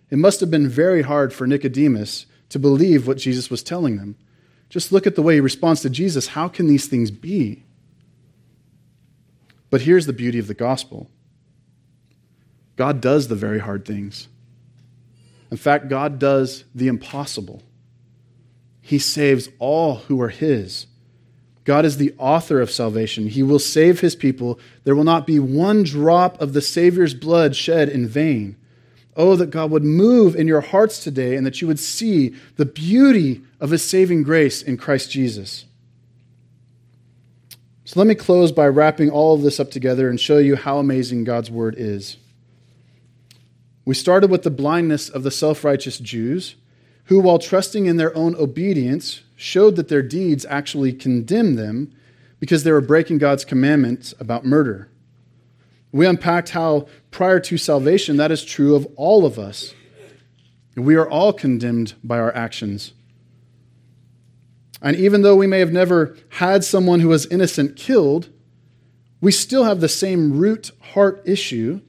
it 0.09 0.17
must 0.17 0.39
have 0.39 0.51
been 0.51 0.67
very 0.67 1.01
hard 1.01 1.34
for 1.34 1.47
Nicodemus 1.47 2.27
to 2.49 2.59
believe 2.59 3.07
what 3.07 3.17
Jesus 3.17 3.49
was 3.49 3.63
telling 3.63 3.97
them. 3.97 4.15
Just 4.69 4.91
look 4.91 5.07
at 5.07 5.15
the 5.15 5.23
way 5.23 5.36
he 5.36 5.39
responds 5.39 5.81
to 5.81 5.89
Jesus. 5.89 6.27
How 6.27 6.47
can 6.47 6.67
these 6.67 6.88
things 6.88 7.09
be? 7.09 7.63
But 9.69 9.81
here's 9.81 10.05
the 10.05 10.13
beauty 10.13 10.38
of 10.38 10.47
the 10.47 10.53
gospel 10.53 11.09
God 12.75 13.01
does 13.01 13.27
the 13.27 13.36
very 13.36 13.59
hard 13.59 13.86
things. 13.86 14.27
In 15.49 15.57
fact, 15.57 15.89
God 15.89 16.19
does 16.19 16.63
the 16.73 16.88
impossible. 16.88 17.61
He 18.86 18.99
saves 18.99 19.47
all 19.59 19.95
who 19.95 20.21
are 20.21 20.29
His. 20.29 20.88
God 21.63 21.86
is 21.86 21.95
the 21.95 22.13
author 22.17 22.59
of 22.59 22.69
salvation. 22.69 23.27
He 23.27 23.41
will 23.41 23.57
save 23.57 24.01
His 24.01 24.13
people. 24.13 24.59
There 24.84 24.95
will 24.95 25.05
not 25.05 25.25
be 25.25 25.39
one 25.39 25.84
drop 25.84 26.39
of 26.41 26.51
the 26.51 26.61
Savior's 26.61 27.13
blood 27.13 27.55
shed 27.55 27.88
in 27.88 28.07
vain. 28.07 28.57
Oh, 29.15 29.38
that 29.38 29.51
God 29.51 29.71
would 29.71 29.86
move 29.86 30.36
in 30.36 30.47
your 30.47 30.59
hearts 30.59 31.01
today 31.01 31.38
and 31.38 31.45
that 31.45 31.61
you 31.61 31.67
would 31.67 31.79
see 31.79 32.36
the 32.57 32.65
beauty 32.65 33.41
of 33.61 33.69
His 33.69 33.84
saving 33.84 34.23
grace 34.23 34.61
in 34.61 34.75
Christ 34.75 35.09
Jesus. 35.09 35.63
So 37.86 38.01
let 38.01 38.07
me 38.07 38.15
close 38.15 38.51
by 38.51 38.67
wrapping 38.67 39.09
all 39.09 39.36
of 39.36 39.43
this 39.43 39.61
up 39.61 39.71
together 39.71 40.09
and 40.09 40.19
show 40.19 40.39
you 40.39 40.57
how 40.57 40.79
amazing 40.79 41.23
God's 41.23 41.49
Word 41.49 41.75
is. 41.77 42.17
We 43.86 43.95
started 43.95 44.29
with 44.29 44.43
the 44.43 44.51
blindness 44.51 45.07
of 45.07 45.23
the 45.23 45.31
self 45.31 45.63
righteous 45.63 45.99
Jews, 45.99 46.55
who, 47.06 47.20
while 47.20 47.39
trusting 47.39 47.86
in 47.86 47.97
their 47.97 48.16
own 48.16 48.36
obedience, 48.36 49.22
showed 49.36 49.76
that 49.76 49.89
their 49.89 50.01
deeds 50.01 50.45
actually 50.49 50.93
condemned 50.93 51.58
them 51.58 51.93
because 52.39 52.64
they 52.64 52.72
were 52.72 52.82
breaking 52.82 53.18
God's 53.18 53.45
commandments 53.45 54.14
about 54.20 54.45
murder. 54.45 54.89
We 55.91 56.08
unpacked 56.08 56.49
how 56.49 56.88
prior 57.12 57.39
to 57.41 57.58
salvation, 57.58 58.18
that 58.18 58.32
is 58.32 58.43
true 58.43 58.76
of 58.76 58.88
all 58.95 59.26
of 59.26 59.38
us. 59.38 59.74
We 60.76 60.95
are 60.95 61.08
all 61.08 61.34
condemned 61.34 61.93
by 62.04 62.20
our 62.20 62.36
actions. 62.36 62.93
And 64.82 64.97
even 64.97 65.22
though 65.22 65.36
we 65.36 65.47
may 65.47 65.60
have 65.60 65.72
never 65.72 66.18
had 66.30 66.64
someone 66.64 66.99
who 66.99 67.08
was 67.10 67.26
innocent 67.28 67.78
killed, 67.78 68.30
we 69.22 69.32
still 69.32 69.64
have 69.64 69.80
the 69.80 69.88
same 69.88 70.38
root 70.38 70.72
heart 70.82 71.22
issue. 71.26 71.80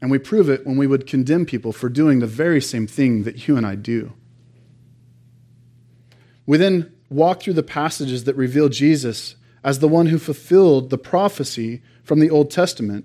And 0.00 0.10
we 0.10 0.18
prove 0.18 0.48
it 0.48 0.66
when 0.66 0.76
we 0.76 0.86
would 0.86 1.06
condemn 1.06 1.44
people 1.44 1.72
for 1.72 1.88
doing 1.88 2.20
the 2.20 2.26
very 2.26 2.60
same 2.60 2.86
thing 2.86 3.24
that 3.24 3.48
you 3.48 3.56
and 3.56 3.66
I 3.66 3.74
do. 3.74 4.12
We 6.46 6.56
then 6.56 6.92
walk 7.10 7.42
through 7.42 7.54
the 7.54 7.62
passages 7.62 8.24
that 8.24 8.36
reveal 8.36 8.68
Jesus 8.68 9.36
as 9.64 9.80
the 9.80 9.88
one 9.88 10.06
who 10.06 10.18
fulfilled 10.18 10.90
the 10.90 10.98
prophecy 10.98 11.82
from 12.04 12.20
the 12.20 12.30
Old 12.30 12.50
Testament. 12.50 13.04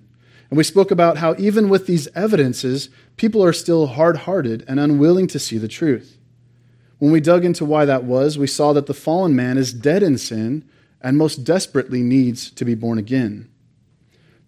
And 0.50 0.58
we 0.58 0.64
spoke 0.64 0.92
about 0.92 1.18
how, 1.18 1.36
even 1.40 1.68
with 1.68 1.88
these 1.88 2.08
evidences, 2.16 2.90
people 3.18 3.44
are 3.44 3.54
still 3.54 3.88
hard 3.88 4.18
hearted 4.18 4.64
and 4.68 4.80
unwilling 4.80 5.28
to 5.28 5.40
see 5.40 5.58
the 5.58 5.68
truth. 5.68 6.20
When 7.00 7.12
we 7.12 7.20
dug 7.20 7.44
into 7.44 7.66
why 7.66 7.86
that 7.86 8.04
was, 8.04 8.38
we 8.38 8.48
saw 8.48 8.72
that 8.74 8.86
the 8.86 8.94
fallen 8.94 9.36
man 9.36 9.58
is 9.58 9.74
dead 9.74 10.04
in 10.04 10.18
sin 10.18 10.64
and 11.02 11.18
most 11.18 11.44
desperately 11.44 12.02
needs 12.02 12.50
to 12.52 12.64
be 12.64 12.76
born 12.76 12.98
again. 12.98 13.50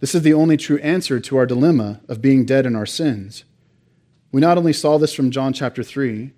This 0.06 0.14
is 0.14 0.22
the 0.22 0.36
only 0.36 0.56
true 0.56 0.78
answer 0.82 1.20
to 1.20 1.38
our 1.38 1.48
dilemma 1.48 2.00
of 2.08 2.22
being 2.22 2.46
dead 2.46 2.68
in 2.68 2.76
our 2.76 2.86
sins. 2.86 3.44
We 4.32 4.40
not 4.40 4.56
only 4.56 4.72
saw 4.72 5.00
this 5.00 5.16
from 5.16 5.32
John 5.32 5.52
chapter 5.52 5.82
3, 5.82 6.32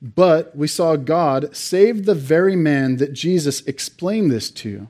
but 0.00 0.54
we 0.54 0.68
saw 0.68 0.94
God 0.94 1.48
save 1.56 2.04
the 2.04 2.14
very 2.14 2.54
man 2.54 2.98
that 2.98 3.12
Jesus 3.12 3.60
explained 3.62 4.30
this 4.30 4.52
to. 4.52 4.86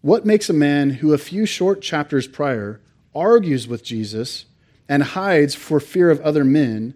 What 0.00 0.24
makes 0.24 0.48
a 0.48 0.54
man 0.54 0.88
who 0.88 1.12
a 1.12 1.18
few 1.18 1.44
short 1.44 1.82
chapters 1.82 2.26
prior 2.26 2.80
argues 3.14 3.68
with 3.68 3.84
Jesus 3.84 4.46
and 4.88 5.02
hides 5.02 5.54
for 5.54 5.80
fear 5.80 6.10
of 6.10 6.22
other 6.22 6.42
men 6.42 6.94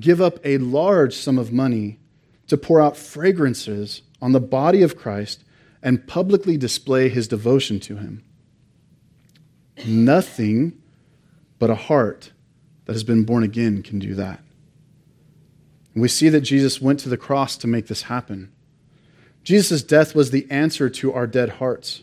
give 0.00 0.18
up 0.18 0.38
a 0.46 0.56
large 0.56 1.14
sum 1.14 1.36
of 1.36 1.52
money 1.52 1.98
to 2.46 2.56
pour 2.56 2.80
out 2.80 2.96
fragrances 2.96 4.00
on 4.22 4.32
the 4.32 4.40
body 4.40 4.80
of 4.80 4.96
Christ 4.96 5.44
and 5.82 6.06
publicly 6.06 6.56
display 6.56 7.10
his 7.10 7.28
devotion 7.28 7.78
to 7.80 7.96
him? 7.96 8.22
Nothing 9.84 10.80
but 11.58 11.70
a 11.70 11.74
heart 11.74 12.32
that 12.84 12.92
has 12.92 13.04
been 13.04 13.24
born 13.24 13.42
again 13.42 13.82
can 13.82 13.98
do 13.98 14.14
that. 14.14 14.40
We 15.94 16.08
see 16.08 16.28
that 16.28 16.42
Jesus 16.42 16.80
went 16.80 17.00
to 17.00 17.08
the 17.08 17.16
cross 17.16 17.56
to 17.58 17.66
make 17.66 17.86
this 17.86 18.02
happen. 18.02 18.52
Jesus' 19.42 19.82
death 19.82 20.14
was 20.14 20.30
the 20.30 20.46
answer 20.50 20.90
to 20.90 21.12
our 21.12 21.26
dead 21.26 21.50
hearts. 21.50 22.02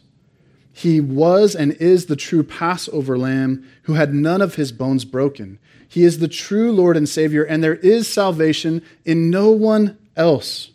He 0.71 0.99
was 0.99 1.55
and 1.55 1.73
is 1.73 2.07
the 2.07 2.15
true 2.15 2.41
Passover 2.41 3.17
lamb 3.17 3.67
who 3.83 3.93
had 3.93 4.13
none 4.13 4.41
of 4.41 4.55
his 4.55 4.71
bones 4.71 5.05
broken. 5.05 5.59
He 5.87 6.03
is 6.03 6.17
the 6.17 6.27
true 6.27 6.71
Lord 6.71 6.97
and 6.97 7.07
Savior, 7.07 7.43
and 7.43 7.63
there 7.63 7.75
is 7.75 8.07
salvation 8.07 8.81
in 9.05 9.29
no 9.29 9.51
one 9.51 9.99
else. 10.15 10.71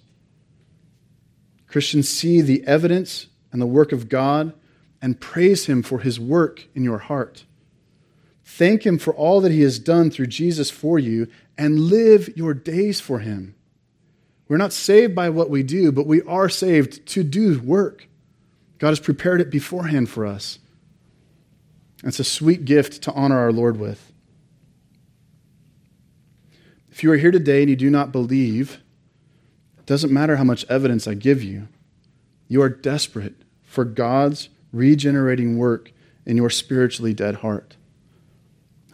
Christians 1.67 2.09
see 2.09 2.41
the 2.41 2.65
evidence 2.65 3.27
and 3.51 3.61
the 3.61 3.67
work 3.67 3.91
of 3.91 4.09
God 4.09 4.53
and 5.01 5.21
praise 5.21 5.67
him 5.67 5.83
for 5.83 6.01
his 6.01 6.19
work 6.19 6.67
in 6.75 6.83
your 6.83 6.99
heart. 6.99 7.45
Thank 8.45 8.85
him 8.85 8.99
for 8.99 9.15
all 9.15 9.41
that 9.43 9.53
he 9.53 9.63
has 9.63 9.79
done 9.79 10.11
through 10.11 10.29
Jesus 10.29 10.71
for 10.71 10.99
you 10.99 11.29
and 11.57 11.79
live 11.79 12.37
your 12.37 12.55
days 12.55 13.01
for 13.01 13.19
him. 13.19 13.55
We're 14.49 14.57
not 14.57 14.73
saved 14.73 15.15
by 15.15 15.29
what 15.29 15.51
we 15.51 15.63
do, 15.63 15.93
but 15.93 16.07
we 16.07 16.23
are 16.23 16.49
saved 16.49 17.07
to 17.09 17.23
do 17.23 17.61
work. 17.61 18.09
God 18.79 18.89
has 18.89 19.01
prepared 19.01 19.41
it 19.41 19.51
beforehand 19.51 20.09
for 20.09 20.25
us. 20.25 20.59
It's 22.03 22.21
a 22.21 22.25
sweet 22.25 22.65
gift 22.65 23.03
to 23.03 23.13
honor 23.13 23.39
our 23.39 23.53
Lord 23.53 23.79
with. 23.79 24.13
If 26.91 27.03
you 27.03 27.13
are 27.13 27.17
here 27.17 27.31
today 27.31 27.61
and 27.61 27.71
you 27.71 27.77
do 27.77 27.91
not 27.91 28.13
believe, 28.13 28.81
it 29.79 29.87
doesn't 29.87 30.13
matter 30.13 30.37
how 30.37 30.45
much 30.45 30.65
evidence 30.71 31.07
I 31.07 31.15
give 31.15 31.43
you. 31.43 31.69
You 32.49 32.63
are 32.63 32.69
desperate 32.69 33.35
for 33.63 33.85
God's 33.85 34.49
regenerating 34.73 35.59
work 35.59 35.93
in 36.27 36.37
your 36.37 36.51
spiritually 36.51 37.15
dead 37.15 37.37
heart. 37.37 37.77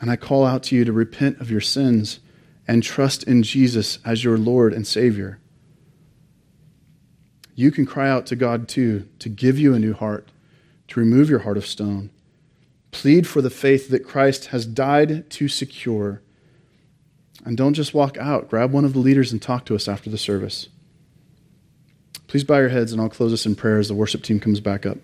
And 0.01 0.11
I 0.11 0.17
call 0.17 0.45
out 0.45 0.63
to 0.65 0.77
you 0.77 0.85
to 0.85 0.93
repent 0.93 1.41
of 1.41 1.51
your 1.51 1.61
sins 1.61 2.21
and 2.67 2.83
trust 2.83 3.23
in 3.25 3.43
Jesus 3.43 3.99
as 4.05 4.25
your 4.25 4.39
Lord 4.39 4.73
and 4.73 4.87
Savior 4.87 5.41
you 7.55 7.71
can 7.71 7.87
cry 7.87 8.09
out 8.09 8.27
to 8.27 8.37
God 8.37 8.69
too 8.69 9.09
to 9.21 9.29
give 9.29 9.59
you 9.59 9.75
a 9.75 9.79
new 9.79 9.95
heart, 9.95 10.31
to 10.89 11.01
remove 11.01 11.31
your 11.31 11.41
heart 11.41 11.57
of 11.57 11.67
stone. 11.67 12.11
Plead 12.91 13.27
for 13.27 13.41
the 13.41 13.51
faith 13.51 13.89
that 13.91 14.07
Christ 14.07 14.47
has 14.47 14.67
died 14.67 15.29
to 15.31 15.49
secure. 15.49 16.23
And 17.45 17.57
don't 17.57 17.75
just 17.75 17.95
walk 17.95 18.17
out. 18.19 18.49
Grab 18.49 18.73
one 18.73 18.85
of 18.85 18.93
the 18.93 18.99
leaders 18.99 19.33
and 19.33 19.41
talk 19.41 19.67
to 19.67 19.75
us 19.75 19.89
after 19.89 20.11
the 20.11 20.19
service. 20.19 20.69
Please 22.27 22.45
bow 22.45 22.59
your 22.59 22.71
heads, 22.71 22.93
and 22.93 23.01
I'll 23.01 23.09
close 23.09 23.33
us 23.33 23.47
in 23.47 23.55
prayer 23.55 23.79
as 23.79 23.89
the 23.89 23.95
worship 23.95 24.23
team 24.23 24.41
comes 24.41 24.61
back 24.61 24.87
up. 24.87 24.99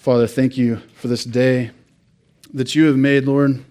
Father, 0.00 0.26
thank 0.26 0.56
you 0.56 0.76
for 0.94 1.08
this 1.08 1.26
day 1.26 1.72
that 2.54 2.74
you 2.74 2.86
have 2.86 2.96
made, 2.96 3.26
Lord. 3.26 3.62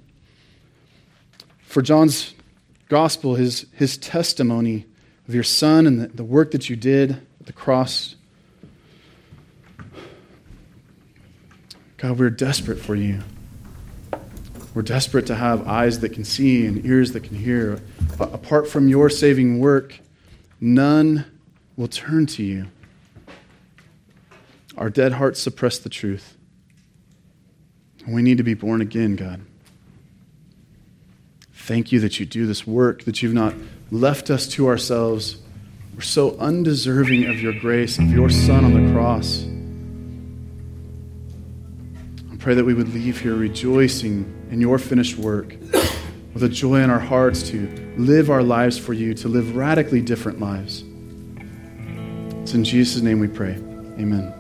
For 1.64 1.82
John's 1.82 2.36
gospel, 2.88 3.34
his, 3.34 3.66
his 3.74 3.98
testimony 3.98 4.86
of 5.28 5.34
your 5.34 5.42
son 5.44 5.88
and 5.88 6.00
the, 6.00 6.08
the 6.10 6.24
work 6.24 6.52
that 6.52 6.70
you 6.70 6.76
did 6.76 7.20
at 7.40 7.48
the 7.48 7.52
cross. 7.52 8.14
God, 11.98 12.20
we're 12.20 12.30
desperate 12.30 12.78
for 12.78 12.94
you. 12.94 13.22
We're 14.76 14.84
desperate 14.84 15.26
to 15.26 15.36
have 15.36 15.68
eyes 15.68 16.00
that 16.02 16.10
can 16.10 16.26
see 16.26 16.68
and 16.68 16.86
ears 16.86 17.14
that 17.14 17.24
can 17.24 17.38
hear. 17.38 17.82
But 18.20 18.32
apart 18.36 18.68
from 18.68 18.88
your 18.88 19.10
saving 19.10 19.58
work, 19.58 20.00
none 20.62 21.26
will 21.76 21.88
turn 21.88 22.28
to 22.28 22.44
you. 22.44 22.68
Our 24.80 24.90
dead 24.90 25.12
hearts 25.12 25.42
suppress 25.42 25.78
the 25.78 25.90
truth. 25.90 26.38
And 28.06 28.16
we 28.16 28.22
need 28.22 28.38
to 28.38 28.44
be 28.44 28.54
born 28.54 28.80
again, 28.80 29.18
God. 29.18 29.42
Thank 31.52 31.92
you 31.92 32.00
that 32.00 32.18
you 32.20 32.26
do 32.26 32.48
this 32.48 32.66
work, 32.66 33.04
that 33.04 33.22
you've 33.22 33.34
not 33.34 33.54
left 33.92 34.30
us 34.30 34.48
to 34.48 34.68
ourselves. 34.68 35.38
We're 35.94 36.02
so 36.02 36.38
undeserving 36.38 37.26
of 37.26 37.42
your 37.42 37.52
grace, 37.60 38.00
of 38.00 38.10
your 38.10 38.30
Son 38.30 38.64
on 38.64 38.74
the 38.74 38.94
cross. 38.94 39.44
I 42.32 42.38
pray 42.38 42.54
that 42.56 42.64
we 42.64 42.74
would 42.74 42.94
leave 42.94 43.20
here 43.20 43.36
rejoicing 43.36 44.48
in 44.50 44.62
your 44.62 44.80
finished 44.80 45.18
work, 45.18 45.58
with 46.34 46.42
a 46.42 46.50
joy 46.50 46.78
in 46.78 46.90
our 46.90 47.00
hearts 47.00 47.44
to 47.50 47.94
live 47.98 48.30
our 48.30 48.44
lives 48.44 48.78
for 48.78 48.94
you, 48.94 49.14
to 49.16 49.28
live 49.28 49.58
radically 49.58 50.00
different 50.00 50.40
lives. 50.40 50.86
It's 52.44 52.54
in 52.54 52.64
Jesus' 52.64 53.02
name 53.02 53.20
we 53.20 53.28
pray. 53.28 53.56
Amen. 54.00 54.39